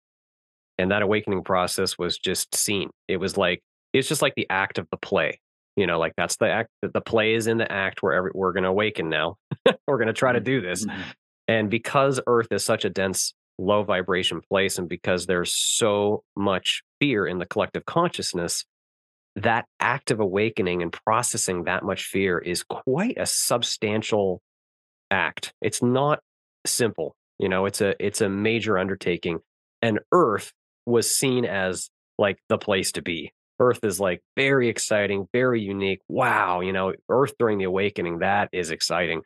And 0.81 0.89
that 0.89 1.03
awakening 1.03 1.43
process 1.43 1.95
was 1.99 2.17
just 2.17 2.55
seen. 2.55 2.89
It 3.07 3.17
was 3.17 3.37
like 3.37 3.61
it's 3.93 4.07
just 4.07 4.23
like 4.23 4.33
the 4.35 4.47
act 4.49 4.79
of 4.79 4.87
the 4.89 4.97
play. 4.97 5.39
You 5.75 5.85
know, 5.85 5.99
like 5.99 6.13
that's 6.17 6.37
the 6.37 6.49
act 6.49 6.69
the 6.81 7.01
play 7.01 7.35
is 7.35 7.45
in 7.45 7.59
the 7.59 7.71
act 7.71 8.01
where 8.01 8.13
every, 8.13 8.31
we're 8.33 8.51
going 8.51 8.63
to 8.63 8.69
awaken 8.69 9.07
now. 9.07 9.35
we're 9.87 9.97
going 9.97 10.07
to 10.07 10.13
try 10.13 10.33
to 10.33 10.39
do 10.39 10.59
this. 10.59 10.83
Mhm. 10.83 11.03
And 11.47 11.69
because 11.69 12.19
Earth 12.25 12.47
is 12.49 12.65
such 12.65 12.83
a 12.83 12.89
dense, 12.89 13.35
low 13.59 13.83
vibration 13.83 14.41
place, 14.41 14.79
and 14.79 14.89
because 14.89 15.27
there's 15.27 15.53
so 15.53 16.23
much 16.35 16.81
fear 16.99 17.27
in 17.27 17.37
the 17.37 17.45
collective 17.45 17.85
consciousness, 17.85 18.65
that 19.35 19.65
act 19.79 20.09
of 20.09 20.19
awakening 20.19 20.81
and 20.81 20.91
processing 20.91 21.65
that 21.65 21.83
much 21.83 22.05
fear 22.05 22.39
is 22.39 22.63
quite 22.63 23.17
a 23.19 23.27
substantial 23.27 24.41
act. 25.11 25.53
It's 25.61 25.83
not 25.83 26.21
simple. 26.65 27.15
You 27.37 27.49
know, 27.49 27.65
it's 27.65 27.81
a 27.81 27.93
it's 28.03 28.21
a 28.21 28.29
major 28.29 28.79
undertaking. 28.79 29.39
And 29.81 29.99
Earth 30.11 30.51
was 30.85 31.11
seen 31.11 31.45
as 31.45 31.89
like 32.17 32.37
the 32.49 32.57
place 32.57 32.91
to 32.93 33.01
be. 33.01 33.33
Earth 33.59 33.83
is 33.83 33.99
like 33.99 34.21
very 34.35 34.69
exciting, 34.69 35.27
very 35.33 35.61
unique. 35.61 35.99
Wow, 36.09 36.61
you 36.61 36.73
know, 36.73 36.93
Earth 37.09 37.33
during 37.37 37.59
the 37.59 37.65
awakening, 37.65 38.19
that 38.19 38.49
is 38.51 38.71
exciting. 38.71 39.21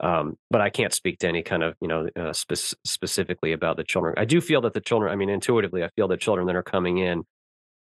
Um, 0.00 0.36
but 0.50 0.60
I 0.60 0.70
can't 0.70 0.92
speak 0.92 1.18
to 1.20 1.28
any 1.28 1.42
kind 1.42 1.62
of, 1.62 1.74
you 1.80 1.88
know, 1.88 2.08
uh, 2.18 2.32
spec- 2.32 2.78
specifically 2.84 3.52
about 3.52 3.76
the 3.76 3.84
children. 3.84 4.14
I 4.16 4.24
do 4.24 4.40
feel 4.40 4.60
that 4.62 4.74
the 4.74 4.80
children, 4.80 5.12
I 5.12 5.16
mean, 5.16 5.28
intuitively, 5.28 5.84
I 5.84 5.90
feel 5.94 6.08
that 6.08 6.20
children 6.20 6.46
that 6.48 6.56
are 6.56 6.62
coming 6.62 6.98
in 6.98 7.22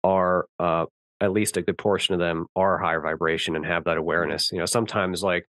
are, 0.04 0.46
uh, 0.58 0.86
at 1.20 1.32
least 1.32 1.56
a 1.56 1.62
good 1.62 1.78
portion 1.78 2.14
of 2.14 2.20
them 2.20 2.46
are 2.56 2.78
higher 2.78 3.00
vibration 3.00 3.56
and 3.56 3.64
have 3.64 3.84
that 3.84 3.96
awareness. 3.96 4.50
You 4.52 4.58
know, 4.58 4.66
sometimes 4.66 5.22
like, 5.22 5.46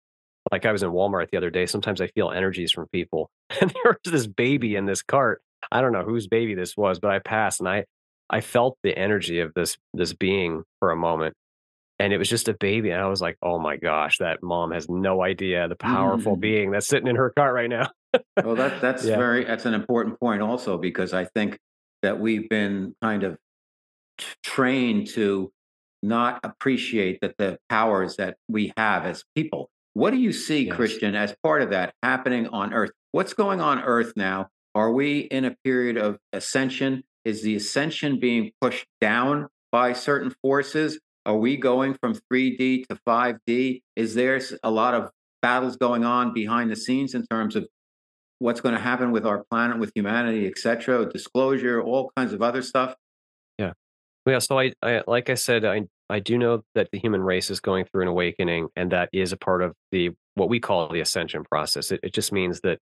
like 0.52 0.64
I 0.64 0.72
was 0.72 0.82
in 0.82 0.90
Walmart 0.90 1.30
the 1.30 1.36
other 1.36 1.50
day, 1.50 1.66
sometimes 1.66 2.00
I 2.00 2.06
feel 2.08 2.30
energies 2.30 2.72
from 2.72 2.86
people 2.88 3.30
and 3.60 3.70
there 3.70 3.98
was 4.04 4.12
this 4.12 4.26
baby 4.26 4.76
in 4.76 4.86
this 4.86 5.02
cart. 5.02 5.42
I 5.72 5.80
don't 5.80 5.92
know 5.92 6.04
whose 6.04 6.26
baby 6.28 6.54
this 6.54 6.76
was, 6.76 6.98
but 7.00 7.10
I 7.10 7.18
passed 7.18 7.60
and 7.60 7.68
I, 7.68 7.84
I 8.30 8.40
felt 8.40 8.78
the 8.82 8.96
energy 8.96 9.40
of 9.40 9.52
this, 9.54 9.76
this 9.94 10.12
being 10.12 10.64
for 10.80 10.90
a 10.90 10.96
moment 10.96 11.34
and 11.98 12.12
it 12.12 12.18
was 12.18 12.28
just 12.28 12.46
a 12.48 12.54
baby 12.60 12.90
and 12.90 13.00
i 13.00 13.06
was 13.06 13.22
like 13.22 13.38
oh 13.42 13.58
my 13.58 13.76
gosh 13.78 14.18
that 14.18 14.42
mom 14.42 14.70
has 14.70 14.86
no 14.86 15.22
idea 15.22 15.66
the 15.66 15.76
powerful 15.76 16.36
Mhm. 16.36 16.40
being 16.40 16.70
that's 16.70 16.86
sitting 16.86 17.06
in 17.08 17.16
her 17.16 17.32
cart 17.34 17.54
right 17.54 17.70
now 17.70 17.88
Well, 18.44 18.54
that 18.56 18.80
that's 18.82 19.02
Yeah. 19.04 19.16
very 19.16 19.44
that's 19.44 19.64
an 19.64 19.72
important 19.72 20.20
point 20.20 20.42
also 20.42 20.76
because 20.76 21.14
I 21.14 21.24
think 21.24 21.58
that 22.02 22.20
we've 22.20 22.48
been 22.50 22.94
kind 23.02 23.22
of 23.24 23.38
trained 24.42 25.06
to 25.08 25.52
not 26.02 26.40
appreciate 26.44 27.20
that 27.22 27.36
the 27.38 27.58
powers 27.68 28.16
that 28.16 28.36
we 28.48 28.72
have 28.76 29.04
as 29.06 29.24
people. 29.34 29.70
What 29.94 30.10
do 30.10 30.18
you 30.18 30.32
see, 30.32 30.66
Yes. 30.66 30.76
Christian, 30.76 31.14
as 31.14 31.34
part 31.42 31.62
of 31.62 31.70
that 31.70 31.94
happening 32.02 32.46
on 32.48 32.74
Earth? 32.74 32.90
What's 33.12 33.32
going 33.32 33.60
on 33.60 33.80
Earth 33.80 34.12
now? 34.16 34.48
Are 34.76 34.92
we 34.92 35.20
in 35.20 35.46
a 35.46 35.56
period 35.64 35.96
of 35.96 36.18
ascension? 36.34 37.02
Is 37.24 37.42
the 37.42 37.56
ascension 37.56 38.20
being 38.20 38.50
pushed 38.60 38.84
down 39.00 39.48
by 39.72 39.94
certain 39.94 40.34
forces? 40.42 41.00
Are 41.24 41.38
we 41.38 41.56
going 41.56 41.94
from 41.94 42.14
3D 42.30 42.86
to 42.88 42.98
5D? 43.08 43.80
Is 43.96 44.14
there 44.14 44.38
a 44.62 44.70
lot 44.70 44.92
of 44.92 45.08
battles 45.40 45.78
going 45.78 46.04
on 46.04 46.34
behind 46.34 46.70
the 46.70 46.76
scenes 46.76 47.14
in 47.14 47.24
terms 47.26 47.56
of 47.56 47.66
what's 48.38 48.60
going 48.60 48.74
to 48.74 48.80
happen 48.80 49.12
with 49.12 49.24
our 49.24 49.44
planet, 49.50 49.78
with 49.78 49.92
humanity, 49.94 50.46
et 50.46 50.58
cetera, 50.58 51.10
disclosure, 51.10 51.80
all 51.80 52.12
kinds 52.14 52.34
of 52.34 52.42
other 52.42 52.60
stuff? 52.60 52.94
Yeah. 53.56 53.72
Yeah. 54.26 54.40
So 54.40 54.58
I, 54.58 54.74
I 54.82 55.00
like 55.06 55.30
I 55.30 55.36
said, 55.36 55.64
I 55.64 55.84
I 56.10 56.20
do 56.20 56.36
know 56.36 56.64
that 56.74 56.90
the 56.92 56.98
human 56.98 57.22
race 57.22 57.48
is 57.48 57.60
going 57.60 57.86
through 57.86 58.02
an 58.02 58.08
awakening, 58.08 58.68
and 58.76 58.92
that 58.92 59.08
is 59.14 59.32
a 59.32 59.38
part 59.38 59.62
of 59.62 59.72
the 59.90 60.10
what 60.34 60.50
we 60.50 60.60
call 60.60 60.86
the 60.90 61.00
ascension 61.00 61.44
process. 61.44 61.90
It, 61.90 62.00
it 62.02 62.12
just 62.12 62.30
means 62.30 62.60
that 62.60 62.78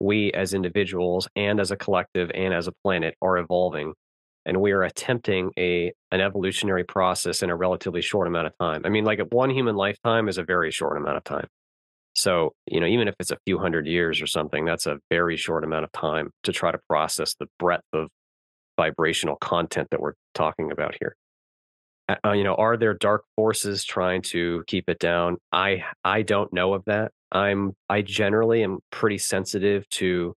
we 0.00 0.32
as 0.32 0.54
individuals 0.54 1.28
and 1.36 1.60
as 1.60 1.70
a 1.70 1.76
collective 1.76 2.30
and 2.34 2.54
as 2.54 2.68
a 2.68 2.72
planet 2.84 3.14
are 3.20 3.38
evolving 3.38 3.94
and 4.46 4.60
we 4.60 4.72
are 4.72 4.82
attempting 4.82 5.50
a 5.58 5.92
an 6.10 6.20
evolutionary 6.20 6.84
process 6.84 7.42
in 7.42 7.50
a 7.50 7.56
relatively 7.56 8.00
short 8.00 8.26
amount 8.26 8.46
of 8.46 8.52
time. 8.58 8.82
I 8.84 8.88
mean, 8.88 9.04
like 9.04 9.20
one 9.30 9.50
human 9.50 9.76
lifetime 9.76 10.28
is 10.28 10.38
a 10.38 10.42
very 10.42 10.70
short 10.70 10.96
amount 10.96 11.18
of 11.18 11.24
time. 11.24 11.46
So, 12.14 12.54
you 12.66 12.80
know, 12.80 12.86
even 12.86 13.08
if 13.08 13.14
it's 13.20 13.30
a 13.30 13.38
few 13.46 13.58
hundred 13.58 13.86
years 13.86 14.22
or 14.22 14.26
something, 14.26 14.64
that's 14.64 14.86
a 14.86 14.98
very 15.10 15.36
short 15.36 15.64
amount 15.64 15.84
of 15.84 15.92
time 15.92 16.30
to 16.44 16.52
try 16.52 16.72
to 16.72 16.78
process 16.88 17.34
the 17.38 17.46
breadth 17.58 17.84
of 17.92 18.08
vibrational 18.76 19.36
content 19.36 19.88
that 19.90 20.00
we're 20.00 20.14
talking 20.34 20.72
about 20.72 20.96
here. 20.98 21.14
Uh, 22.08 22.16
uh, 22.24 22.32
you 22.32 22.44
know, 22.44 22.54
are 22.54 22.76
there 22.76 22.94
dark 22.94 23.24
forces 23.36 23.84
trying 23.84 24.22
to 24.22 24.64
keep 24.66 24.88
it 24.88 24.98
down? 24.98 25.36
I 25.52 25.84
I 26.04 26.22
don't 26.22 26.52
know 26.52 26.74
of 26.74 26.84
that. 26.86 27.12
I'm 27.32 27.74
I 27.88 28.02
generally 28.02 28.62
am 28.62 28.78
pretty 28.90 29.18
sensitive 29.18 29.88
to 29.90 30.34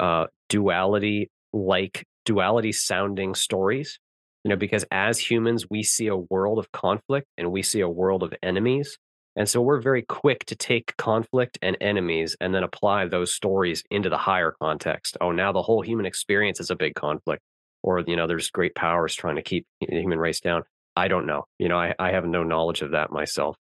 uh, 0.00 0.26
duality, 0.48 1.30
like 1.52 2.04
duality 2.24 2.72
sounding 2.72 3.34
stories. 3.34 3.98
You 4.44 4.50
know, 4.50 4.56
because 4.56 4.84
as 4.90 5.18
humans, 5.18 5.66
we 5.70 5.82
see 5.84 6.08
a 6.08 6.16
world 6.16 6.58
of 6.58 6.72
conflict 6.72 7.28
and 7.38 7.52
we 7.52 7.62
see 7.62 7.80
a 7.80 7.88
world 7.88 8.22
of 8.22 8.34
enemies. 8.42 8.98
And 9.36 9.48
so 9.48 9.62
we're 9.62 9.80
very 9.80 10.02
quick 10.02 10.44
to 10.46 10.56
take 10.56 10.96
conflict 10.98 11.58
and 11.62 11.76
enemies 11.80 12.36
and 12.40 12.54
then 12.54 12.64
apply 12.64 13.06
those 13.06 13.34
stories 13.34 13.84
into 13.90 14.10
the 14.10 14.18
higher 14.18 14.54
context. 14.62 15.16
Oh, 15.20 15.32
now 15.32 15.52
the 15.52 15.62
whole 15.62 15.82
human 15.82 16.06
experience 16.06 16.60
is 16.60 16.70
a 16.70 16.76
big 16.76 16.94
conflict. 16.94 17.42
Or, 17.82 18.00
you 18.00 18.16
know, 18.16 18.26
there's 18.26 18.50
great 18.50 18.74
powers 18.74 19.14
trying 19.14 19.36
to 19.36 19.42
keep 19.42 19.66
the 19.80 19.96
human 20.00 20.18
race 20.18 20.40
down. 20.40 20.64
I 20.96 21.08
don't 21.08 21.26
know. 21.26 21.44
You 21.58 21.68
know, 21.68 21.78
I, 21.78 21.94
I 21.98 22.12
have 22.12 22.24
no 22.24 22.42
knowledge 22.42 22.82
of 22.82 22.92
that 22.92 23.10
myself. 23.10 23.56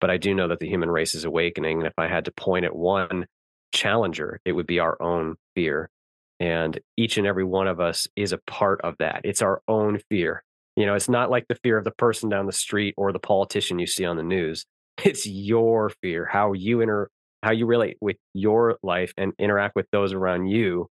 But 0.00 0.10
I 0.10 0.18
do 0.18 0.34
know 0.34 0.48
that 0.48 0.60
the 0.60 0.68
human 0.68 0.90
race 0.90 1.14
is 1.14 1.24
awakening. 1.24 1.78
And 1.78 1.86
if 1.86 1.94
I 1.98 2.06
had 2.06 2.26
to 2.26 2.32
point 2.32 2.66
at 2.66 2.76
one 2.76 3.26
challenger, 3.72 4.40
it 4.44 4.52
would 4.52 4.66
be 4.66 4.78
our 4.78 5.00
own 5.00 5.36
fear. 5.54 5.90
And 6.38 6.78
each 6.96 7.16
and 7.16 7.26
every 7.26 7.44
one 7.44 7.66
of 7.66 7.80
us 7.80 8.06
is 8.14 8.32
a 8.32 8.38
part 8.46 8.80
of 8.82 8.94
that. 8.98 9.22
It's 9.24 9.40
our 9.40 9.62
own 9.66 10.00
fear. 10.10 10.42
You 10.76 10.84
know, 10.84 10.94
it's 10.94 11.08
not 11.08 11.30
like 11.30 11.48
the 11.48 11.54
fear 11.62 11.78
of 11.78 11.84
the 11.84 11.92
person 11.92 12.28
down 12.28 12.44
the 12.44 12.52
street 12.52 12.94
or 12.98 13.10
the 13.10 13.18
politician 13.18 13.78
you 13.78 13.86
see 13.86 14.04
on 14.04 14.16
the 14.16 14.22
news. 14.22 14.64
It's 15.04 15.26
your 15.26 15.90
fear, 16.00 16.24
how 16.24 16.54
you 16.54 16.80
inter 16.80 17.10
how 17.42 17.52
you 17.52 17.66
relate 17.66 17.98
with 18.00 18.16
your 18.32 18.78
life 18.82 19.12
and 19.18 19.34
interact 19.38 19.76
with 19.76 19.86
those 19.92 20.14
around 20.14 20.46
you. 20.46 20.88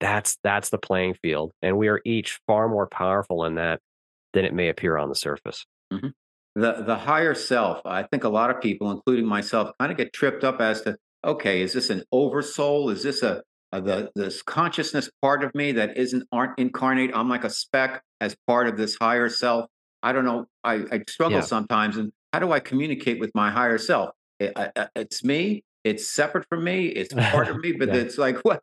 That's 0.00 0.36
that's 0.44 0.68
the 0.68 0.76
playing 0.76 1.14
field. 1.14 1.52
And 1.62 1.78
we 1.78 1.88
are 1.88 2.00
each 2.04 2.40
far 2.46 2.68
more 2.68 2.86
powerful 2.86 3.44
in 3.44 3.54
that 3.54 3.80
than 4.34 4.44
it 4.44 4.52
may 4.54 4.68
appear 4.68 4.96
on 4.96 5.08
the 5.08 5.14
surface. 5.14 5.64
Mhm. 5.92 6.12
The 6.54 6.82
the 6.86 6.96
higher 6.96 7.34
self, 7.34 7.80
I 7.84 8.02
think 8.02 8.24
a 8.24 8.28
lot 8.28 8.50
of 8.50 8.60
people, 8.60 8.90
including 8.90 9.26
myself, 9.26 9.70
kind 9.78 9.92
of 9.92 9.98
get 9.98 10.12
tripped 10.12 10.44
up 10.44 10.60
as 10.60 10.82
to, 10.82 10.96
okay, 11.24 11.62
is 11.62 11.72
this 11.72 11.90
an 11.90 12.02
oversoul? 12.12 12.90
Is 12.90 13.02
this 13.02 13.22
a, 13.22 13.42
a 13.72 13.80
the 13.80 14.10
this 14.14 14.42
consciousness 14.42 15.08
part 15.22 15.44
of 15.44 15.54
me 15.54 15.72
that 15.72 15.96
isn't 15.96 16.24
aren't 16.32 16.58
incarnate? 16.58 17.10
I'm 17.14 17.28
like 17.28 17.44
a 17.44 17.50
speck 17.50 18.02
as 18.20 18.36
part 18.46 18.66
of 18.68 18.76
this 18.76 18.96
higher 19.00 19.28
self. 19.28 19.66
I 20.02 20.12
don't 20.12 20.24
know. 20.24 20.46
I, 20.64 20.84
I 20.92 21.00
struggle 21.08 21.38
Yeah. 21.38 21.44
sometimes, 21.44 21.96
and 21.96 22.12
how 22.32 22.38
do 22.40 22.52
I 22.52 22.60
communicate 22.60 23.20
with 23.20 23.30
my 23.34 23.50
higher 23.50 23.78
self? 23.78 24.10
It, 24.40 24.52
I- 24.56 24.88
it's 24.96 25.22
me. 25.24 25.62
It's 25.84 26.12
separate 26.12 26.46
from 26.48 26.64
me. 26.64 26.86
It's 26.86 27.14
part 27.14 27.48
of 27.48 27.56
me, 27.62 27.72
but 27.72 27.88
Yeah. 27.88 27.94
it's 27.96 28.18
like 28.18 28.38
what? 28.42 28.60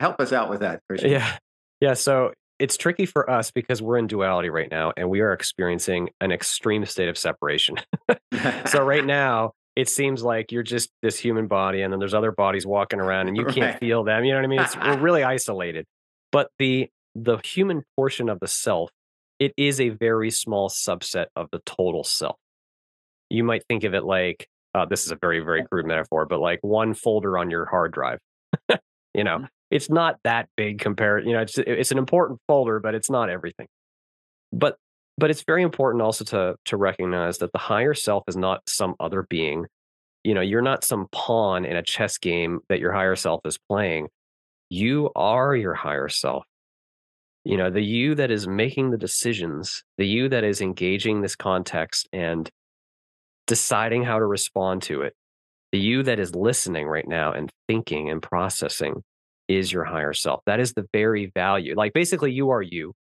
Help 0.00 0.20
us 0.20 0.32
out 0.32 0.50
with 0.50 0.60
that, 0.60 0.80
Christian. 0.88 1.10
Yeah. 1.12 1.36
Yeah. 1.80 1.94
So 1.94 2.32
it's 2.58 2.76
tricky 2.76 3.06
for 3.06 3.28
us 3.30 3.50
because 3.50 3.80
we're 3.80 3.98
in 3.98 4.06
duality 4.06 4.50
right 4.50 4.70
now 4.70 4.92
and 4.96 5.08
we 5.08 5.20
are 5.20 5.32
experiencing 5.32 6.10
an 6.20 6.32
extreme 6.32 6.84
state 6.84 7.08
of 7.08 7.16
separation. 7.16 7.76
so 8.66 8.82
right 8.84 9.04
now, 9.06 9.52
it 9.76 9.88
seems 9.88 10.22
like 10.24 10.50
you're 10.50 10.64
just 10.64 10.90
this 11.02 11.18
human 11.18 11.46
body 11.46 11.82
and 11.82 11.92
then 11.92 12.00
there's 12.00 12.14
other 12.14 12.32
bodies 12.32 12.66
walking 12.66 12.98
around 13.00 13.28
and 13.28 13.36
you 13.36 13.44
can't 13.44 13.72
Right. 13.72 13.78
feel 13.78 14.02
them. 14.02 14.24
You 14.24 14.32
know 14.32 14.38
what 14.38 14.44
I 14.44 14.48
mean? 14.48 14.60
It's, 14.60 14.76
we're 14.76 14.98
really 15.00 15.22
isolated. 15.22 15.84
But 16.32 16.50
the 16.58 16.88
the 17.14 17.38
human 17.44 17.82
portion 17.96 18.28
of 18.28 18.38
the 18.40 18.48
self, 18.48 18.90
it 19.38 19.52
is 19.56 19.80
a 19.80 19.88
very 19.90 20.30
small 20.30 20.68
subset 20.68 21.26
of 21.36 21.48
the 21.52 21.60
total 21.64 22.02
self. 22.04 22.36
You 23.30 23.44
might 23.44 23.62
think 23.68 23.84
of 23.84 23.94
it 23.94 24.04
like 24.04 24.46
uh, 24.74 24.84
this 24.84 25.04
is 25.06 25.12
a 25.12 25.16
very, 25.16 25.40
very 25.40 25.64
crude 25.64 25.86
metaphor, 25.86 26.26
but 26.26 26.40
like 26.40 26.58
one 26.62 26.94
folder 26.94 27.38
on 27.38 27.50
your 27.50 27.66
hard 27.66 27.92
drive. 27.92 28.18
you 29.14 29.24
know, 29.24 29.46
it's 29.70 29.90
not 29.90 30.18
that 30.24 30.48
big 30.56 30.78
compared. 30.78 31.26
You 31.26 31.34
know, 31.34 31.40
it's 31.40 31.58
it's 31.58 31.92
an 31.92 31.98
important 31.98 32.40
folder, 32.46 32.80
but 32.80 32.94
it's 32.94 33.10
not 33.10 33.28
everything. 33.28 33.66
But 34.52 34.76
but 35.18 35.30
it's 35.30 35.42
very 35.42 35.62
important 35.62 36.02
also 36.02 36.24
to 36.24 36.56
to 36.66 36.76
recognize 36.76 37.38
that 37.38 37.52
the 37.52 37.58
higher 37.58 37.94
self 37.94 38.24
is 38.28 38.36
not 38.36 38.62
some 38.68 38.94
other 39.00 39.26
being. 39.28 39.66
You 40.24 40.34
know, 40.34 40.40
you're 40.40 40.62
not 40.62 40.84
some 40.84 41.06
pawn 41.12 41.64
in 41.64 41.76
a 41.76 41.82
chess 41.82 42.18
game 42.18 42.60
that 42.68 42.80
your 42.80 42.92
higher 42.92 43.16
self 43.16 43.40
is 43.44 43.58
playing. 43.68 44.08
You 44.70 45.10
are 45.14 45.54
your 45.54 45.74
higher 45.74 46.08
self. 46.08 46.44
You 47.44 47.56
know, 47.56 47.70
the 47.70 47.82
you 47.82 48.14
that 48.16 48.30
is 48.30 48.46
making 48.46 48.90
the 48.90 48.98
decisions, 48.98 49.82
the 49.96 50.06
you 50.06 50.28
that 50.28 50.44
is 50.44 50.60
engaging 50.60 51.22
this 51.22 51.36
context 51.36 52.08
and 52.12 52.50
deciding 53.46 54.04
how 54.04 54.18
to 54.18 54.26
respond 54.26 54.82
to 54.82 55.02
it, 55.02 55.14
the 55.72 55.78
you 55.78 56.02
that 56.02 56.18
is 56.18 56.34
listening 56.34 56.86
right 56.86 57.08
now 57.08 57.32
and 57.32 57.50
thinking 57.66 58.10
and 58.10 58.22
processing 58.22 59.02
is 59.48 59.72
your 59.72 59.84
higher 59.84 60.12
self. 60.12 60.42
That 60.46 60.60
is 60.60 60.74
the 60.74 60.86
very 60.92 61.26
value. 61.34 61.74
Like 61.74 61.92
basically, 61.92 62.32
you 62.32 62.50
are 62.50 62.62
you. 62.62 62.94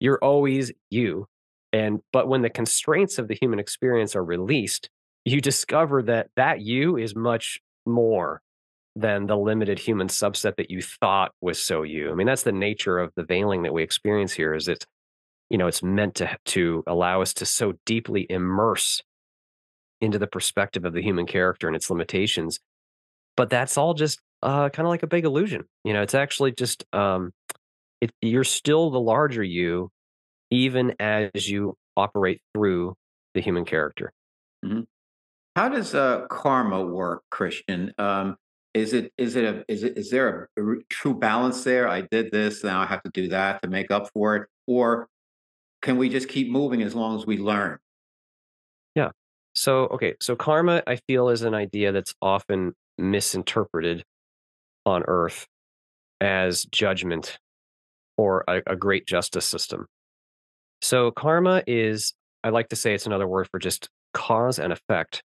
You're 0.00 0.18
always 0.22 0.72
you. 0.90 1.26
And 1.72 2.00
but 2.12 2.28
when 2.28 2.42
the 2.42 2.50
constraints 2.50 3.18
of 3.18 3.28
the 3.28 3.38
human 3.40 3.58
experience 3.58 4.16
are 4.16 4.24
released, 4.24 4.90
you 5.24 5.40
discover 5.40 6.02
that 6.02 6.28
that 6.36 6.60
you 6.60 6.96
is 6.96 7.14
much 7.14 7.60
more 7.86 8.40
than 8.96 9.26
the 9.26 9.36
limited 9.36 9.78
human 9.78 10.08
subset 10.08 10.56
that 10.56 10.70
you 10.70 10.82
thought 10.82 11.32
was 11.40 11.62
so 11.62 11.82
you. 11.82 12.10
I 12.10 12.14
mean, 12.14 12.26
that's 12.26 12.42
the 12.42 12.52
nature 12.52 12.98
of 12.98 13.12
the 13.14 13.24
veiling 13.24 13.62
that 13.62 13.72
we 13.72 13.82
experience 13.82 14.32
here. 14.32 14.54
Is 14.54 14.68
it's 14.68 14.86
you 15.50 15.58
know 15.58 15.66
it's 15.66 15.82
meant 15.82 16.16
to 16.16 16.36
to 16.46 16.82
allow 16.86 17.22
us 17.22 17.34
to 17.34 17.46
so 17.46 17.74
deeply 17.86 18.26
immerse 18.28 19.02
into 20.00 20.18
the 20.18 20.26
perspective 20.26 20.84
of 20.84 20.92
the 20.92 21.02
human 21.02 21.26
character 21.26 21.66
and 21.66 21.76
its 21.76 21.90
limitations. 21.90 22.60
But 23.36 23.50
that's 23.50 23.76
all 23.76 23.94
just 23.94 24.20
uh, 24.42 24.68
kind 24.70 24.86
of 24.86 24.90
like 24.90 25.02
a 25.02 25.06
big 25.06 25.24
illusion. 25.24 25.64
You 25.84 25.92
know, 25.92 26.02
it's 26.02 26.14
actually 26.14 26.52
just 26.52 26.84
um, 26.92 27.32
it, 28.00 28.10
you're 28.22 28.44
still 28.44 28.90
the 28.90 29.00
larger 29.00 29.42
you, 29.42 29.90
even 30.50 30.94
as 31.00 31.48
you 31.48 31.76
operate 31.96 32.40
through 32.54 32.94
the 33.34 33.40
human 33.40 33.64
character. 33.64 34.12
How 35.56 35.68
does 35.68 35.94
uh, 35.94 36.26
karma 36.28 36.84
work, 36.84 37.22
Christian? 37.30 37.92
Um, 37.98 38.36
is 38.74 38.92
it 38.92 39.12
is 39.18 39.34
it 39.34 39.44
a 39.44 39.64
is 39.66 39.82
it 39.82 39.96
is 39.96 40.10
there 40.10 40.48
a 40.56 40.62
true 40.88 41.14
balance 41.14 41.64
there? 41.64 41.88
I 41.88 42.02
did 42.02 42.30
this, 42.30 42.62
now 42.62 42.80
I 42.80 42.86
have 42.86 43.02
to 43.02 43.10
do 43.12 43.28
that 43.28 43.62
to 43.62 43.68
make 43.68 43.90
up 43.90 44.10
for 44.12 44.36
it, 44.36 44.48
or 44.66 45.08
can 45.82 45.96
we 45.96 46.08
just 46.08 46.28
keep 46.28 46.50
moving 46.50 46.82
as 46.82 46.94
long 46.94 47.18
as 47.18 47.26
we 47.26 47.38
learn? 47.38 47.78
Yeah. 48.94 49.10
So, 49.54 49.86
okay, 49.86 50.14
so 50.20 50.36
karma, 50.36 50.82
I 50.86 50.96
feel, 50.96 51.28
is 51.28 51.42
an 51.42 51.54
idea 51.54 51.92
that's 51.92 52.14
often 52.22 52.74
misinterpreted 52.96 54.04
on 54.88 55.04
Earth 55.06 55.46
as 56.20 56.64
judgment 56.64 57.38
or 58.16 58.44
a, 58.48 58.62
a 58.66 58.76
great 58.76 59.06
justice 59.06 59.46
system. 59.46 59.86
So, 60.82 61.10
karma 61.10 61.62
is, 61.66 62.14
I 62.42 62.50
like 62.50 62.68
to 62.68 62.76
say 62.76 62.94
it's 62.94 63.06
another 63.06 63.28
word 63.28 63.48
for 63.50 63.58
just 63.58 63.88
cause 64.14 64.58
and 64.58 64.72
effect. 64.72 65.22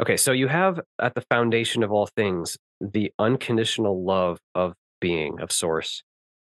Okay, 0.00 0.16
so 0.16 0.32
you 0.32 0.48
have 0.48 0.80
at 1.00 1.14
the 1.14 1.22
foundation 1.30 1.82
of 1.82 1.92
all 1.92 2.08
things 2.16 2.56
the 2.80 3.12
unconditional 3.18 4.04
love 4.04 4.38
of 4.54 4.74
being, 5.00 5.40
of 5.40 5.52
source. 5.52 6.02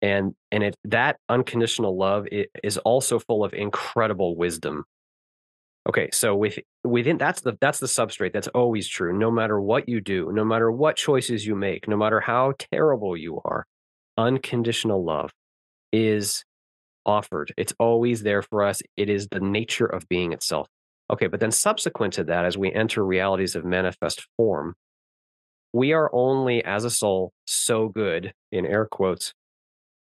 And 0.01 0.33
and 0.51 0.63
it 0.63 0.75
that 0.85 1.17
unconditional 1.29 1.97
love 1.97 2.27
is 2.63 2.77
also 2.79 3.19
full 3.19 3.43
of 3.43 3.53
incredible 3.53 4.35
wisdom 4.35 4.83
Okay, 5.87 6.09
so 6.13 6.33
with 6.33 6.59
within 6.85 7.17
that's 7.17 7.41
the 7.41 7.57
that's 7.59 7.79
the 7.79 7.87
substrate. 7.87 8.31
That's 8.31 8.47
always 8.49 8.87
true. 8.87 9.17
No 9.17 9.29
matter 9.29 9.59
what 9.59 9.89
you 9.89 9.99
do, 9.99 10.31
no 10.31 10.45
matter 10.45 10.71
what 10.71 10.95
choices 10.95 11.45
you 11.45 11.55
make, 11.55 11.87
no 11.87 11.97
matter 11.97 12.21
how 12.21 12.53
terrible 12.57 13.17
you 13.17 13.41
are, 13.43 13.65
unconditional 14.17 15.03
love 15.03 15.31
is 15.91 16.45
offered. 17.05 17.53
It's 17.57 17.73
always 17.79 18.23
there 18.23 18.41
for 18.41 18.63
us. 18.63 18.81
It 18.95 19.09
is 19.09 19.27
the 19.27 19.41
nature 19.41 19.85
of 19.85 20.07
being 20.07 20.31
itself. 20.31 20.67
Okay, 21.09 21.27
but 21.27 21.41
then 21.41 21.51
subsequent 21.51 22.13
to 22.13 22.23
that, 22.25 22.45
as 22.45 22.57
we 22.57 22.71
enter 22.71 23.05
realities 23.05 23.55
of 23.55 23.65
manifest 23.65 24.25
form, 24.37 24.75
we 25.73 25.91
are 25.91 26.09
only 26.13 26.63
as 26.63 26.85
a 26.85 26.89
soul 26.89 27.33
so 27.45 27.89
good, 27.89 28.33
in 28.51 28.65
air 28.65 28.85
quotes, 28.85 29.33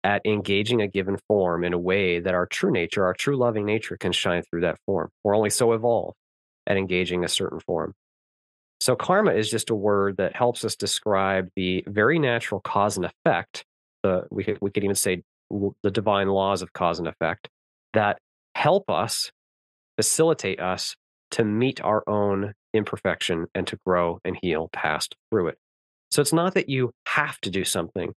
at 0.04 0.22
engaging 0.24 0.80
a 0.80 0.88
given 0.88 1.18
form 1.28 1.64
in 1.64 1.72
a 1.72 1.78
way 1.78 2.20
that 2.20 2.34
our 2.34 2.46
true 2.46 2.70
nature, 2.70 3.04
our 3.04 3.14
true 3.14 3.36
loving 3.36 3.64
nature 3.64 3.96
can 3.96 4.12
shine 4.12 4.42
through 4.42 4.60
that 4.60 4.78
form. 4.86 5.10
We're 5.24 5.36
only 5.36 5.50
so 5.50 5.72
evolved 5.72 6.16
at 6.66 6.76
engaging 6.76 7.24
a 7.24 7.28
certain 7.28 7.60
form. 7.60 7.94
So 8.80 8.94
karma 8.94 9.32
is 9.32 9.50
just 9.50 9.70
a 9.70 9.74
word 9.74 10.18
that 10.18 10.36
helps 10.36 10.64
us 10.64 10.76
describe 10.76 11.48
the 11.56 11.84
very 11.86 12.18
natural 12.18 12.60
cause 12.60 12.96
and 12.96 13.06
effect. 13.06 13.64
The, 14.04 14.26
we 14.30 14.44
could 14.44 14.58
we 14.60 14.70
could 14.70 14.84
even 14.84 14.94
say 14.94 15.22
the 15.82 15.90
divine 15.90 16.28
laws 16.28 16.62
of 16.62 16.72
cause 16.72 16.98
and 16.98 17.08
effect 17.08 17.48
that 17.94 18.18
help 18.54 18.88
us 18.88 19.32
facilitate 19.96 20.60
us 20.60 20.94
to 21.32 21.44
meet 21.44 21.80
our 21.82 22.04
own 22.06 22.54
imperfection 22.72 23.46
and 23.54 23.66
to 23.66 23.78
grow 23.84 24.20
and 24.24 24.38
heal 24.40 24.68
past 24.72 25.16
through 25.30 25.48
it. 25.48 25.58
So 26.10 26.22
it's 26.22 26.32
not 26.32 26.54
that 26.54 26.68
you 26.68 26.92
have 27.06 27.40
to 27.40 27.50
do 27.50 27.64
something. 27.64 28.12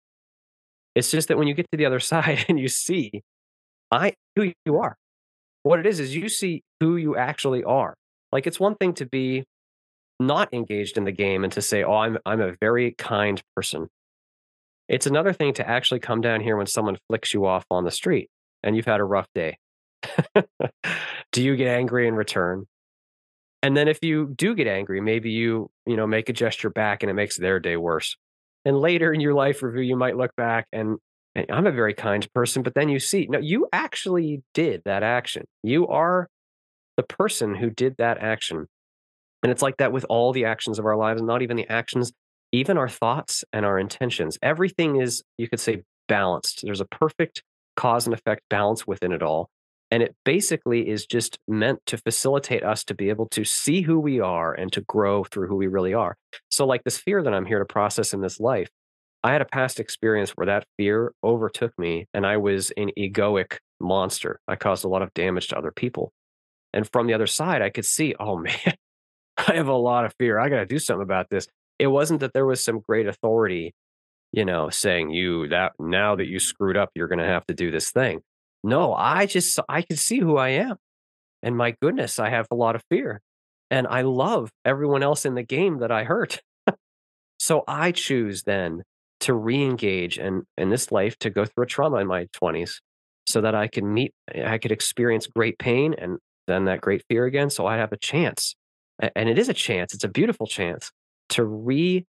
It's 0.99 1.13
just 1.13 1.29
that 1.29 1.39
when 1.39 1.47
you 1.47 1.55
get 1.55 1.71
to 1.71 1.79
the 1.79 1.87
other 1.87 2.01
side 2.13 2.45
and 2.49 2.59
you 2.59 2.69
see 2.69 3.23
I 3.91 4.15
who 4.35 4.53
you 4.67 4.79
are. 4.79 4.97
What 5.63 5.79
it 5.79 5.87
is 5.87 6.01
is 6.01 6.15
you 6.15 6.29
see 6.29 6.63
who 6.81 6.97
you 6.97 7.17
actually 7.17 7.63
are. 7.63 7.95
Like 8.33 8.47
it's 8.47 8.59
one 8.59 8.75
thing 8.75 8.95
to 8.95 9.07
be 9.07 9.45
not 10.19 10.53
engaged 10.53 10.97
in 10.97 11.05
the 11.05 11.13
game 11.13 11.45
and 11.45 11.53
to 11.53 11.63
say, 11.63 11.85
"Oh, 11.85 11.95
I'm 11.95 12.19
I'm 12.27 12.41
a 12.41 12.55
very 12.61 12.95
kind 12.99 13.41
person." 13.55 13.89
It's 14.89 15.07
another 15.07 15.33
thing 15.33 15.53
to 15.55 15.69
actually 15.69 16.01
come 16.01 16.21
down 16.21 16.41
here 16.41 16.57
when 16.57 16.67
someone 16.67 16.99
flicks 17.09 17.33
you 17.33 17.47
off 17.47 17.65
on 17.71 17.85
the 17.85 17.91
street 17.91 18.29
and 18.63 18.75
you've 18.75 18.87
had 18.87 19.01
a 19.01 19.05
rough 19.05 19.29
day. 19.35 19.59
do 21.33 21.43
you 21.43 21.57
get 21.57 21.69
angry 21.69 22.09
in 22.09 22.15
return? 22.15 22.67
And 23.63 23.77
then 23.77 23.87
if 23.87 23.99
you 24.03 24.35
do 24.35 24.55
get 24.55 24.67
angry, 24.67 25.01
maybe 25.01 25.31
you, 25.31 25.71
you 25.87 25.97
know, 25.97 26.07
make 26.07 26.29
a 26.29 26.33
gesture 26.33 26.71
back 26.71 27.03
and 27.03 27.11
it 27.11 27.15
makes 27.15 27.37
their 27.37 27.61
day 27.61 27.77
worse. 27.77 28.17
And 28.65 28.81
later 28.81 29.13
in 29.13 29.21
your 29.21 29.35
life 29.35 29.63
review, 29.63 29.83
you 29.83 29.97
might 29.97 30.17
look 30.17 30.35
back 30.37 30.67
and, 30.73 30.99
and 31.35 31.47
I'm 31.51 31.67
a 31.67 31.73
very 31.73 31.95
kind 31.95 32.27
person, 32.35 32.63
but 32.63 32.75
then 32.75 32.89
you 32.89 32.99
see, 32.99 33.27
no, 33.31 33.39
you 33.39 33.69
actually 33.73 34.43
did 34.55 34.83
that 34.85 35.03
action. 35.03 35.45
You 35.63 35.87
are 35.89 36.29
the 36.97 37.03
person 37.03 37.55
who 37.55 37.71
did 37.71 37.95
that 37.99 38.19
action. 38.19 38.67
And 39.43 39.53
it's 39.53 39.63
like 39.63 39.77
that 39.77 39.93
with 39.93 40.05
all 40.09 40.33
the 40.33 40.45
actions 40.45 40.79
of 40.79 40.87
our 40.87 40.97
lives, 40.97 41.23
not 41.23 41.43
even 41.43 41.57
the 41.57 41.69
actions, 41.69 42.13
even 42.53 42.77
our 42.77 42.89
thoughts 42.89 43.45
and 43.53 43.65
our 43.65 43.79
intentions. 43.79 44.37
Everything 44.43 45.01
is, 45.01 45.23
you 45.37 45.49
could 45.49 45.61
say, 45.61 45.83
balanced. 46.09 46.63
There's 46.65 46.81
a 46.81 46.87
perfect 46.87 47.43
cause 47.77 48.07
and 48.07 48.15
effect 48.15 48.43
balance 48.51 48.87
within 48.87 49.13
it 49.13 49.23
all. 49.23 49.49
And 49.91 50.03
it 50.03 50.15
basically 50.25 50.89
is 50.89 51.07
just 51.07 51.39
meant 51.49 51.81
to 51.87 51.97
facilitate 51.97 52.63
us 52.63 52.85
to 52.85 52.95
be 52.95 53.09
able 53.09 53.27
to 53.31 53.45
see 53.45 53.81
who 53.81 53.99
we 53.99 54.21
are 54.21 54.53
and 54.53 54.71
to 54.73 54.83
grow 54.83 55.25
through 55.25 55.49
who 55.49 55.57
we 55.57 55.67
really 55.67 55.95
are. 55.95 56.17
So, 56.51 56.67
like 56.67 56.85
this 56.85 56.99
fear 56.99 57.23
that 57.23 57.33
I'm 57.33 57.47
here 57.47 57.59
to 57.59 57.65
process 57.65 58.13
in 58.13 58.21
this 58.21 58.39
life, 58.39 58.69
I 59.25 59.33
had 59.33 59.43
a 59.43 59.47
past 59.47 59.81
experience 59.81 60.31
where 60.31 60.47
that 60.47 60.67
fear 60.77 61.13
overtook 61.25 61.73
me 61.79 62.07
and 62.15 62.27
I 62.27 62.37
was 62.37 62.71
an 62.77 62.91
egoic 62.99 63.59
monster. 63.81 64.41
I 64.47 64.57
caused 64.57 64.85
a 64.85 64.89
lot 64.89 65.03
of 65.03 65.13
damage 65.15 65.49
to 65.49 65.59
other 65.59 65.73
people. 65.73 66.13
And 66.73 66.89
from 66.91 67.07
the 67.07 67.15
other 67.15 67.27
side, 67.27 67.63
I 67.63 67.71
could 67.71 67.85
see, 67.85 68.15
oh 68.21 68.37
man, 68.39 68.75
I 69.37 69.55
have 69.55 69.69
a 69.69 69.75
lot 69.75 70.05
of 70.05 70.13
fear. 70.19 70.39
I 70.39 70.49
got 70.49 70.59
to 70.59 70.67
do 70.67 70.79
something 70.79 71.03
about 71.03 71.31
this. 71.31 71.47
It 71.79 71.87
wasn't 71.87 72.21
that 72.21 72.33
there 72.33 72.47
was 72.47 72.63
some 72.63 72.81
great 72.87 73.07
authority, 73.07 73.75
you 74.33 74.45
know, 74.45 74.69
saying 74.69 75.11
you 75.11 75.49
that 75.49 75.73
now 75.79 76.17
that 76.17 76.27
you 76.27 76.41
screwed 76.41 76.77
up, 76.77 76.91
you're 76.95 77.09
going 77.09 77.21
to 77.21 77.25
have 77.25 77.47
to 77.47 77.55
do 77.55 77.71
this 77.71 77.91
thing. 77.91 78.21
No, 78.65 78.93
I 78.95 79.27
just 79.27 79.59
I 79.69 79.83
can 79.83 79.97
see 79.97 80.19
who 80.21 80.37
I 80.37 80.51
am. 80.51 80.77
And 81.43 81.57
my 81.57 81.75
goodness, 81.83 82.19
I 82.19 82.31
have 82.31 82.47
a 82.51 82.55
lot 82.55 82.77
of 82.77 82.83
fear. 82.91 83.21
And 83.71 83.87
I 83.87 84.03
love 84.03 84.51
everyone 84.65 85.03
else 85.03 85.27
in 85.27 85.35
the 85.35 85.43
game 85.43 85.79
that 85.81 85.93
I 85.93 86.05
hurt. 86.05 86.41
so 87.39 87.65
I 87.69 87.93
choose 87.93 88.45
then 88.45 88.83
to 89.21 89.35
re-engage 89.35 90.19
and 90.19 90.45
in 90.57 90.71
this 90.71 90.93
life 90.93 91.19
to 91.21 91.31
go 91.31 91.45
through 91.45 91.65
a 91.65 91.67
trauma 91.69 91.99
in 91.99 92.07
my 92.07 92.27
20s 92.35 92.81
so 93.27 93.41
that 93.43 93.55
I 93.55 93.69
can 93.69 93.93
meet 93.93 94.13
I 94.35 94.59
could 94.59 94.73
experience 94.73 95.27
great 95.27 95.59
pain 95.59 95.95
and 95.99 96.19
then 96.47 96.65
that 96.67 96.81
great 96.81 97.03
fear 97.09 97.27
again. 97.27 97.51
So 97.51 97.67
I 97.67 97.77
have 97.77 97.93
a 97.93 97.99
chance. 97.99 98.57
And 99.15 99.29
it 99.29 99.39
is 99.39 99.49
a 99.49 99.55
chance, 99.55 99.95
it's 99.95 100.05
a 100.05 100.09
beautiful 100.09 100.47
chance 100.47 100.91
to 101.31 101.45
re 101.45 102.05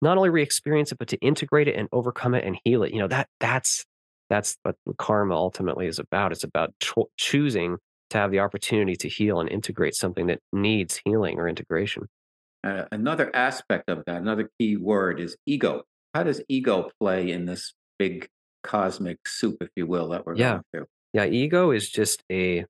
not 0.00 0.16
only 0.16 0.30
re-experience 0.30 0.92
it, 0.92 0.98
but 0.98 1.08
to 1.08 1.18
integrate 1.18 1.68
it 1.68 1.76
and 1.76 1.88
overcome 1.92 2.34
it 2.34 2.44
and 2.44 2.58
heal 2.64 2.82
it. 2.82 2.92
You 2.92 3.00
know, 3.00 3.08
that 3.08 3.28
that's 3.40 3.84
that's 4.32 4.56
what 4.62 4.76
karma 4.96 5.34
ultimately 5.34 5.86
is 5.86 5.98
about. 5.98 6.32
It's 6.32 6.42
about 6.42 6.72
cho- 6.80 7.10
choosing 7.18 7.76
to 8.08 8.18
have 8.18 8.30
the 8.30 8.38
opportunity 8.38 8.96
to 8.96 9.08
heal 9.08 9.40
and 9.40 9.48
integrate 9.50 9.94
something 9.94 10.26
that 10.28 10.38
needs 10.54 11.02
healing 11.04 11.38
or 11.38 11.46
integration. 11.46 12.08
Uh, 12.64 12.84
another 12.90 13.34
aspect 13.36 13.90
of 13.90 14.04
that, 14.06 14.22
another 14.22 14.48
key 14.58 14.78
word 14.78 15.20
is 15.20 15.36
ego. 15.44 15.82
How 16.14 16.22
does 16.22 16.40
ego 16.48 16.88
play 16.98 17.30
in 17.30 17.44
this 17.44 17.74
big 17.98 18.26
cosmic 18.62 19.18
soup, 19.28 19.58
if 19.60 19.68
you 19.76 19.86
will, 19.86 20.08
that 20.10 20.24
we're 20.24 20.36
yeah. 20.36 20.52
going 20.52 20.62
through? 20.72 20.86
Yeah, 21.12 21.26
ego 21.26 21.70
is 21.70 21.90
just 21.90 22.22
a 22.32 22.64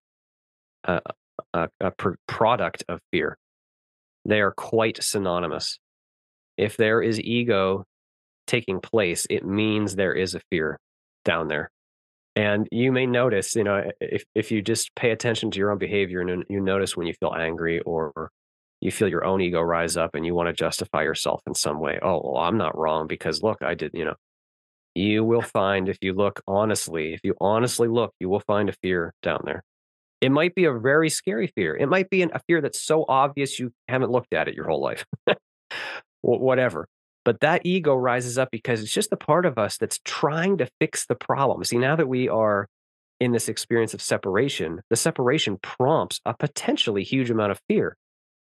a, 0.82 1.00
a, 1.54 1.68
a 1.80 1.90
pr- 1.92 2.14
product 2.26 2.82
of 2.88 2.98
fear. 3.12 3.38
They 4.24 4.40
are 4.40 4.50
quite 4.52 5.00
synonymous. 5.00 5.78
If 6.56 6.76
there 6.76 7.00
is 7.00 7.20
ego 7.20 7.84
taking 8.48 8.80
place, 8.80 9.28
it 9.30 9.46
means 9.46 9.94
there 9.94 10.14
is 10.14 10.34
a 10.34 10.40
fear 10.50 10.80
down 11.24 11.48
there. 11.48 11.70
And 12.34 12.66
you 12.72 12.92
may 12.92 13.06
notice, 13.06 13.54
you 13.54 13.64
know, 13.64 13.90
if, 14.00 14.24
if 14.34 14.50
you 14.50 14.62
just 14.62 14.94
pay 14.94 15.10
attention 15.10 15.50
to 15.50 15.58
your 15.58 15.70
own 15.70 15.78
behavior 15.78 16.20
and 16.20 16.44
you 16.48 16.60
notice 16.60 16.96
when 16.96 17.06
you 17.06 17.14
feel 17.14 17.34
angry 17.34 17.80
or 17.80 18.30
you 18.80 18.90
feel 18.90 19.08
your 19.08 19.24
own 19.24 19.40
ego 19.40 19.60
rise 19.60 19.96
up 19.96 20.14
and 20.14 20.24
you 20.24 20.34
want 20.34 20.48
to 20.48 20.52
justify 20.52 21.02
yourself 21.02 21.42
in 21.46 21.54
some 21.54 21.78
way. 21.78 21.98
Oh, 22.02 22.20
well, 22.24 22.42
I'm 22.42 22.56
not 22.56 22.76
wrong 22.76 23.06
because 23.06 23.42
look, 23.42 23.58
I 23.62 23.74
did, 23.74 23.90
you 23.92 24.06
know, 24.06 24.14
you 24.94 25.24
will 25.24 25.42
find 25.42 25.88
if 25.88 25.98
you 26.00 26.14
look 26.14 26.40
honestly, 26.46 27.14
if 27.14 27.20
you 27.22 27.34
honestly 27.40 27.88
look, 27.88 28.12
you 28.18 28.28
will 28.28 28.40
find 28.40 28.68
a 28.68 28.74
fear 28.82 29.12
down 29.22 29.42
there. 29.44 29.62
It 30.20 30.30
might 30.30 30.54
be 30.54 30.64
a 30.64 30.72
very 30.72 31.10
scary 31.10 31.48
fear. 31.48 31.76
It 31.76 31.88
might 31.88 32.08
be 32.08 32.22
an, 32.22 32.30
a 32.32 32.40
fear 32.46 32.60
that's 32.60 32.80
so 32.80 33.04
obvious 33.08 33.58
you 33.58 33.72
haven't 33.88 34.10
looked 34.10 34.32
at 34.32 34.48
it 34.48 34.54
your 34.54 34.66
whole 34.66 34.80
life. 34.80 35.04
Whatever. 36.22 36.86
But 37.24 37.40
that 37.40 37.64
ego 37.64 37.94
rises 37.94 38.38
up 38.38 38.50
because 38.50 38.82
it's 38.82 38.92
just 38.92 39.12
a 39.12 39.16
part 39.16 39.46
of 39.46 39.58
us 39.58 39.76
that's 39.76 40.00
trying 40.04 40.58
to 40.58 40.68
fix 40.80 41.06
the 41.06 41.14
problem. 41.14 41.62
See, 41.64 41.78
now 41.78 41.94
that 41.96 42.08
we 42.08 42.28
are 42.28 42.68
in 43.20 43.32
this 43.32 43.48
experience 43.48 43.94
of 43.94 44.02
separation, 44.02 44.82
the 44.90 44.96
separation 44.96 45.58
prompts 45.62 46.20
a 46.26 46.34
potentially 46.34 47.04
huge 47.04 47.30
amount 47.30 47.52
of 47.52 47.60
fear. 47.68 47.96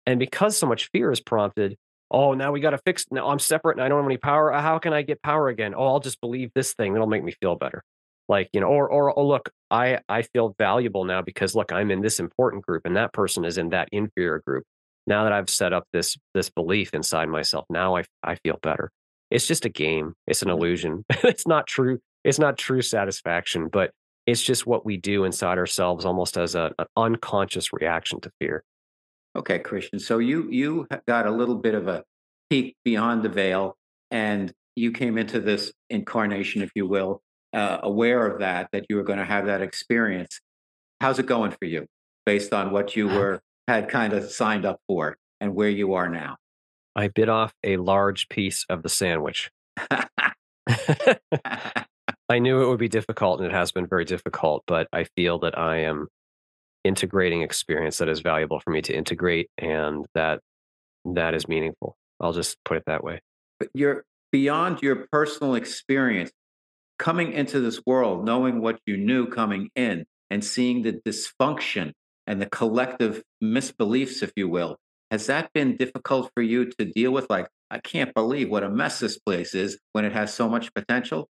And 0.05 0.19
because 0.19 0.57
so 0.57 0.65
much 0.67 0.89
fear 0.91 1.11
is 1.11 1.19
prompted, 1.19 1.77
oh, 2.09 2.33
now 2.33 2.51
we 2.51 2.61
got 2.61 2.69
to 2.69 2.77
fix, 2.85 3.05
now 3.11 3.27
I'm 3.27 3.39
separate 3.39 3.77
and 3.77 3.83
I 3.83 3.89
don't 3.89 3.99
have 3.99 4.05
any 4.05 4.17
power. 4.17 4.53
Uh, 4.53 4.61
how 4.61 4.79
can 4.79 4.93
I 4.93 5.01
get 5.01 5.21
power 5.21 5.49
again? 5.49 5.73
Oh, 5.75 5.87
I'll 5.87 5.99
just 5.99 6.21
believe 6.21 6.51
this 6.55 6.73
thing. 6.73 6.95
It'll 6.95 7.07
make 7.07 7.23
me 7.23 7.33
feel 7.41 7.55
better. 7.55 7.83
Like, 8.29 8.49
you 8.53 8.61
know, 8.61 8.67
or, 8.67 8.89
or, 8.89 9.17
oh, 9.17 9.27
look, 9.27 9.49
I, 9.69 9.99
I 10.07 10.21
feel 10.21 10.55
valuable 10.57 11.03
now 11.03 11.21
because 11.21 11.55
look, 11.55 11.73
I'm 11.73 11.91
in 11.91 12.01
this 12.01 12.19
important 12.19 12.65
group 12.65 12.83
and 12.85 12.95
that 12.95 13.11
person 13.11 13.43
is 13.43 13.57
in 13.57 13.69
that 13.69 13.89
inferior 13.91 14.41
group 14.45 14.63
now 15.07 15.23
that 15.23 15.33
I've 15.33 15.49
set 15.49 15.73
up 15.73 15.87
this 15.93 16.17
this 16.33 16.49
belief 16.49 16.93
inside 16.93 17.29
myself, 17.29 17.65
now 17.69 17.95
I 17.97 18.03
I 18.23 18.35
feel 18.35 18.59
better. 18.61 18.91
It's 19.31 19.47
just 19.47 19.65
a 19.65 19.69
game. 19.69 20.13
It's 20.27 20.41
an 20.41 20.49
illusion. 20.49 21.05
it's 21.23 21.47
not 21.47 21.67
true. 21.67 21.99
It's 22.23 22.39
not 22.39 22.57
true 22.57 22.81
satisfaction, 22.81 23.67
but 23.67 23.91
it's 24.25 24.41
just 24.41 24.65
what 24.65 24.85
we 24.85 24.97
do 24.97 25.25
inside 25.25 25.57
ourselves, 25.57 26.05
almost 26.05 26.37
as 26.37 26.55
a, 26.55 26.71
an 26.79 26.85
unconscious 26.95 27.73
reaction 27.73 28.21
to 28.21 28.31
fear. 28.39 28.63
Okay, 29.35 29.59
Christian. 29.59 29.99
So 29.99 30.19
you 30.19 30.49
you 30.49 30.87
got 31.07 31.25
a 31.25 31.31
little 31.31 31.55
bit 31.55 31.75
of 31.75 31.87
a 31.87 32.03
peek 32.49 32.75
beyond 32.85 33.23
the 33.23 33.29
veil, 33.29 33.75
and 34.11 34.53
you 34.75 34.91
came 34.91 35.17
into 35.17 35.39
this 35.39 35.71
incarnation, 35.89 36.61
if 36.61 36.71
you 36.75 36.87
will, 36.87 37.21
uh, 37.53 37.79
aware 37.83 38.25
of 38.25 38.39
that 38.39 38.69
that 38.71 38.85
you 38.89 38.95
were 38.95 39.03
going 39.03 39.19
to 39.19 39.25
have 39.25 39.47
that 39.47 39.61
experience. 39.61 40.39
How's 41.01 41.19
it 41.19 41.25
going 41.25 41.51
for 41.51 41.65
you, 41.65 41.87
based 42.25 42.53
on 42.53 42.71
what 42.71 42.95
you 42.95 43.07
were 43.07 43.41
had 43.67 43.89
kind 43.89 44.13
of 44.13 44.31
signed 44.31 44.65
up 44.65 44.79
for 44.87 45.17
and 45.39 45.55
where 45.55 45.69
you 45.69 45.93
are 45.93 46.09
now? 46.09 46.37
I 46.95 47.07
bit 47.07 47.29
off 47.29 47.53
a 47.63 47.77
large 47.77 48.29
piece 48.29 48.65
of 48.69 48.83
the 48.83 48.89
sandwich. 48.89 49.51
I 52.29 52.39
knew 52.39 52.61
it 52.61 52.67
would 52.67 52.79
be 52.79 52.89
difficult 52.89 53.41
and 53.41 53.49
it 53.49 53.53
has 53.53 53.71
been 53.71 53.87
very 53.87 54.05
difficult, 54.05 54.63
but 54.67 54.87
I 54.93 55.05
feel 55.15 55.39
that 55.39 55.57
I 55.57 55.81
am 55.81 56.07
integrating 56.83 57.41
experience 57.41 57.97
that 57.97 58.09
is 58.09 58.19
valuable 58.19 58.59
for 58.59 58.71
me 58.71 58.81
to 58.83 58.95
integrate 58.95 59.49
and 59.57 60.05
that 60.13 60.41
that 61.05 61.33
is 61.33 61.47
meaningful. 61.47 61.95
I'll 62.19 62.33
just 62.33 62.57
put 62.63 62.77
it 62.77 62.83
that 62.87 63.03
way. 63.03 63.21
But 63.59 63.69
you're 63.73 64.03
beyond 64.31 64.81
your 64.81 65.07
personal 65.11 65.55
experience 65.55 66.31
coming 66.99 67.33
into 67.33 67.59
this 67.59 67.81
world, 67.85 68.25
knowing 68.25 68.61
what 68.61 68.79
you 68.85 68.97
knew 68.97 69.27
coming 69.27 69.69
in 69.75 70.05
and 70.29 70.43
seeing 70.43 70.81
the 70.81 70.93
dysfunction 70.93 71.91
and 72.27 72.41
the 72.41 72.45
collective 72.47 73.23
misbeliefs, 73.43 74.23
if 74.23 74.31
you 74.35 74.47
will, 74.47 74.77
has 75.11 75.27
that 75.27 75.51
been 75.53 75.77
difficult 75.77 76.31
for 76.35 76.41
you 76.41 76.65
to 76.79 76.85
deal 76.85 77.11
with? 77.11 77.27
Like, 77.29 77.47
I 77.69 77.79
can't 77.79 78.13
believe 78.13 78.49
what 78.49 78.63
a 78.63 78.69
mess 78.69 78.99
this 78.99 79.17
place 79.19 79.53
is 79.53 79.77
when 79.91 80.05
it 80.05 80.13
has 80.13 80.33
so 80.33 80.47
much 80.49 80.73
potential. 80.73 81.27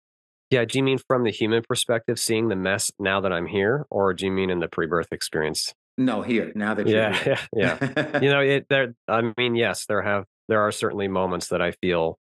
Yeah. 0.50 0.66
Do 0.66 0.78
you 0.78 0.84
mean 0.84 0.98
from 1.08 1.24
the 1.24 1.32
human 1.32 1.62
perspective, 1.68 2.20
seeing 2.20 2.48
the 2.48 2.56
mess 2.56 2.90
now 3.00 3.20
that 3.22 3.34
I'm 3.34 3.48
here, 3.48 3.86
or 3.90 4.14
do 4.14 4.26
you 4.26 4.32
mean 4.32 4.50
in 4.50 4.60
the 4.60 4.68
pre-birth 4.68 5.08
experience? 5.12 5.74
No, 5.98 6.22
here 6.22 6.52
now 6.56 6.74
that 6.76 6.88
you're 6.88 7.00
Yeah, 7.00 7.18
here. 7.18 7.38
yeah, 7.54 7.78
yeah. 7.82 8.20
You 8.22 8.30
know, 8.30 8.40
it 8.40 8.68
there. 8.70 8.94
I 9.08 9.34
mean, 9.38 9.56
yes, 9.56 9.86
there 9.88 10.02
have 10.04 10.26
there 10.48 10.62
are 10.62 10.72
certainly 10.72 11.08
moments 11.08 11.48
that 11.50 11.62
I 11.62 11.72
feel 11.72 12.18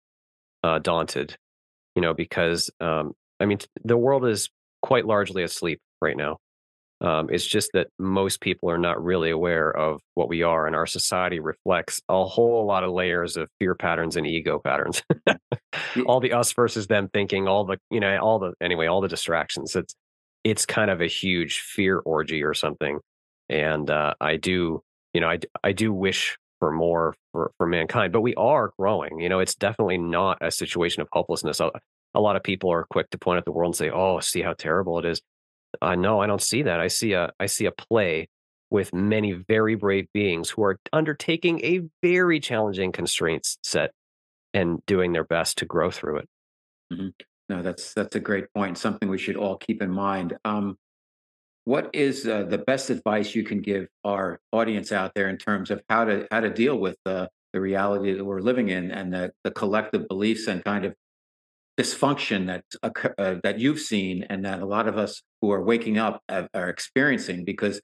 uh, 0.62 0.78
daunted. 0.78 1.36
You 1.96 2.02
know, 2.02 2.14
because 2.14 2.70
um, 2.80 3.12
I 3.40 3.46
mean, 3.46 3.58
the 3.82 3.96
world 3.96 4.26
is 4.26 4.50
quite 4.82 5.04
largely 5.06 5.42
asleep 5.42 5.80
right 6.00 6.16
now. 6.16 6.38
Um, 7.02 7.28
it's 7.30 7.46
just 7.46 7.70
that 7.74 7.88
most 7.98 8.40
people 8.40 8.70
are 8.70 8.78
not 8.78 9.02
really 9.02 9.30
aware 9.30 9.76
of 9.76 10.00
what 10.14 10.28
we 10.28 10.42
are, 10.42 10.68
and 10.68 10.76
our 10.76 10.86
society 10.86 11.40
reflects 11.40 12.00
a 12.08 12.24
whole 12.24 12.64
lot 12.64 12.84
of 12.84 12.92
layers 12.92 13.36
of 13.36 13.48
fear 13.58 13.74
patterns 13.74 14.16
and 14.16 14.24
ego 14.26 14.60
patterns. 14.64 15.02
All 16.06 16.20
the 16.20 16.32
us 16.32 16.52
versus 16.52 16.86
them 16.86 17.08
thinking, 17.12 17.48
all 17.48 17.64
the 17.64 17.78
you 17.90 18.00
know, 18.00 18.18
all 18.18 18.38
the 18.38 18.52
anyway, 18.60 18.86
all 18.86 19.00
the 19.00 19.08
distractions. 19.08 19.74
It's 19.74 19.94
it's 20.44 20.64
kind 20.66 20.90
of 20.90 21.00
a 21.00 21.06
huge 21.06 21.60
fear 21.60 21.98
orgy 21.98 22.42
or 22.42 22.54
something. 22.54 23.00
And 23.48 23.90
uh, 23.90 24.14
I 24.20 24.36
do, 24.36 24.82
you 25.12 25.20
know, 25.20 25.28
I 25.28 25.38
I 25.62 25.72
do 25.72 25.92
wish 25.92 26.38
for 26.60 26.72
more 26.72 27.14
for 27.32 27.52
for 27.58 27.66
mankind, 27.66 28.12
but 28.12 28.20
we 28.20 28.34
are 28.36 28.72
growing. 28.78 29.18
You 29.20 29.28
know, 29.28 29.40
it's 29.40 29.54
definitely 29.54 29.98
not 29.98 30.38
a 30.40 30.50
situation 30.50 31.02
of 31.02 31.08
hopelessness. 31.12 31.60
A, 31.60 31.70
a 32.14 32.20
lot 32.20 32.36
of 32.36 32.42
people 32.42 32.70
are 32.70 32.86
quick 32.90 33.10
to 33.10 33.18
point 33.18 33.38
at 33.38 33.44
the 33.44 33.52
world 33.52 33.70
and 33.70 33.76
say, 33.76 33.90
"Oh, 33.90 34.20
see 34.20 34.42
how 34.42 34.54
terrible 34.54 34.98
it 34.98 35.04
is." 35.04 35.20
Uh, 35.80 35.94
no, 35.94 36.20
I 36.20 36.26
don't 36.26 36.42
see 36.42 36.62
that. 36.62 36.80
I 36.80 36.88
see 36.88 37.12
a 37.12 37.30
I 37.40 37.46
see 37.46 37.66
a 37.66 37.72
play 37.72 38.28
with 38.70 38.92
many 38.94 39.32
very 39.32 39.74
brave 39.74 40.06
beings 40.14 40.50
who 40.50 40.62
are 40.64 40.78
undertaking 40.92 41.60
a 41.64 41.82
very 42.02 42.40
challenging 42.40 42.92
constraints 42.92 43.58
set 43.62 43.92
and 44.54 44.84
doing 44.86 45.12
their 45.12 45.24
best 45.24 45.58
to 45.58 45.66
grow 45.66 45.90
through 45.90 46.18
it. 46.18 46.28
Mhm. 46.92 47.12
No, 47.48 47.62
that's 47.62 47.94
that's 47.94 48.16
a 48.16 48.20
great 48.20 48.46
point. 48.54 48.78
Something 48.78 49.08
we 49.08 49.18
should 49.18 49.36
all 49.36 49.56
keep 49.58 49.82
in 49.82 49.90
mind. 49.90 50.38
Um, 50.44 50.78
what 51.64 51.90
is 51.94 52.26
uh, 52.26 52.44
the 52.44 52.58
best 52.58 52.90
advice 52.90 53.34
you 53.34 53.44
can 53.44 53.60
give 53.60 53.88
our 54.04 54.40
audience 54.52 54.92
out 54.92 55.12
there 55.14 55.28
in 55.28 55.38
terms 55.38 55.70
of 55.70 55.82
how 55.88 56.04
to 56.04 56.26
how 56.30 56.40
to 56.40 56.50
deal 56.50 56.78
with 56.78 56.96
uh, 57.06 57.28
the 57.52 57.60
reality 57.60 58.12
that 58.14 58.24
we're 58.24 58.40
living 58.40 58.68
in 58.68 58.90
and 58.90 59.12
the, 59.12 59.32
the 59.44 59.50
collective 59.50 60.08
beliefs 60.08 60.46
and 60.48 60.64
kind 60.64 60.84
of 60.84 60.94
dysfunction 61.82 62.46
that 62.46 62.64
occur- 62.82 63.14
uh, 63.18 63.34
that 63.42 63.58
you've 63.58 63.80
seen 63.80 64.24
and 64.30 64.44
that 64.44 64.60
a 64.60 64.66
lot 64.66 64.86
of 64.88 64.96
us 64.98 65.22
who 65.40 65.50
are 65.50 65.62
waking 65.62 65.98
up 65.98 66.22
are 66.28 66.68
experiencing 66.68 67.44
because 67.44 67.80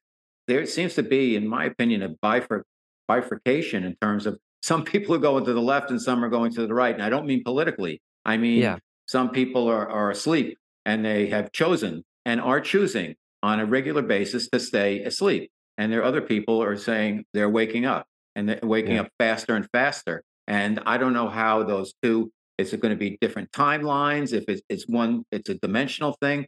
there 0.46 0.64
seems 0.66 0.94
to 0.94 1.02
be 1.02 1.36
in 1.36 1.46
my 1.46 1.64
opinion 1.64 2.02
a 2.02 2.10
bifur- 2.24 2.62
bifurcation 3.08 3.84
in 3.84 3.96
terms 4.00 4.26
of 4.26 4.38
some 4.62 4.84
people 4.84 5.14
are 5.14 5.18
going 5.30 5.44
to 5.44 5.52
the 5.52 5.60
left 5.60 5.90
and 5.90 6.00
some 6.00 6.24
are 6.24 6.28
going 6.28 6.52
to 6.52 6.66
the 6.66 6.74
right 6.74 6.94
and 6.94 7.02
i 7.02 7.08
don't 7.08 7.26
mean 7.26 7.42
politically 7.44 8.00
i 8.24 8.36
mean 8.36 8.58
Yeah. 8.60 8.78
some 9.06 9.30
people 9.30 9.68
are, 9.68 9.88
are 9.88 10.10
asleep 10.10 10.56
and 10.84 11.04
they 11.04 11.26
have 11.28 11.52
chosen 11.52 12.04
and 12.24 12.40
are 12.40 12.60
choosing 12.60 13.14
on 13.42 13.60
a 13.60 13.66
regular 13.66 14.02
basis 14.02 14.48
to 14.50 14.58
stay 14.60 15.00
asleep 15.10 15.50
and 15.78 15.92
there 15.92 16.00
are 16.00 16.04
other 16.04 16.20
people 16.20 16.62
are 16.62 16.76
saying 16.76 17.24
they're 17.34 17.48
waking 17.60 17.84
up 17.86 18.04
and 18.34 18.48
they're 18.48 18.60
waking 18.62 18.96
Yeah. 18.96 19.02
up 19.02 19.08
faster 19.18 19.54
and 19.54 19.66
faster 19.72 20.22
and 20.46 20.80
i 20.86 20.98
don't 20.98 21.12
know 21.12 21.28
how 21.28 21.62
those 21.62 21.94
two 22.02 22.30
is 22.58 22.72
it 22.72 22.80
going 22.80 22.90
to 22.90 22.98
be 22.98 23.16
different 23.20 23.50
timelines? 23.52 24.32
If 24.32 24.44
it's, 24.48 24.62
it's 24.68 24.84
one, 24.86 25.24
it's 25.30 25.48
a 25.48 25.54
dimensional 25.54 26.16
thing. 26.20 26.46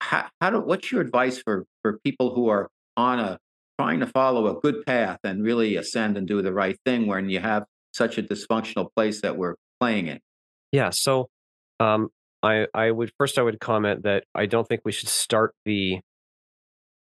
How, 0.00 0.28
how 0.40 0.50
do? 0.50 0.60
What's 0.60 0.90
your 0.90 1.00
advice 1.00 1.38
for 1.38 1.64
for 1.82 1.98
people 2.04 2.34
who 2.34 2.48
are 2.48 2.68
on 2.96 3.20
a 3.20 3.38
trying 3.78 4.00
to 4.00 4.06
follow 4.06 4.46
a 4.48 4.60
good 4.60 4.84
path 4.84 5.18
and 5.24 5.42
really 5.42 5.76
ascend 5.76 6.16
and 6.16 6.26
do 6.26 6.42
the 6.42 6.52
right 6.52 6.76
thing 6.84 7.06
when 7.06 7.30
you 7.30 7.38
have 7.40 7.64
such 7.92 8.18
a 8.18 8.22
dysfunctional 8.22 8.88
place 8.96 9.20
that 9.22 9.36
we're 9.36 9.54
playing 9.80 10.08
in? 10.08 10.18
Yeah. 10.72 10.90
So, 10.90 11.28
um, 11.78 12.08
I 12.42 12.66
I 12.74 12.90
would 12.90 13.12
first 13.16 13.38
I 13.38 13.42
would 13.42 13.60
comment 13.60 14.02
that 14.02 14.24
I 14.34 14.46
don't 14.46 14.66
think 14.66 14.82
we 14.84 14.92
should 14.92 15.08
start 15.08 15.54
the 15.64 16.00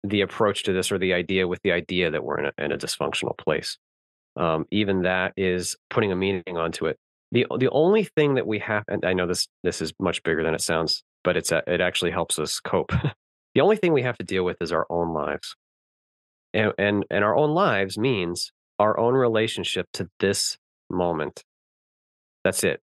the 0.02 0.20
approach 0.20 0.64
to 0.64 0.72
this 0.72 0.90
or 0.90 0.98
the 0.98 1.14
idea 1.14 1.46
with 1.46 1.60
the 1.62 1.72
idea 1.72 2.10
that 2.10 2.24
we're 2.24 2.38
in 2.38 2.46
a, 2.46 2.64
in 2.64 2.72
a 2.72 2.78
dysfunctional 2.78 3.36
place. 3.36 3.78
Um, 4.36 4.66
even 4.70 5.02
that 5.02 5.32
is 5.36 5.76
putting 5.90 6.12
a 6.12 6.16
meaning 6.16 6.56
onto 6.56 6.86
it. 6.86 6.98
The 7.32 7.46
The 7.58 7.70
only 7.70 8.04
thing 8.04 8.34
that 8.34 8.46
we 8.46 8.58
have, 8.60 8.84
and 8.88 9.04
I 9.04 9.12
know 9.12 9.26
this 9.26 9.48
this 9.62 9.82
is 9.82 9.92
much 9.98 10.22
bigger 10.22 10.42
than 10.42 10.54
it 10.54 10.60
sounds, 10.60 11.02
but 11.24 11.36
it's 11.36 11.52
a, 11.52 11.62
it 11.66 11.80
actually 11.80 12.10
helps 12.10 12.38
us 12.38 12.60
cope. 12.60 12.92
the 13.54 13.60
only 13.60 13.76
thing 13.76 13.92
we 13.92 14.02
have 14.02 14.18
to 14.18 14.24
deal 14.24 14.44
with 14.44 14.56
is 14.60 14.72
our 14.72 14.86
own 14.88 15.12
lives, 15.12 15.54
and 16.54 16.72
and 16.78 17.04
and 17.10 17.24
our 17.24 17.36
own 17.36 17.50
lives 17.50 17.98
means 17.98 18.52
our 18.78 18.98
own 18.98 19.14
relationship 19.14 19.86
to 19.94 20.08
this 20.20 20.56
moment. 20.88 21.44
That's 22.44 22.64
it. 22.64 22.80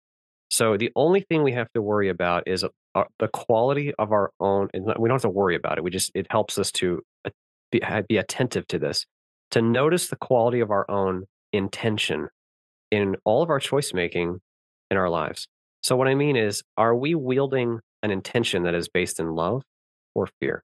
So 0.50 0.76
the 0.76 0.92
only 0.94 1.20
thing 1.20 1.42
we 1.42 1.52
have 1.52 1.72
to 1.72 1.82
worry 1.82 2.08
about 2.08 2.44
is 2.46 2.64
uh, 2.94 3.04
the 3.18 3.28
quality 3.28 3.92
of 3.98 4.12
our 4.12 4.30
own. 4.38 4.68
We 4.72 5.08
don't 5.08 5.16
have 5.16 5.22
to 5.22 5.28
worry 5.28 5.56
about 5.56 5.78
it. 5.78 5.84
We 5.84 5.90
just 5.90 6.12
it 6.14 6.26
helps 6.30 6.58
us 6.58 6.70
to 6.72 7.02
uh, 7.24 7.30
be, 7.72 7.82
be 8.08 8.16
attentive 8.16 8.66
to 8.68 8.78
this, 8.78 9.04
to 9.50 9.62
notice 9.62 10.08
the 10.08 10.16
quality 10.16 10.60
of 10.60 10.70
our 10.70 10.88
own 10.90 11.24
intention 11.52 12.28
in 12.90 13.16
all 13.24 13.42
of 13.42 13.50
our 13.50 13.60
choice 13.60 13.92
making 13.92 14.40
in 14.90 14.96
our 14.96 15.10
lives. 15.10 15.46
So 15.82 15.96
what 15.96 16.08
I 16.08 16.14
mean 16.14 16.36
is, 16.36 16.62
are 16.76 16.94
we 16.94 17.14
wielding 17.14 17.80
an 18.02 18.10
intention 18.10 18.64
that 18.64 18.74
is 18.74 18.88
based 18.88 19.20
in 19.20 19.34
love 19.34 19.62
or 20.14 20.28
fear? 20.40 20.62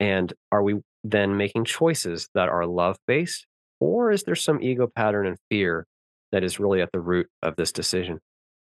And 0.00 0.32
are 0.50 0.62
we 0.62 0.80
then 1.02 1.36
making 1.36 1.64
choices 1.64 2.28
that 2.34 2.48
are 2.48 2.66
love 2.66 2.96
based, 3.06 3.46
or 3.80 4.10
is 4.10 4.24
there 4.24 4.34
some 4.34 4.62
ego 4.62 4.88
pattern 4.94 5.26
and 5.26 5.36
fear 5.50 5.86
that 6.32 6.42
is 6.42 6.58
really 6.58 6.80
at 6.80 6.90
the 6.92 7.00
root 7.00 7.28
of 7.42 7.56
this 7.56 7.72
decision? 7.72 8.20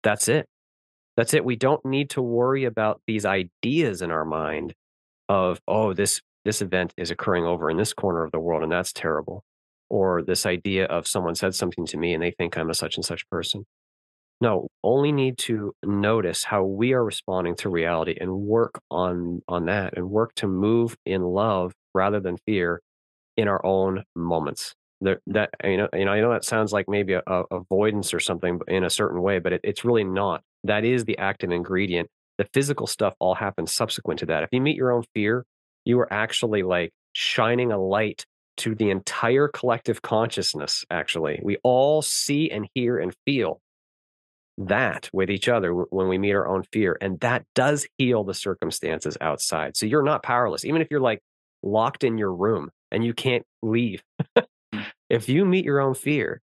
That's 0.04 0.28
it. 0.28 0.48
That's 1.18 1.34
it. 1.34 1.46
We 1.46 1.56
don't 1.56 1.86
need 1.86 2.10
to 2.12 2.22
worry 2.22 2.64
about 2.64 3.02
these 3.06 3.26
ideas 3.26 4.02
in 4.02 4.12
our 4.12 4.26
mind 4.26 4.74
of, 5.30 5.60
oh, 5.68 5.94
this 5.94 6.22
this 6.44 6.62
event 6.62 6.92
is 6.98 7.12
occurring 7.12 7.46
over 7.46 7.70
in 7.70 7.78
this 7.78 7.94
corner 7.94 8.24
of 8.24 8.32
the 8.32 8.40
world 8.40 8.64
and 8.64 8.72
that's 8.72 8.92
terrible. 8.92 9.44
Or 9.92 10.22
this 10.22 10.46
idea 10.46 10.86
of 10.86 11.06
someone 11.06 11.36
said 11.36 11.54
something 11.54 11.86
to 11.88 11.98
me 11.98 12.14
and 12.14 12.24
they 12.24 12.32
think 12.32 12.58
I'm 12.58 12.70
a 12.70 12.74
such 12.74 12.96
and 12.96 13.04
such 13.04 13.30
person. 13.30 13.66
No, 14.40 14.70
only 14.86 15.12
need 15.12 15.38
to 15.40 15.74
notice 15.84 16.46
how 16.46 16.64
we 16.64 16.94
are 16.94 17.04
responding 17.04 17.56
to 17.58 17.70
reality 17.70 18.16
and 18.20 18.32
work 18.32 18.80
on 18.90 19.42
on 19.50 19.66
that 19.66 19.98
and 19.98 20.10
work 20.10 20.34
to 20.36 20.48
move 20.48 20.96
in 21.06 21.22
love 21.22 21.74
rather 21.94 22.22
than 22.22 22.38
fear 22.46 22.82
in 23.36 23.50
our 23.50 23.64
own 23.66 24.04
moments. 24.16 24.74
There, 25.02 25.20
that 25.28 25.50
you 25.62 25.76
know, 25.76 25.90
you 25.94 26.06
know, 26.06 26.12
I 26.12 26.22
know 26.22 26.32
that 26.32 26.46
sounds 26.46 26.72
like 26.72 26.88
maybe 26.88 27.14
a, 27.14 27.22
a 27.28 27.44
avoidance 27.52 28.14
or 28.14 28.22
something 28.22 28.62
in 28.70 28.86
a 28.86 28.90
certain 28.90 29.22
way, 29.22 29.40
but 29.40 29.52
it, 29.52 29.62
it's 29.66 29.84
really 29.84 30.06
not. 30.06 30.42
That 30.64 30.86
is 30.86 31.04
the 31.04 31.18
active 31.18 31.52
ingredient. 31.52 32.08
The 32.38 32.48
physical 32.54 32.88
stuff 32.88 33.14
all 33.20 33.36
happens 33.36 33.74
subsequent 33.74 34.22
to 34.22 34.28
that. 34.28 34.44
If 34.44 34.50
you 34.54 34.62
meet 34.62 34.78
your 34.78 34.94
own 34.94 35.04
fear, 35.14 35.46
you 35.84 36.00
are 36.00 36.12
actually 36.14 36.64
like 36.64 36.92
shining 37.12 37.74
a 37.74 37.78
light 37.78 38.26
to 38.62 38.76
the 38.76 38.92
entire 38.92 39.48
collective 39.48 40.02
consciousness. 40.02 40.86
Actually, 40.92 41.40
we 41.44 41.58
all 41.64 42.02
see 42.02 42.52
and 42.52 42.68
hear 42.76 43.00
and 43.00 43.16
feel 43.26 43.60
that 44.58 45.10
with 45.12 45.32
each 45.32 45.50
other 45.50 45.74
when 45.74 46.08
we 46.08 46.20
meet 46.20 46.34
our 46.34 46.48
own 46.48 46.64
fear, 46.72 46.96
and 47.02 47.20
that 47.22 47.44
does 47.56 47.88
heal 47.98 48.24
the 48.24 48.36
circumstances 48.36 49.18
outside. 49.20 49.76
So 49.76 49.88
you're 49.88 50.04
not 50.04 50.22
powerless, 50.22 50.64
even 50.64 50.82
if 50.82 50.90
you're 50.92 51.00
like 51.00 51.22
locked 51.64 52.04
in 52.04 52.20
your 52.20 52.34
room 52.34 52.70
and 52.92 53.04
you 53.04 53.14
can't 53.14 53.46
leave. 53.64 54.04
Hmm. 54.74 54.84
if 55.10 55.28
you 55.28 55.44
meet 55.44 55.66
your 55.66 55.82
own 55.82 55.96
fear 55.96 56.42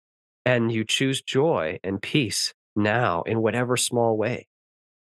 and 0.47 0.73
you 0.73 0.85
choose 0.85 1.21
joy 1.21 1.79
and 1.85 2.01
peace 2.01 2.55
now 2.75 3.23
in 3.23 3.43
whatever 3.43 3.77
small 3.77 4.17
way, 4.17 4.47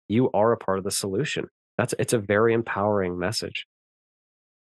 you 0.08 0.30
are 0.34 0.52
a 0.52 0.58
part 0.58 0.78
of 0.78 0.84
the 0.84 0.92
solution. 0.92 1.48
That's 1.78 1.96
it's 1.98 2.14
a 2.14 2.20
very 2.20 2.54
empowering 2.54 3.18
message. 3.18 3.66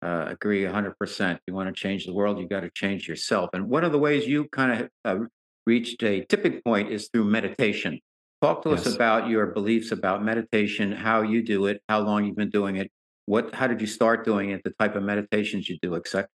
Uh, 0.05 0.27
agree 0.29 0.63
100%. 0.63 1.39
You 1.47 1.55
want 1.55 1.75
to 1.75 1.81
change 1.81 2.05
the 2.05 2.13
world, 2.13 2.39
you 2.39 2.47
got 2.47 2.61
to 2.61 2.71
change 2.75 3.09
yourself. 3.09 3.49
And 3.55 3.71
one 3.71 3.85
of 3.85 3.93
the 3.93 3.99
ways 3.99 4.27
you 4.27 4.47
kind 4.53 4.83
of 4.83 4.89
uh, 5.05 5.25
reached 5.67 6.03
a 6.03 6.25
tipping 6.27 6.61
point 6.63 6.91
is 6.91 7.09
through 7.11 7.25
meditation. 7.25 8.01
Talk 8.43 8.63
to 8.65 8.71
us 8.71 8.85
about 8.85 9.31
your 9.31 9.47
beliefs 9.47 9.93
about 9.93 10.23
meditation, 10.23 10.93
how 10.93 11.23
you 11.23 11.43
do 11.43 11.65
it, 11.67 11.81
how 11.89 12.01
long 12.01 12.27
you've 12.27 12.37
been 12.37 12.51
doing 12.51 12.77
it, 12.77 12.91
what, 13.25 13.55
how 13.55 13.67
did 13.67 13.81
you 13.81 13.87
start 13.87 14.27
doing 14.27 14.51
it, 14.51 14.61
the 14.63 14.75
type 14.79 14.95
of 14.95 15.03
meditations 15.03 15.71
you 15.71 15.79
do, 15.81 15.95
etc. 15.95 16.27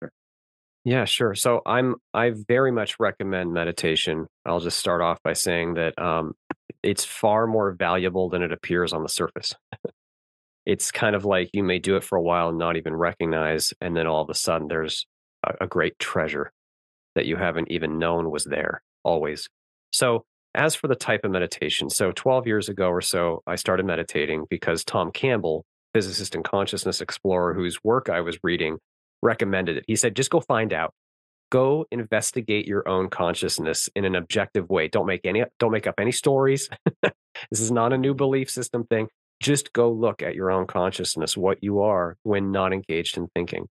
Yeah, 0.84 1.05
sure. 1.05 1.36
So 1.36 1.61
I'm 1.67 1.95
I 2.11 2.32
very 2.47 2.72
much 2.72 2.95
recommend 2.99 3.53
meditation. 3.53 4.26
I'll 4.45 4.61
just 4.61 4.80
start 4.80 5.01
off 5.01 5.20
by 5.24 5.34
saying 5.34 5.76
that 5.76 5.93
um, 6.01 6.34
it's 6.82 7.05
far 7.05 7.45
more 7.45 7.74
valuable 7.74 8.30
than 8.30 8.41
it 8.41 8.51
appears 8.51 8.93
on 8.93 9.03
the 9.03 9.09
surface. 9.09 9.53
It's 10.66 10.91
kind 10.91 11.16
of 11.16 11.26
like 11.26 11.49
you 11.53 11.64
may 11.64 11.80
do 11.80 11.95
it 11.95 12.03
for 12.03 12.18
a 12.18 12.22
while 12.22 12.49
and 12.49 12.57
not 12.57 12.78
even 12.78 12.95
recognize, 12.95 13.74
and 13.82 13.95
then 13.95 14.07
all 14.07 14.22
of 14.22 14.30
a 14.30 14.36
sudden 14.36 14.68
there's 14.68 15.05
a, 15.45 15.66
a 15.66 15.68
great 15.68 15.97
treasure 15.99 16.51
that 17.16 17.26
you 17.26 17.36
haven't 17.36 17.72
even 17.72 17.97
known 17.97 18.30
was 18.32 18.45
there 18.45 18.82
always. 19.03 19.49
So 19.91 20.26
as 20.55 20.76
for 20.76 20.88
the 20.88 20.95
type 20.95 21.24
of 21.24 21.32
meditation, 21.32 21.89
so 21.89 22.12
12 22.12 22.47
years 22.47 22.70
ago 22.70 22.89
or 22.89 23.01
so, 23.01 23.43
I 23.45 23.55
started 23.55 23.86
meditating 23.86 24.45
because 24.49 24.84
Tom 24.84 25.12
Campbell, 25.12 25.66
physicist 25.93 26.36
and 26.36 26.43
consciousness 26.43 27.01
explorer, 27.01 27.53
whose 27.53 27.84
work 27.84 28.10
I 28.10 28.22
was 28.22 28.38
reading, 28.43 28.78
recommended 29.22 29.78
it. 29.78 29.86
He 29.88 29.95
said, 29.95 30.16
just 30.16 30.30
go 30.30 30.39
find 30.39 30.74
out. 30.74 30.93
Go 31.51 31.86
investigate 31.91 32.68
your 32.68 32.88
own 32.88 33.10
consciousness 33.10 33.89
in 33.95 34.05
an 34.05 34.16
objective 34.16 34.70
way. 34.70 34.88
Don't 34.88 35.07
make 35.07 35.26
any 35.26 35.43
don't 35.60 35.72
make 35.72 35.88
up 35.88 35.95
any 35.99 36.12
stories. 36.12 36.70
this 37.01 37.60
is 37.60 37.72
not 37.72 37.91
a 37.91 37.97
new 37.97 38.14
belief 38.14 38.51
system 38.51 38.86
thing. 38.86 39.07
Just 39.42 39.74
go 39.74 39.92
look 39.92 40.22
at 40.22 40.36
your 40.36 40.52
own 40.52 40.68
consciousness, 40.68 41.38
what 41.38 41.64
you 41.64 41.82
are 41.82 42.18
when 42.24 42.52
not 42.52 42.74
engaged 42.74 43.18
in 43.18 43.28
thinking. 43.34 43.68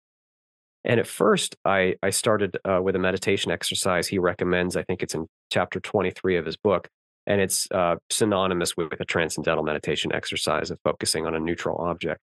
And 0.84 0.98
at 0.98 1.06
first, 1.06 1.56
I, 1.64 1.96
I 2.02 2.10
started 2.10 2.56
uh, 2.64 2.80
with 2.82 2.96
a 2.96 2.98
meditation 2.98 3.52
exercise 3.52 4.08
he 4.08 4.18
recommends. 4.18 4.76
I 4.76 4.82
think 4.84 5.02
it's 5.02 5.14
in 5.14 5.26
chapter 5.52 5.80
23 5.80 6.36
of 6.36 6.46
his 6.46 6.56
book. 6.56 6.88
And 7.26 7.42
it's 7.42 7.68
uh, 7.70 7.96
synonymous 8.08 8.74
with 8.74 8.98
a 8.98 9.04
transcendental 9.04 9.62
meditation 9.62 10.12
exercise 10.14 10.70
of 10.70 10.78
focusing 10.82 11.26
on 11.26 11.34
a 11.34 11.40
neutral 11.40 11.76
object. 11.78 12.20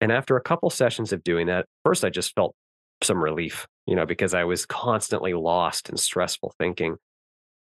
And 0.00 0.10
after 0.10 0.36
a 0.36 0.40
couple 0.40 0.70
sessions 0.70 1.12
of 1.12 1.22
doing 1.22 1.48
that, 1.48 1.66
first 1.84 2.04
I 2.04 2.10
just 2.10 2.34
felt 2.34 2.54
some 3.02 3.22
relief, 3.22 3.66
you 3.86 3.94
know, 3.94 4.06
because 4.06 4.32
I 4.32 4.44
was 4.44 4.64
constantly 4.64 5.34
lost 5.34 5.90
in 5.90 5.98
stressful 5.98 6.54
thinking. 6.58 6.96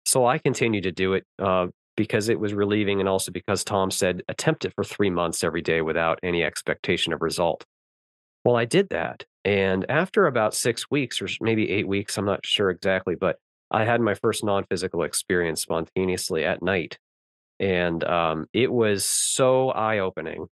So 0.05 0.25
I 0.25 0.37
continued 0.37 0.83
to 0.83 0.91
do 0.91 1.13
it 1.13 1.23
uh, 1.37 1.67
because 1.99 2.29
it 2.29 2.39
was 2.39 2.53
relieving 2.53 3.01
and 3.01 3.09
also 3.09 3.29
because 3.29 3.61
Tom 3.65 3.91
said, 3.91 4.23
attempt 4.29 4.63
it 4.63 4.71
for 4.73 4.85
three 4.85 5.09
months 5.09 5.43
every 5.43 5.61
day 5.61 5.81
without 5.81 6.17
any 6.23 6.45
expectation 6.45 7.11
of 7.11 7.21
result. 7.21 7.65
Well, 8.45 8.55
I 8.55 8.63
did 8.63 8.87
that. 8.91 9.25
And 9.43 9.85
after 9.91 10.25
about 10.25 10.55
six 10.55 10.89
weeks 10.89 11.21
or 11.21 11.27
maybe 11.41 11.69
eight 11.69 11.89
weeks, 11.89 12.17
I'm 12.17 12.23
not 12.23 12.45
sure 12.45 12.69
exactly, 12.69 13.15
but 13.15 13.35
I 13.69 13.83
had 13.83 13.99
my 13.99 14.13
first 14.13 14.45
non 14.45 14.63
physical 14.63 15.03
experience 15.03 15.61
spontaneously 15.61 16.45
at 16.45 16.63
night. 16.63 16.97
And 17.59 18.01
um, 18.05 18.45
it 18.53 18.71
was 18.71 19.03
so 19.03 19.71
eye 19.71 19.99
opening 19.99 20.47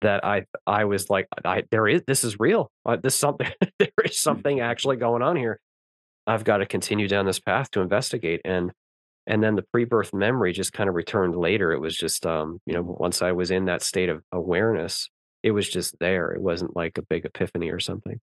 that 0.00 0.24
I 0.24 0.46
I 0.66 0.84
was 0.86 1.10
like, 1.10 1.28
I, 1.44 1.64
there 1.70 1.88
is 1.88 2.04
this 2.06 2.24
is 2.24 2.40
real. 2.40 2.72
Uh, 2.86 2.96
this 2.96 3.16
something 3.16 3.52
there 3.78 3.90
is 4.02 4.18
something 4.18 4.60
actually 4.60 4.96
going 4.96 5.20
on 5.20 5.36
here. 5.36 5.60
I've 6.26 6.44
got 6.44 6.58
to 6.58 6.66
continue 6.66 7.06
down 7.06 7.26
this 7.26 7.38
path 7.38 7.70
to 7.72 7.82
investigate. 7.82 8.40
And 8.46 8.72
and 9.30 9.44
then 9.44 9.54
the 9.54 9.62
pre-birth 9.62 10.12
memory 10.12 10.52
just 10.52 10.72
kind 10.72 10.88
of 10.88 10.96
returned 10.96 11.36
later. 11.36 11.72
It 11.72 11.80
was 11.80 11.96
just 11.96 12.26
um, 12.26 12.58
you 12.66 12.74
know, 12.74 12.82
once 12.82 13.22
I 13.22 13.30
was 13.30 13.52
in 13.52 13.66
that 13.66 13.80
state 13.80 14.08
of 14.08 14.22
awareness, 14.32 15.08
it 15.44 15.52
was 15.52 15.68
just 15.68 15.94
there. 16.00 16.32
It 16.32 16.42
wasn't 16.42 16.76
like 16.76 16.98
a 16.98 17.02
big 17.02 17.24
epiphany 17.24 17.70
or 17.70 17.78
something. 17.78 18.20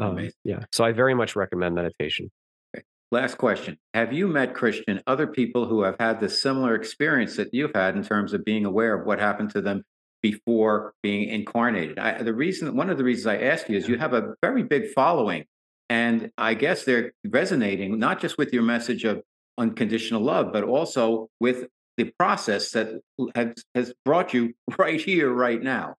Um, 0.00 0.30
yeah. 0.44 0.64
So 0.72 0.84
I 0.84 0.90
very 0.90 1.14
much 1.14 1.36
recommend 1.36 1.76
meditation. 1.76 2.28
Okay. 2.76 2.82
Last 3.12 3.38
question. 3.38 3.78
Have 3.94 4.12
you 4.12 4.26
met 4.26 4.52
Christian 4.52 5.00
other 5.06 5.28
people 5.28 5.66
who 5.66 5.84
have 5.84 5.94
had 6.00 6.18
the 6.18 6.28
similar 6.28 6.74
experience 6.74 7.36
that 7.36 7.54
you've 7.54 7.70
had 7.72 7.94
in 7.94 8.02
terms 8.02 8.32
of 8.32 8.44
being 8.44 8.64
aware 8.64 8.98
of 8.98 9.06
what 9.06 9.20
happened 9.20 9.50
to 9.50 9.60
them 9.60 9.84
before 10.22 10.92
being 11.04 11.28
incarnated? 11.28 12.00
I, 12.00 12.20
the 12.20 12.34
reason, 12.34 12.74
one 12.74 12.90
of 12.90 12.98
the 12.98 13.04
reasons 13.04 13.28
I 13.28 13.36
ask 13.38 13.68
you 13.68 13.76
is 13.76 13.88
you 13.88 13.96
have 13.96 14.12
a 14.12 14.34
very 14.42 14.64
big 14.64 14.88
following, 14.88 15.44
and 15.88 16.32
I 16.36 16.54
guess 16.54 16.84
they're 16.84 17.12
resonating 17.24 18.00
not 18.00 18.20
just 18.20 18.38
with 18.38 18.52
your 18.52 18.64
message 18.64 19.04
of 19.04 19.22
unconditional 19.62 20.20
love, 20.20 20.52
but 20.52 20.64
also 20.64 21.28
with 21.40 21.66
the 21.96 22.12
process 22.18 22.72
that 22.72 23.00
has, 23.34 23.54
has 23.74 23.94
brought 24.04 24.34
you 24.34 24.54
right 24.78 25.00
here, 25.00 25.32
right 25.32 25.62
now. 25.62 25.94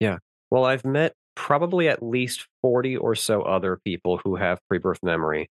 Yeah. 0.00 0.18
Well, 0.50 0.64
I've 0.64 0.84
met 0.84 1.14
probably 1.36 1.88
at 1.88 2.02
least 2.02 2.46
40 2.62 2.96
or 2.96 3.14
so 3.14 3.42
other 3.42 3.78
people 3.84 4.20
who 4.24 4.36
have 4.36 4.58
pre 4.68 4.78
birth 4.78 4.98
memory. 5.02 5.48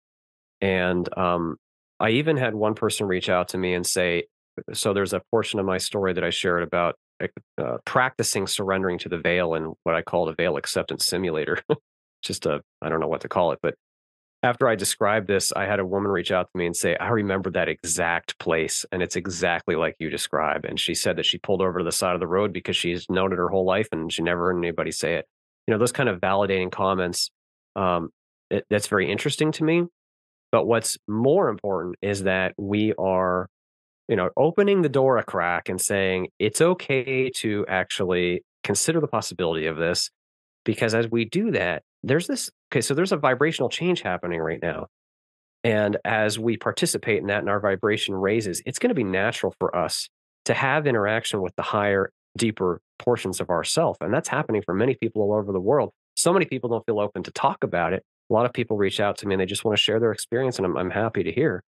And 0.61 1.07
um, 1.18 1.57
I 1.99 2.11
even 2.11 2.37
had 2.37 2.55
one 2.55 2.74
person 2.74 3.07
reach 3.07 3.28
out 3.28 3.49
to 3.49 3.59
me 3.59 3.74
and 3.74 3.87
say, 3.87 4.24
so 4.72 4.95
there's 4.95 5.12
a 5.12 5.22
portion 5.30 5.59
of 5.59 5.66
my 5.66 5.78
story 5.78 6.12
that 6.12 6.24
I 6.24 6.30
shared 6.30 6.62
about 6.62 6.95
uh, 7.59 7.78
practicing 7.85 8.47
surrendering 8.47 8.99
to 8.99 9.09
the 9.09 9.18
veil 9.18 9.55
and 9.55 9.74
what 9.82 9.95
I 9.95 10.03
call 10.03 10.26
the 10.26 10.35
veil 10.35 10.57
acceptance 10.57 11.07
simulator. 11.07 11.61
Just 12.22 12.47
a, 12.47 12.61
I 12.80 12.89
don't 12.89 13.01
know 13.01 13.09
what 13.09 13.22
to 13.22 13.28
call 13.28 13.53
it, 13.53 13.59
but 13.62 13.74
after 14.45 14.68
I 14.68 14.74
described 14.74 15.26
this, 15.26 15.53
I 15.57 15.64
had 15.64 15.80
a 15.80 15.86
woman 15.86 16.11
reach 16.11 16.30
out 16.30 16.51
to 16.53 16.59
me 16.59 16.66
and 16.66 16.76
say, 16.76 16.97
I 16.99 17.09
remember 17.09 17.51
that 17.53 17.70
exact 17.70 18.38
place. 18.38 18.84
And 18.92 19.03
it's 19.03 19.16
exactly 19.16 19.74
like 19.74 19.97
you 19.99 20.11
describe. 20.11 20.66
And 20.66 20.78
she 20.78 20.95
said 20.95 21.16
that 21.16 21.24
she 21.24 21.38
pulled 21.38 21.62
over 21.62 21.78
to 21.78 21.84
the 21.84 21.90
side 21.90 22.12
of 22.12 22.20
the 22.20 22.26
road 22.26 22.53
because 22.53 22.76
she's 22.76 23.09
known 23.09 23.32
it 23.32 23.36
her 23.36 23.49
whole 23.49 23.64
life 23.64 23.88
and 23.90 24.12
she 24.12 24.20
never 24.22 24.53
heard 24.53 24.59
anybody 24.59 24.90
say 24.90 25.14
it. 25.14 25.26
You 25.66 25.72
know, 25.72 25.78
those 25.78 25.92
kind 25.92 26.11
of 26.11 26.20
validating 26.20 26.70
comments, 26.70 27.30
um, 27.74 28.11
it, 28.51 28.66
that's 28.68 28.86
very 28.86 29.11
interesting 29.11 29.51
to 29.53 29.64
me. 29.64 29.84
But 30.53 30.66
what's 30.66 30.99
more 31.09 31.49
important 31.49 31.97
is 32.03 32.24
that 32.24 32.53
we 32.59 32.92
are, 32.99 33.49
you 34.09 34.16
know, 34.16 34.28
opening 34.36 34.82
the 34.82 34.90
door 34.90 35.16
a 35.16 35.24
crack 35.24 35.70
and 35.70 35.80
saying 35.80 36.28
it's 36.38 36.61
okay 36.61 37.30
to 37.36 37.64
actually 37.66 38.42
consider 38.62 39.01
the 39.01 39.09
possibility 39.09 39.64
of 39.68 39.78
this. 39.78 40.11
Because 40.66 40.95
as 40.95 41.11
we 41.11 41.24
do 41.24 41.51
that, 41.53 41.82
there's 42.07 42.27
this 42.27 42.51
okay 42.71 42.81
so 42.81 42.95
there's 42.95 43.13
a 43.13 43.17
vibrational 43.17 43.69
change 43.69 44.03
happening 44.03 44.41
right 44.41 44.61
now 44.63 44.87
and 45.63 45.97
as 46.05 46.39
we 46.39 46.57
participate 46.57 47.19
in 47.19 47.27
that 47.29 47.41
and 47.41 47.49
our 47.49 47.61
vibration 47.61 48.15
raises 48.15 48.63
it's 48.67 48.79
going 48.79 48.91
to 48.91 48.95
be 48.95 49.05
natural 49.05 49.55
for 49.59 49.75
us 49.77 50.09
to 50.45 50.55
have 50.55 50.87
interaction 50.87 51.41
with 51.41 51.55
the 51.57 51.63
higher 51.63 52.11
deeper 52.37 52.81
portions 52.99 53.41
of 53.41 53.51
ourself 53.51 53.97
and 54.01 54.13
that's 54.13 54.29
happening 54.29 54.63
for 54.65 54.75
many 54.75 54.95
people 54.95 55.23
all 55.23 55.35
over 55.35 55.53
the 55.53 55.61
world. 55.61 55.91
So 56.17 56.33
many 56.33 56.45
people 56.45 56.71
don't 56.71 56.85
feel 56.87 57.01
open 57.01 57.23
to 57.25 57.31
talk 57.33 57.65
about 57.65 57.93
it. 57.93 58.03
A 58.31 58.33
lot 58.33 58.47
of 58.47 58.53
people 58.53 58.77
reach 58.77 59.01
out 59.01 59.19
to 59.19 59.27
me 59.27 59.35
and 59.35 59.41
they 59.41 59.47
just 59.47 59.65
want 59.65 59.77
to 59.77 59.83
share 59.83 60.01
their 60.01 60.13
experience 60.13 60.59
and 60.59 60.67
i'm, 60.67 60.77
I'm 60.77 60.91
happy 60.91 61.23
to 61.25 61.33
hear 61.33 61.63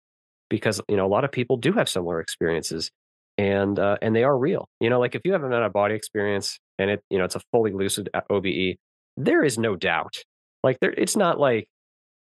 because 0.48 0.80
you 0.88 0.96
know 0.96 1.06
a 1.06 1.08
lot 1.08 1.24
of 1.24 1.32
people 1.32 1.56
do 1.56 1.72
have 1.72 1.88
similar 1.88 2.20
experiences 2.20 2.90
and 3.38 3.78
uh, 3.78 3.96
and 4.00 4.14
they 4.16 4.24
are 4.24 4.36
real. 4.36 4.68
You 4.80 4.90
know 4.90 5.00
like 5.00 5.14
if 5.14 5.22
you 5.24 5.32
have 5.32 5.44
an 5.44 5.52
out 5.52 5.62
of 5.62 5.72
body 5.72 5.94
experience 5.94 6.58
and 6.78 6.90
it 6.90 7.02
you 7.10 7.18
know 7.18 7.24
it's 7.24 7.36
a 7.36 7.40
fully 7.52 7.72
lucid 7.72 8.08
uh, 8.14 8.22
obe 8.30 8.76
there 9.16 9.44
is 9.44 9.58
no 9.58 9.76
doubt. 9.76 10.16
Like 10.62 10.78
there, 10.80 10.92
it's 10.92 11.16
not 11.16 11.38
like, 11.38 11.68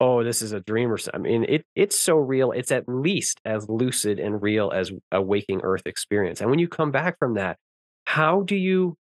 oh, 0.00 0.22
this 0.22 0.42
is 0.42 0.52
a 0.52 0.60
dream 0.60 0.92
or 0.92 0.98
something. 0.98 1.20
I 1.20 1.38
mean, 1.38 1.44
it 1.48 1.64
it's 1.74 1.98
so 1.98 2.16
real. 2.16 2.52
It's 2.52 2.72
at 2.72 2.88
least 2.88 3.40
as 3.44 3.68
lucid 3.68 4.18
and 4.18 4.42
real 4.42 4.70
as 4.74 4.92
a 5.12 5.22
waking 5.22 5.60
Earth 5.62 5.86
experience. 5.86 6.40
And 6.40 6.50
when 6.50 6.58
you 6.58 6.68
come 6.68 6.90
back 6.90 7.18
from 7.18 7.34
that, 7.34 7.58
how 8.04 8.42
do 8.42 8.56
you 8.56 8.96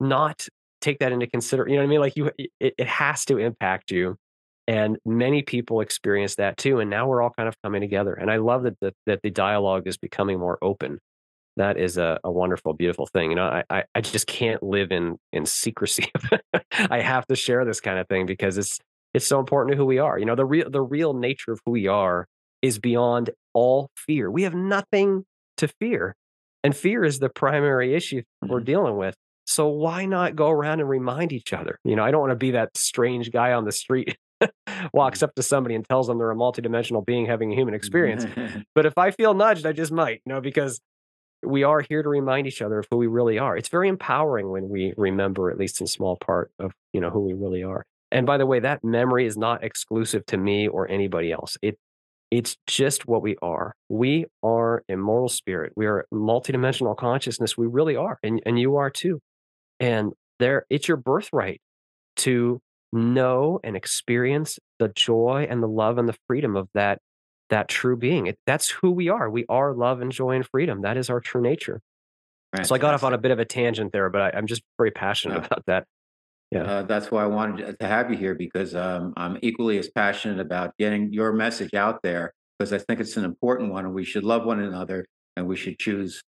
not 0.00 0.46
take 0.80 0.98
that 0.98 1.12
into 1.12 1.26
consider? 1.26 1.66
You 1.68 1.76
know 1.76 1.82
what 1.82 1.86
I 1.86 1.90
mean? 1.90 2.00
Like 2.00 2.16
you, 2.16 2.30
it, 2.38 2.74
it 2.76 2.88
has 2.88 3.24
to 3.26 3.38
impact 3.38 3.90
you. 3.90 4.16
And 4.68 4.96
many 5.04 5.42
people 5.42 5.80
experience 5.80 6.36
that 6.36 6.56
too. 6.56 6.78
And 6.78 6.88
now 6.88 7.08
we're 7.08 7.20
all 7.20 7.32
kind 7.36 7.48
of 7.48 7.56
coming 7.62 7.80
together. 7.80 8.14
And 8.14 8.30
I 8.30 8.36
love 8.36 8.62
that 8.62 8.78
the, 8.80 8.94
that 9.06 9.20
the 9.22 9.30
dialogue 9.30 9.86
is 9.86 9.96
becoming 9.96 10.38
more 10.38 10.58
open 10.62 10.98
that 11.56 11.76
is 11.76 11.98
a, 11.98 12.18
a 12.24 12.30
wonderful, 12.30 12.72
beautiful 12.72 13.06
thing. 13.06 13.30
You 13.30 13.36
know, 13.36 13.62
I, 13.68 13.84
I 13.94 14.00
just 14.00 14.26
can't 14.26 14.62
live 14.62 14.90
in 14.90 15.18
in 15.32 15.46
secrecy. 15.46 16.10
I 16.72 17.00
have 17.00 17.26
to 17.26 17.36
share 17.36 17.64
this 17.64 17.80
kind 17.80 17.98
of 17.98 18.08
thing 18.08 18.26
because 18.26 18.58
it's 18.58 18.78
it's 19.14 19.26
so 19.26 19.38
important 19.38 19.72
to 19.72 19.76
who 19.76 19.84
we 19.84 19.98
are. 19.98 20.18
You 20.18 20.24
know, 20.24 20.34
the 20.34 20.46
real 20.46 20.70
the 20.70 20.80
real 20.80 21.14
nature 21.14 21.52
of 21.52 21.60
who 21.64 21.72
we 21.72 21.86
are 21.86 22.26
is 22.62 22.78
beyond 22.78 23.30
all 23.52 23.90
fear. 23.96 24.30
We 24.30 24.44
have 24.44 24.54
nothing 24.54 25.24
to 25.58 25.68
fear. 25.68 26.16
And 26.64 26.76
fear 26.76 27.04
is 27.04 27.18
the 27.18 27.28
primary 27.28 27.94
issue 27.94 28.22
we're 28.40 28.58
mm-hmm. 28.58 28.64
dealing 28.64 28.96
with. 28.96 29.16
So 29.44 29.66
why 29.66 30.06
not 30.06 30.36
go 30.36 30.48
around 30.48 30.80
and 30.80 30.88
remind 30.88 31.32
each 31.32 31.52
other? 31.52 31.78
You 31.84 31.96
know, 31.96 32.04
I 32.04 32.12
don't 32.12 32.20
want 32.20 32.30
to 32.30 32.36
be 32.36 32.52
that 32.52 32.76
strange 32.76 33.32
guy 33.32 33.52
on 33.52 33.64
the 33.64 33.72
street 33.72 34.16
walks 34.92 35.18
mm-hmm. 35.18 35.24
up 35.24 35.34
to 35.34 35.42
somebody 35.42 35.74
and 35.74 35.86
tells 35.86 36.06
them 36.06 36.18
they're 36.18 36.30
a 36.30 36.36
multidimensional 36.36 37.04
being 37.04 37.26
having 37.26 37.52
a 37.52 37.56
human 37.56 37.74
experience. 37.74 38.24
but 38.74 38.86
if 38.86 38.96
I 38.96 39.10
feel 39.10 39.34
nudged, 39.34 39.66
I 39.66 39.72
just 39.72 39.90
might, 39.90 40.22
you 40.24 40.32
know, 40.32 40.40
because 40.40 40.80
we 41.42 41.62
are 41.64 41.80
here 41.80 42.02
to 42.02 42.08
remind 42.08 42.46
each 42.46 42.62
other 42.62 42.78
of 42.78 42.86
who 42.90 42.96
we 42.96 43.06
really 43.06 43.38
are. 43.38 43.56
It's 43.56 43.68
very 43.68 43.88
empowering 43.88 44.50
when 44.50 44.68
we 44.68 44.94
remember, 44.96 45.50
at 45.50 45.58
least 45.58 45.80
in 45.80 45.86
small 45.86 46.16
part, 46.16 46.50
of 46.58 46.72
you 46.92 47.00
know 47.00 47.10
who 47.10 47.20
we 47.20 47.34
really 47.34 47.62
are. 47.62 47.84
And 48.10 48.26
by 48.26 48.36
the 48.36 48.46
way, 48.46 48.60
that 48.60 48.84
memory 48.84 49.26
is 49.26 49.36
not 49.36 49.64
exclusive 49.64 50.26
to 50.26 50.36
me 50.36 50.68
or 50.68 50.88
anybody 50.88 51.32
else. 51.32 51.56
It 51.62 51.78
it's 52.30 52.56
just 52.66 53.06
what 53.06 53.22
we 53.22 53.36
are. 53.42 53.74
We 53.88 54.24
are 54.42 54.84
immortal 54.88 55.28
spirit. 55.28 55.72
We 55.76 55.86
are 55.86 56.06
multidimensional 56.12 56.96
consciousness. 56.96 57.58
We 57.58 57.66
really 57.66 57.96
are, 57.96 58.18
and 58.22 58.42
and 58.46 58.58
you 58.58 58.76
are 58.76 58.90
too. 58.90 59.20
And 59.80 60.12
there, 60.38 60.66
it's 60.70 60.88
your 60.88 60.96
birthright 60.96 61.60
to 62.16 62.60
know 62.92 63.58
and 63.64 63.76
experience 63.76 64.58
the 64.78 64.88
joy 64.88 65.46
and 65.48 65.62
the 65.62 65.68
love 65.68 65.98
and 65.98 66.08
the 66.08 66.16
freedom 66.26 66.56
of 66.56 66.68
that 66.74 66.98
that 67.52 67.68
true 67.68 67.96
being. 67.96 68.26
It, 68.26 68.38
that's 68.46 68.70
who 68.70 68.90
we 68.90 69.10
are. 69.10 69.30
We 69.30 69.44
are 69.48 69.74
love 69.74 70.00
and 70.00 70.10
joy 70.10 70.30
and 70.30 70.46
freedom. 70.46 70.82
That 70.82 70.96
is 70.96 71.10
our 71.10 71.20
true 71.20 71.42
nature. 71.42 71.80
Right. 72.56 72.66
So 72.66 72.74
I 72.74 72.78
got 72.78 72.94
off 72.94 73.04
on 73.04 73.12
a 73.12 73.18
bit 73.18 73.30
of 73.30 73.38
a 73.38 73.44
tangent 73.44 73.92
there, 73.92 74.10
but 74.10 74.34
I, 74.34 74.38
am 74.38 74.46
just 74.46 74.62
very 74.78 74.90
passionate 74.90 75.40
no. 75.40 75.46
about 75.46 75.64
that. 75.66 75.84
Yeah, 76.50 76.64
uh, 76.64 76.82
that's 76.82 77.10
why 77.10 77.22
I 77.22 77.26
wanted 77.26 77.78
to 77.78 77.86
have 77.86 78.10
you 78.10 78.16
here 78.16 78.34
because 78.34 78.74
um, 78.74 79.14
I'm 79.16 79.38
equally 79.42 79.78
as 79.78 79.88
passionate 79.88 80.40
about 80.40 80.76
getting 80.78 81.12
your 81.12 81.32
message 81.32 81.72
out 81.72 82.02
there 82.02 82.32
because 82.58 82.72
I 82.72 82.78
think 82.78 83.00
it's 83.00 83.16
an 83.16 83.24
important 83.24 83.70
one, 83.70 83.86
and 83.86 83.94
we 83.94 84.04
should 84.04 84.24
love 84.24 84.44
one 84.44 84.60
another, 84.60 85.06
and 85.36 85.46
we 85.46 85.56
should 85.56 85.78
choose 85.78 86.22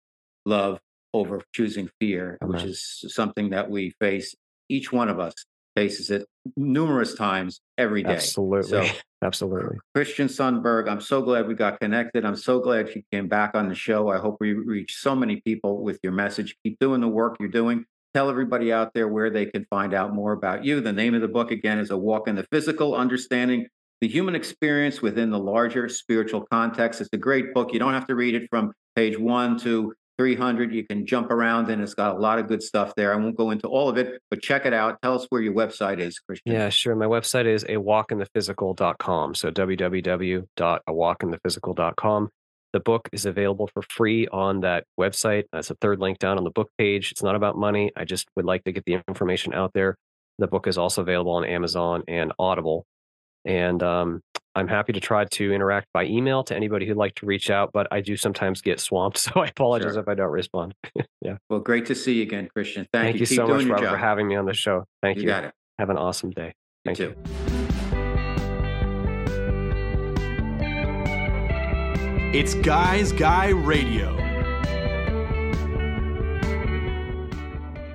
love 0.45 0.79
over 1.13 1.41
choosing 1.53 1.89
fear, 1.99 2.37
which 2.41 2.63
is 2.63 3.05
something 3.07 3.49
that 3.49 3.69
we 3.69 3.93
face. 3.99 4.33
Each 4.69 4.91
one 4.91 5.09
of 5.09 5.19
us 5.19 5.33
faces 5.75 6.09
it 6.09 6.25
numerous 6.55 7.15
times 7.15 7.61
every 7.77 8.03
day. 8.03 8.13
Absolutely. 8.13 8.69
So, 8.69 8.87
Absolutely. 9.23 9.77
Christian 9.95 10.27
Sundberg, 10.27 10.89
I'm 10.89 10.99
so 10.99 11.21
glad 11.21 11.47
we 11.47 11.55
got 11.55 11.79
connected. 11.79 12.25
I'm 12.25 12.35
so 12.35 12.59
glad 12.59 12.93
you 12.93 13.03
came 13.11 13.27
back 13.27 13.51
on 13.55 13.69
the 13.69 13.75
show. 13.75 14.09
I 14.09 14.17
hope 14.17 14.37
we 14.39 14.53
reach 14.53 14.97
so 14.97 15.15
many 15.15 15.41
people 15.45 15.81
with 15.81 15.99
your 16.03 16.11
message. 16.11 16.55
Keep 16.63 16.79
doing 16.79 16.99
the 16.99 17.07
work 17.07 17.37
you're 17.39 17.49
doing. 17.49 17.85
Tell 18.13 18.29
everybody 18.29 18.71
out 18.71 18.93
there 18.93 19.07
where 19.07 19.29
they 19.29 19.45
can 19.45 19.65
find 19.69 19.93
out 19.93 20.13
more 20.13 20.33
about 20.33 20.65
you. 20.65 20.81
The 20.81 20.93
name 20.93 21.15
of 21.15 21.21
the 21.21 21.27
book, 21.27 21.51
again, 21.51 21.79
is 21.79 21.89
A 21.89 21.97
Walk 21.97 22.27
in 22.27 22.35
the 22.35 22.45
Physical 22.51 22.95
Understanding 22.95 23.67
the 24.01 24.09
Human 24.09 24.35
Experience 24.35 25.01
Within 25.01 25.29
the 25.29 25.39
Larger 25.39 25.87
Spiritual 25.87 26.45
Context. 26.51 26.99
It's 26.99 27.09
a 27.13 27.17
great 27.17 27.53
book. 27.53 27.71
You 27.71 27.79
don't 27.79 27.93
have 27.93 28.07
to 28.07 28.15
read 28.15 28.35
it 28.35 28.49
from 28.49 28.73
page 28.97 29.17
one 29.17 29.57
to 29.59 29.93
300. 30.23 30.73
You 30.73 30.85
can 30.85 31.05
jump 31.05 31.31
around 31.31 31.69
and 31.69 31.81
it's 31.81 31.93
got 31.93 32.15
a 32.15 32.17
lot 32.17 32.39
of 32.39 32.47
good 32.47 32.63
stuff 32.63 32.95
there. 32.95 33.13
I 33.13 33.17
won't 33.17 33.35
go 33.35 33.51
into 33.51 33.67
all 33.67 33.89
of 33.89 33.97
it, 33.97 34.21
but 34.29 34.41
check 34.41 34.65
it 34.65 34.71
out. 34.71 35.01
Tell 35.01 35.15
us 35.15 35.25
where 35.27 35.41
your 35.41 35.53
website 35.53 35.99
is, 35.99 36.17
Christian. 36.19 36.53
Yeah, 36.53 36.69
sure. 36.69 36.95
My 36.95 37.07
website 37.07 37.45
is 37.45 37.63
a 37.63 37.75
walkinthephysical.com. 37.75 39.35
So 39.35 39.51
www.awalkinthephysical.com. 39.51 42.29
The 42.71 42.79
book 42.79 43.09
is 43.11 43.25
available 43.25 43.69
for 43.73 43.81
free 43.81 44.29
on 44.29 44.61
that 44.61 44.85
website. 44.97 45.43
That's 45.51 45.69
a 45.69 45.75
third 45.75 45.99
link 45.99 46.19
down 46.19 46.37
on 46.37 46.45
the 46.45 46.51
book 46.51 46.69
page. 46.77 47.11
It's 47.11 47.21
not 47.21 47.35
about 47.35 47.57
money. 47.57 47.91
I 47.97 48.05
just 48.05 48.29
would 48.37 48.45
like 48.45 48.63
to 48.63 48.71
get 48.71 48.85
the 48.85 49.01
information 49.09 49.53
out 49.53 49.73
there. 49.73 49.97
The 50.39 50.47
book 50.47 50.67
is 50.67 50.77
also 50.77 51.01
available 51.01 51.33
on 51.33 51.43
Amazon 51.43 52.03
and 52.07 52.31
Audible. 52.39 52.85
And 53.43 53.83
um, 53.83 54.21
I'm 54.55 54.67
happy 54.67 54.93
to 54.93 54.99
try 54.99 55.25
to 55.25 55.51
interact 55.51 55.87
by 55.93 56.05
email 56.05 56.43
to 56.43 56.55
anybody 56.55 56.85
who'd 56.85 56.97
like 56.97 57.15
to 57.15 57.25
reach 57.25 57.49
out, 57.49 57.71
but 57.73 57.87
I 57.91 58.01
do 58.01 58.15
sometimes 58.15 58.61
get 58.61 58.79
swamped. 58.79 59.17
So 59.33 59.39
I 59.39 59.47
apologize 59.47 59.93
sure. 59.93 60.01
if 60.01 60.07
I 60.09 60.15
don't 60.15 60.31
respond. 60.31 60.75
yeah. 61.21 61.37
Well, 61.49 61.61
great 61.61 61.85
to 61.85 61.95
see 61.95 62.15
you 62.15 62.23
again, 62.23 62.49
Christian. 62.53 62.85
Thank, 62.91 63.05
Thank 63.05 63.15
you. 63.15 63.19
you 63.21 63.25
so 63.25 63.47
much, 63.47 63.65
Robert, 63.65 63.89
for 63.89 63.97
having 63.97 64.27
me 64.27 64.35
on 64.35 64.45
the 64.45 64.53
show. 64.53 64.83
Thank 65.01 65.17
you. 65.17 65.23
You 65.23 65.29
got 65.29 65.45
it. 65.45 65.53
Have 65.79 65.89
an 65.89 65.97
awesome 65.97 66.31
day. 66.31 66.53
Thank 66.83 66.99
you. 66.99 67.15
you. 67.15 67.53
It's 72.33 72.53
Guys 72.55 73.11
Guy 73.13 73.49
Radio. 73.49 74.17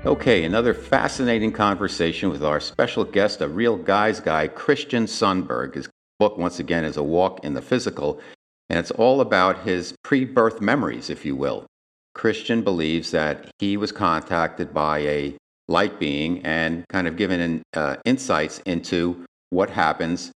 Okay, 0.07 0.45
another 0.45 0.73
fascinating 0.73 1.53
conversation 1.53 2.31
with 2.31 2.43
our 2.43 2.61
special 2.61 3.05
guest, 3.05 3.43
a 3.43 3.49
real 3.49 3.77
guy's 3.77 4.21
guy, 4.21 4.49
Christian 4.49 5.05
Sundberg. 5.05 5.75
His 5.75 5.89
book, 6.19 6.39
once 6.39 6.59
again, 6.59 6.85
is 6.85 6.97
A 6.97 7.03
Walk 7.03 7.45
in 7.45 7.55
the 7.55 7.63
Physical, 7.63 8.21
and 8.69 8.79
it's 8.79 8.91
all 8.91 9.21
about 9.21 9.63
his 9.63 9.95
pre 10.03 10.25
birth 10.25 10.61
memories, 10.61 11.11
if 11.11 11.25
you 11.25 11.37
will. 11.37 11.67
Christian 12.15 12.63
believes 12.63 13.11
that 13.13 13.51
he 13.59 13.77
was 13.77 13.93
contacted 13.93 14.75
by 14.75 14.99
a 15.01 15.37
light 15.69 16.01
being 16.01 16.45
and 16.45 16.85
kind 16.89 17.07
of 17.07 17.17
given 17.17 17.63
uh, 17.75 17.97
insights 18.05 18.59
into 18.61 19.25
what 19.51 19.71
happens 19.71 20.33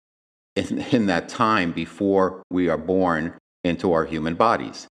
in, 0.57 0.81
in 0.93 1.07
that 1.07 1.29
time 1.29 1.73
before 1.73 2.43
we 2.51 2.69
are 2.69 2.79
born 2.79 3.35
into 3.65 3.93
our 3.93 4.05
human 4.05 4.35
bodies. 4.35 4.87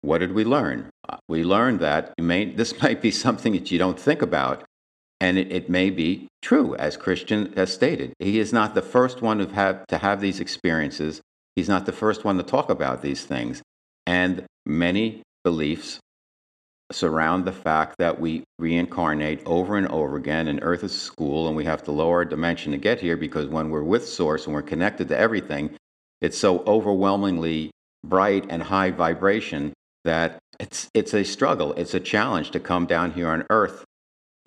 What 0.00 0.18
did 0.18 0.32
we 0.32 0.44
learn? 0.44 0.90
Uh, 1.08 1.16
we 1.28 1.44
learned 1.44 1.80
that 1.80 2.14
may, 2.18 2.46
this 2.46 2.80
might 2.82 3.02
be 3.02 3.10
something 3.10 3.52
that 3.52 3.70
you 3.70 3.78
don't 3.78 3.98
think 3.98 4.22
about, 4.22 4.64
and 5.20 5.38
it, 5.38 5.50
it, 5.50 5.68
may 5.68 5.90
be 5.90 6.28
true, 6.42 6.74
as 6.76 6.96
Christian 6.96 7.52
has 7.56 7.72
stated. 7.72 8.12
He 8.18 8.38
is 8.38 8.52
not 8.52 8.74
the 8.74 8.82
first 8.82 9.20
one 9.20 9.38
to 9.38 9.46
have, 9.54 9.86
to 9.88 9.98
have 9.98 10.20
these 10.20 10.40
experiences. 10.40 11.20
He's 11.56 11.68
not 11.68 11.86
the 11.86 11.92
first 11.92 12.24
one 12.24 12.36
to 12.36 12.42
talk 12.42 12.70
about 12.70 13.02
these 13.02 13.24
things. 13.24 13.62
And 14.06 14.44
many 14.64 15.22
beliefs 15.42 15.98
surround 16.92 17.44
the 17.44 17.52
fact 17.52 17.96
that 17.98 18.20
we 18.20 18.44
reincarnate 18.58 19.42
over 19.44 19.76
and 19.76 19.88
over 19.88 20.16
again, 20.16 20.48
and 20.48 20.60
Earth 20.62 20.84
is 20.84 20.94
a 20.94 20.98
school, 20.98 21.48
and 21.48 21.56
we 21.56 21.64
have 21.64 21.82
to 21.84 21.92
lower 21.92 22.18
our 22.18 22.24
dimension 22.24 22.72
to 22.72 22.78
get 22.78 23.00
here 23.00 23.16
because 23.16 23.46
when 23.46 23.70
we're 23.70 23.82
with 23.82 24.08
Source 24.08 24.46
and 24.46 24.54
we're 24.54 24.62
connected 24.62 25.08
to 25.08 25.18
everything, 25.18 25.76
it's 26.20 26.38
so 26.38 26.60
overwhelmingly 26.60 27.70
bright 28.04 28.46
and 28.48 28.62
high 28.62 28.90
vibration 28.90 29.72
that 30.04 30.38
it's, 30.58 30.88
it's 30.94 31.12
a 31.12 31.24
struggle, 31.24 31.72
it's 31.74 31.94
a 31.94 32.00
challenge 32.00 32.52
to 32.52 32.60
come 32.60 32.86
down 32.86 33.12
here 33.12 33.28
on 33.28 33.44
earth 33.50 33.84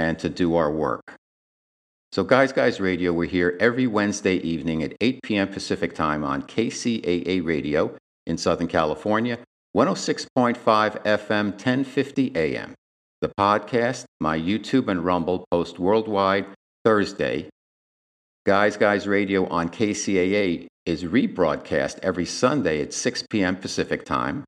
and 0.01 0.17
to 0.19 0.29
do 0.29 0.55
our 0.55 0.71
work. 0.71 1.13
So, 2.11 2.23
Guys 2.23 2.51
Guys 2.51 2.81
Radio, 2.81 3.13
we're 3.13 3.29
here 3.29 3.55
every 3.59 3.87
Wednesday 3.87 4.35
evening 4.35 4.83
at 4.83 4.95
8 4.99 5.21
p.m. 5.23 5.47
Pacific 5.47 5.93
Time 5.93 6.23
on 6.23 6.41
KCAA 6.43 7.45
Radio 7.45 7.95
in 8.25 8.37
Southern 8.37 8.67
California, 8.67 9.37
106.5 9.77 10.57
FM, 10.57 11.51
1050 11.51 12.35
AM. 12.35 12.73
The 13.21 13.31
podcast, 13.39 14.05
my 14.19 14.37
YouTube 14.37 14.87
and 14.89 15.05
Rumble 15.05 15.45
post 15.51 15.77
worldwide 15.79 16.47
Thursday. 16.83 17.47
Guys 18.45 18.75
Guys 18.75 19.07
Radio 19.07 19.47
on 19.47 19.69
KCAA 19.69 20.65
is 20.87 21.03
rebroadcast 21.03 21.99
every 22.01 22.25
Sunday 22.25 22.81
at 22.81 22.91
6 22.91 23.23
p.m. 23.29 23.55
Pacific 23.55 24.03
Time. 24.03 24.43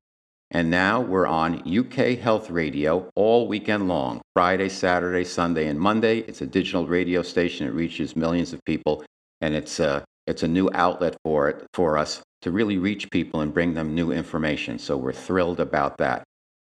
And 0.54 0.70
now 0.70 1.00
we're 1.00 1.26
on 1.26 1.62
UK 1.66 2.16
Health 2.16 2.48
Radio 2.48 3.10
all 3.16 3.48
weekend 3.48 3.88
long 3.88 4.22
Friday, 4.34 4.68
Saturday, 4.68 5.24
Sunday, 5.24 5.66
and 5.66 5.80
Monday. 5.80 6.18
It's 6.20 6.42
a 6.42 6.46
digital 6.46 6.86
radio 6.86 7.22
station. 7.22 7.66
It 7.66 7.74
reaches 7.74 8.14
millions 8.14 8.52
of 8.52 8.64
people, 8.64 9.04
and 9.40 9.52
it's 9.52 9.80
a, 9.80 10.04
it's 10.28 10.44
a 10.44 10.48
new 10.48 10.70
outlet 10.72 11.16
for 11.24 11.48
it 11.48 11.66
for 11.74 11.98
us 11.98 12.22
to 12.42 12.52
really 12.52 12.78
reach 12.78 13.10
people 13.10 13.40
and 13.40 13.52
bring 13.52 13.74
them 13.74 13.96
new 13.96 14.12
information. 14.12 14.78
So 14.78 14.96
we're 14.96 15.12
thrilled 15.12 15.58
about 15.58 15.98
that. 15.98 16.22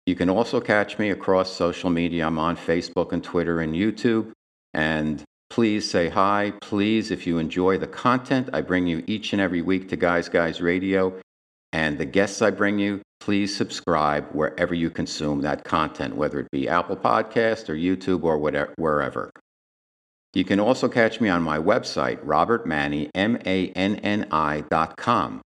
You 0.05 0.17
can 0.17 0.31
also 0.31 0.61
catch 0.61 0.99
me 0.99 1.11
across 1.11 1.53
social 1.53 1.89
media. 1.89 2.27
I'm 2.27 2.41
on 2.41 2.57
Facebook 2.57 3.13
and 3.13 3.23
Twitter 3.23 3.61
and 3.61 3.73
YouTube. 3.73 4.33
And 4.75 5.23
please 5.49 5.89
say 5.89 6.09
hi. 6.09 6.55
Please, 6.61 7.13
if 7.13 7.25
you 7.25 7.39
enjoy 7.39 7.79
the 7.79 7.87
content 7.87 8.51
I 8.53 8.63
bring 8.63 8.89
you 8.89 9.05
each 9.07 9.33
and 9.33 9.41
every 9.41 9.63
week 9.63 9.89
to 9.91 9.97
Guys 9.97 10.29
Guys 10.29 10.61
Radio 10.61 11.21
and 11.73 11.99
the 11.99 12.05
guests 12.05 12.43
I 12.43 12.51
bring 12.51 12.81
you, 12.81 13.01
please 13.21 13.57
subscribe 13.57 14.29
wherever 14.33 14.75
you 14.75 14.91
consume 14.91 15.41
that 15.41 15.65
content, 15.65 16.17
whether 16.17 16.41
it 16.41 16.51
be 16.51 16.69
Apple 16.69 16.97
Podcast 16.97 17.69
or 17.69 17.75
YouTube 17.75 18.23
or 18.25 18.39
whatever, 18.39 18.73
wherever. 18.77 19.31
You 20.35 20.45
can 20.45 20.61
also 20.61 20.89
catch 20.89 21.21
me 21.21 21.29
on 21.29 21.43
my 21.43 21.59
website, 21.59 22.19
com. 24.97 25.41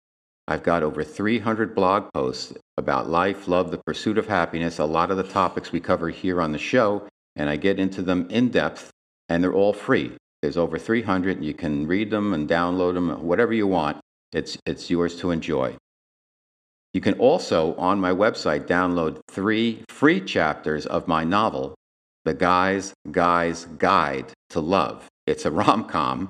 I've 0.48 0.64
got 0.64 0.84
over 0.84 1.04
300 1.04 1.76
blog 1.76 2.10
posts 2.14 2.54
about 2.78 3.10
life, 3.10 3.50
love, 3.50 3.70
the 3.70 3.82
pursuit 3.86 4.18
of 4.18 4.28
happiness, 4.28 4.80
a 4.80 4.86
lot 4.86 5.12
of 5.12 5.18
the 5.18 5.24
topics 5.24 5.74
we 5.74 5.82
cover 5.82 6.10
here 6.10 6.42
on 6.42 6.54
the 6.54 6.58
show, 6.58 7.06
and 7.36 7.50
I 7.50 7.58
get 7.58 7.80
into 7.80 8.02
them 8.02 8.28
in 8.30 8.50
depth, 8.50 8.90
and 9.28 9.44
they're 9.44 9.54
all 9.54 9.74
free. 9.74 10.14
There's 10.42 10.56
over 10.56 10.78
300. 10.78 11.38
and 11.38 11.46
You 11.46 11.54
can 11.54 11.86
read 11.86 12.10
them 12.10 12.34
and 12.34 12.48
download 12.48 12.94
them, 12.94 13.10
whatever 13.26 13.54
you 13.54 13.68
want. 13.68 13.98
It's, 14.32 14.58
it's 14.66 14.90
yours 14.90 15.20
to 15.20 15.32
enjoy. 15.32 15.76
You 16.98 17.02
can 17.02 17.20
also, 17.20 17.76
on 17.76 18.00
my 18.00 18.10
website, 18.10 18.66
download 18.66 19.20
three 19.30 19.84
free 19.88 20.20
chapters 20.20 20.88
of 20.88 21.08
my 21.08 21.24
novel, 21.24 21.76
The 22.26 22.34
Guy's 22.34 22.92
Guy's 23.12 23.66
Guide 23.66 24.32
to 24.50 24.60
Love. 24.60 25.06
It's 25.28 25.46
a 25.46 25.52
rom 25.52 25.84
com. 25.84 26.28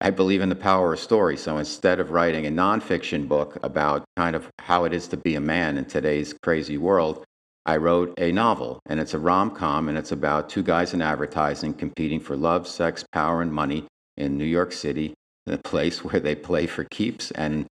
I 0.00 0.10
believe 0.10 0.40
in 0.40 0.48
the 0.48 0.56
power 0.56 0.94
of 0.94 0.98
story. 0.98 1.36
So 1.36 1.56
instead 1.56 2.00
of 2.00 2.10
writing 2.10 2.46
a 2.46 2.50
nonfiction 2.50 3.28
book 3.28 3.56
about 3.62 4.02
kind 4.16 4.34
of 4.34 4.48
how 4.58 4.86
it 4.86 4.92
is 4.92 5.06
to 5.06 5.16
be 5.16 5.36
a 5.36 5.40
man 5.40 5.78
in 5.78 5.84
today's 5.84 6.34
crazy 6.42 6.76
world, 6.76 7.22
I 7.64 7.76
wrote 7.76 8.12
a 8.18 8.32
novel, 8.32 8.80
and 8.86 8.98
it's 8.98 9.14
a 9.14 9.20
rom 9.20 9.52
com, 9.52 9.88
and 9.88 9.96
it's 9.96 10.10
about 10.10 10.48
two 10.48 10.64
guys 10.64 10.92
in 10.92 11.00
advertising 11.00 11.74
competing 11.74 12.18
for 12.18 12.36
love, 12.36 12.66
sex, 12.66 13.04
power, 13.12 13.40
and 13.40 13.52
money 13.52 13.86
in 14.16 14.36
New 14.36 14.46
York 14.46 14.72
City, 14.72 15.14
the 15.46 15.58
place 15.64 16.02
where 16.02 16.18
they 16.18 16.34
play 16.34 16.66
for 16.66 16.82
keeps. 16.90 17.30
And 17.30 17.66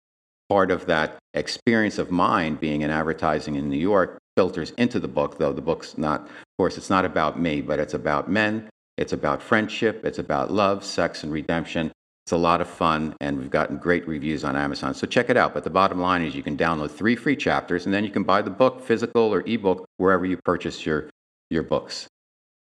part 0.49 0.71
of 0.71 0.87
that 0.87 1.17
experience 1.33 1.99
of 1.99 2.11
mine 2.11 2.55
being 2.55 2.81
in 2.81 2.89
advertising 2.89 3.55
in 3.55 3.69
New 3.69 3.77
York 3.77 4.17
filters 4.35 4.71
into 4.71 4.99
the 4.99 5.07
book, 5.07 5.37
though 5.37 5.53
the 5.53 5.61
book's 5.61 5.97
not, 5.97 6.21
of 6.21 6.57
course, 6.57 6.77
it's 6.77 6.89
not 6.89 7.05
about 7.05 7.39
me, 7.39 7.61
but 7.61 7.79
it's 7.79 7.93
about 7.93 8.29
men, 8.29 8.67
it's 8.97 9.13
about 9.13 9.41
friendship, 9.41 10.03
it's 10.03 10.19
about 10.19 10.51
love, 10.51 10.83
sex, 10.83 11.23
and 11.23 11.31
redemption. 11.31 11.91
It's 12.25 12.31
a 12.31 12.37
lot 12.37 12.61
of 12.61 12.69
fun, 12.69 13.15
and 13.21 13.39
we've 13.39 13.49
gotten 13.49 13.77
great 13.77 14.07
reviews 14.07 14.43
on 14.43 14.55
Amazon. 14.55 14.93
So 14.93 15.07
check 15.07 15.29
it 15.29 15.37
out. 15.37 15.53
But 15.53 15.63
the 15.63 15.69
bottom 15.69 15.99
line 15.99 16.21
is 16.21 16.35
you 16.35 16.43
can 16.43 16.57
download 16.57 16.91
three 16.91 17.15
free 17.15 17.35
chapters, 17.35 17.85
and 17.85 17.93
then 17.93 18.03
you 18.03 18.11
can 18.11 18.23
buy 18.23 18.41
the 18.41 18.51
book, 18.51 18.81
physical 18.81 19.33
or 19.33 19.41
ebook, 19.47 19.85
wherever 19.97 20.25
you 20.25 20.37
purchase 20.37 20.85
your, 20.85 21.09
your 21.49 21.63
books. 21.63 22.07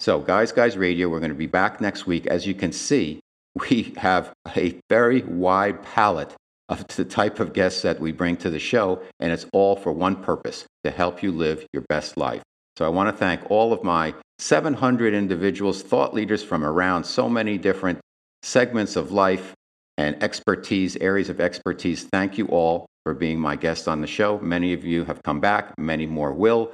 So, 0.00 0.20
Guys, 0.20 0.52
Guys 0.52 0.76
Radio, 0.76 1.08
we're 1.08 1.20
going 1.20 1.30
to 1.30 1.36
be 1.36 1.46
back 1.46 1.80
next 1.80 2.06
week. 2.06 2.26
As 2.26 2.46
you 2.46 2.54
can 2.54 2.72
see, 2.72 3.20
we 3.70 3.94
have 3.96 4.32
a 4.56 4.78
very 4.90 5.22
wide 5.22 5.82
palette 5.82 6.34
of 6.80 6.86
the 6.96 7.04
type 7.04 7.40
of 7.40 7.52
guests 7.52 7.82
that 7.82 8.00
we 8.00 8.12
bring 8.12 8.36
to 8.38 8.50
the 8.50 8.58
show, 8.58 9.02
and 9.20 9.32
it's 9.32 9.46
all 9.52 9.76
for 9.76 9.92
one 9.92 10.16
purpose 10.16 10.64
to 10.84 10.90
help 10.90 11.22
you 11.22 11.32
live 11.32 11.66
your 11.72 11.84
best 11.88 12.16
life. 12.16 12.42
So 12.76 12.84
I 12.84 12.88
want 12.88 13.08
to 13.08 13.16
thank 13.16 13.50
all 13.50 13.72
of 13.72 13.84
my 13.84 14.14
700 14.38 15.14
individuals, 15.14 15.82
thought 15.82 16.12
leaders 16.12 16.42
from 16.42 16.64
around 16.64 17.04
so 17.04 17.28
many 17.28 17.56
different 17.56 18.00
segments 18.42 18.96
of 18.96 19.12
life 19.12 19.54
and 19.96 20.20
expertise, 20.22 20.96
areas 20.96 21.28
of 21.28 21.40
expertise. 21.40 22.04
Thank 22.04 22.36
you 22.36 22.46
all 22.46 22.86
for 23.04 23.14
being 23.14 23.38
my 23.38 23.54
guest 23.54 23.86
on 23.86 24.00
the 24.00 24.06
show. 24.06 24.40
Many 24.40 24.72
of 24.72 24.84
you 24.84 25.04
have 25.04 25.22
come 25.22 25.40
back, 25.40 25.78
many 25.78 26.06
more 26.06 26.32
will. 26.32 26.72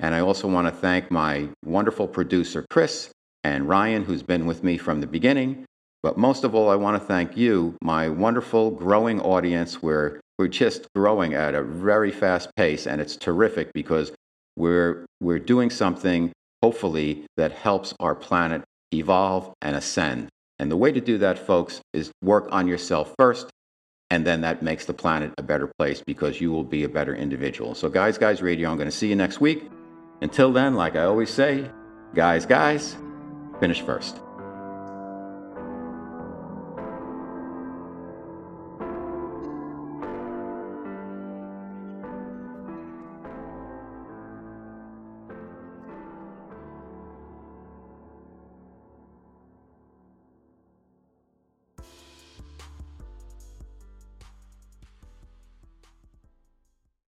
And 0.00 0.14
I 0.14 0.20
also 0.20 0.48
want 0.48 0.66
to 0.68 0.72
thank 0.72 1.10
my 1.10 1.48
wonderful 1.64 2.08
producer, 2.08 2.64
Chris, 2.70 3.10
and 3.44 3.68
Ryan, 3.68 4.04
who's 4.04 4.22
been 4.22 4.46
with 4.46 4.64
me 4.64 4.78
from 4.78 5.00
the 5.00 5.06
beginning. 5.06 5.66
But 6.02 6.18
most 6.18 6.42
of 6.42 6.54
all, 6.54 6.68
I 6.68 6.74
want 6.74 7.00
to 7.00 7.06
thank 7.06 7.36
you, 7.36 7.76
my 7.80 8.08
wonderful 8.08 8.72
growing 8.72 9.20
audience, 9.20 9.82
where 9.82 10.20
we're 10.38 10.48
just 10.48 10.88
growing 10.94 11.34
at 11.34 11.54
a 11.54 11.62
very 11.62 12.10
fast 12.10 12.50
pace, 12.56 12.86
and 12.86 13.00
it's 13.00 13.16
terrific 13.16 13.72
because 13.72 14.10
we're, 14.56 15.06
we're 15.20 15.38
doing 15.38 15.70
something, 15.70 16.32
hopefully, 16.60 17.24
that 17.36 17.52
helps 17.52 17.94
our 18.00 18.16
planet 18.16 18.62
evolve 18.92 19.54
and 19.62 19.76
ascend. 19.76 20.28
And 20.58 20.70
the 20.70 20.76
way 20.76 20.90
to 20.90 21.00
do 21.00 21.18
that, 21.18 21.38
folks, 21.38 21.80
is 21.92 22.10
work 22.20 22.48
on 22.50 22.66
yourself 22.66 23.14
first, 23.16 23.48
and 24.10 24.26
then 24.26 24.40
that 24.40 24.60
makes 24.60 24.84
the 24.86 24.94
planet 24.94 25.32
a 25.38 25.42
better 25.42 25.70
place 25.78 26.02
because 26.04 26.40
you 26.40 26.50
will 26.50 26.64
be 26.64 26.82
a 26.82 26.88
better 26.88 27.14
individual. 27.14 27.76
So, 27.76 27.88
guys, 27.88 28.18
guys, 28.18 28.42
radio, 28.42 28.70
I'm 28.70 28.76
going 28.76 28.90
to 28.90 28.96
see 28.96 29.08
you 29.08 29.16
next 29.16 29.40
week. 29.40 29.70
Until 30.20 30.52
then, 30.52 30.74
like 30.74 30.96
I 30.96 31.04
always 31.04 31.30
say, 31.30 31.70
guys, 32.14 32.44
guys, 32.44 32.96
finish 33.60 33.80
first. 33.80 34.18